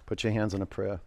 Put 0.06 0.24
your 0.24 0.34
hands 0.34 0.54
in 0.54 0.62
a 0.62 0.68
prayer. 0.68 1.00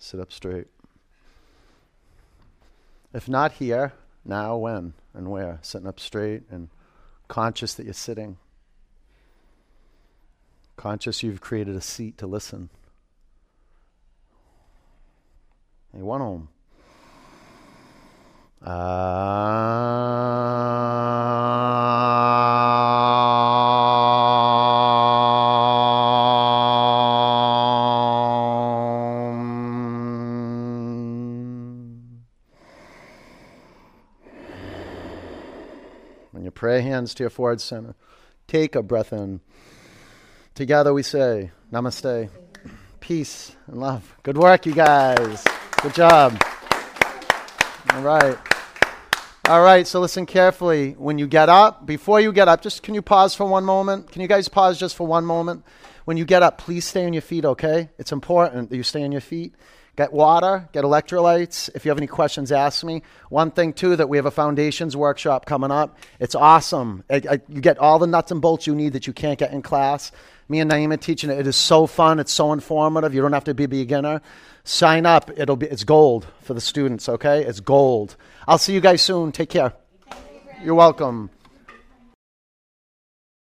Sit 0.00 0.18
up 0.18 0.32
straight. 0.32 0.66
If 3.14 3.28
not 3.28 3.52
here, 3.52 3.92
now 4.28 4.56
when 4.56 4.94
and 5.14 5.30
where? 5.30 5.58
Sitting 5.62 5.86
up 5.86 6.00
straight 6.00 6.42
and 6.50 6.68
conscious 7.28 7.74
that 7.74 7.84
you're 7.84 7.92
sitting. 7.94 8.38
Conscious 10.76 11.22
you've 11.22 11.40
created 11.40 11.74
a 11.76 11.80
seat 11.80 12.18
to 12.18 12.26
listen. 12.26 12.68
Hey, 15.92 16.02
one 16.02 16.20
home. 16.20 16.48
Ah. 18.62 20.46
When 20.50 20.55
hands 37.06 37.14
to 37.14 37.22
your 37.22 37.30
forehead 37.30 37.60
center. 37.60 37.94
Take 38.48 38.74
a 38.74 38.82
breath 38.82 39.12
in. 39.12 39.40
Together 40.56 40.92
we 40.92 41.04
say, 41.04 41.52
Namaste. 41.72 42.28
Peace 42.98 43.54
and 43.68 43.78
love. 43.78 44.16
Good 44.24 44.36
work, 44.36 44.66
you 44.66 44.74
guys. 44.74 45.44
Good 45.82 45.94
job. 45.94 46.42
All 47.92 48.02
right. 48.02 48.36
All 49.48 49.62
right, 49.62 49.86
so 49.86 50.00
listen 50.00 50.26
carefully. 50.26 50.96
When 50.98 51.18
you 51.18 51.28
get 51.28 51.48
up, 51.48 51.86
before 51.86 52.20
you 52.20 52.32
get 52.32 52.48
up, 52.48 52.60
just 52.60 52.82
can 52.82 52.94
you 52.94 53.02
pause 53.02 53.36
for 53.36 53.46
one 53.46 53.64
moment? 53.64 54.10
Can 54.10 54.20
you 54.20 54.26
guys 54.26 54.48
pause 54.48 54.76
just 54.76 54.96
for 54.96 55.06
one 55.06 55.24
moment? 55.24 55.64
When 56.06 56.16
you 56.16 56.24
get 56.24 56.42
up, 56.42 56.58
please 56.58 56.84
stay 56.84 57.06
on 57.06 57.12
your 57.12 57.22
feet, 57.22 57.44
okay? 57.44 57.90
It's 57.98 58.10
important 58.10 58.70
that 58.70 58.76
you 58.76 58.82
stay 58.82 59.04
on 59.04 59.12
your 59.12 59.20
feet. 59.20 59.54
Get 59.96 60.12
water, 60.12 60.68
get 60.72 60.84
electrolytes. 60.84 61.70
If 61.74 61.86
you 61.86 61.88
have 61.90 61.96
any 61.96 62.06
questions, 62.06 62.52
ask 62.52 62.84
me. 62.84 63.02
One 63.30 63.50
thing, 63.50 63.72
too, 63.72 63.96
that 63.96 64.10
we 64.10 64.18
have 64.18 64.26
a 64.26 64.30
foundations 64.30 64.94
workshop 64.94 65.46
coming 65.46 65.70
up. 65.70 65.96
It's 66.20 66.34
awesome. 66.34 67.02
I, 67.08 67.22
I, 67.30 67.40
you 67.48 67.62
get 67.62 67.78
all 67.78 67.98
the 67.98 68.06
nuts 68.06 68.30
and 68.30 68.42
bolts 68.42 68.66
you 68.66 68.74
need 68.74 68.92
that 68.92 69.06
you 69.06 69.14
can't 69.14 69.38
get 69.38 69.52
in 69.52 69.62
class. 69.62 70.12
Me 70.50 70.60
and 70.60 70.70
Naima 70.70 71.00
teaching 71.00 71.30
it. 71.30 71.38
It 71.38 71.46
is 71.46 71.56
so 71.56 71.86
fun. 71.86 72.20
It's 72.20 72.32
so 72.32 72.52
informative. 72.52 73.14
You 73.14 73.22
don't 73.22 73.32
have 73.32 73.44
to 73.44 73.54
be 73.54 73.64
a 73.64 73.68
beginner. 73.68 74.20
Sign 74.64 75.06
up. 75.06 75.30
It'll 75.34 75.56
be. 75.56 75.66
It's 75.66 75.82
gold 75.82 76.26
for 76.42 76.52
the 76.52 76.60
students. 76.60 77.08
Okay, 77.08 77.42
it's 77.42 77.60
gold. 77.60 78.16
I'll 78.46 78.58
see 78.58 78.74
you 78.74 78.80
guys 78.80 79.00
soon. 79.00 79.32
Take 79.32 79.48
care. 79.48 79.72
You're 80.62 80.74
welcome. 80.74 81.30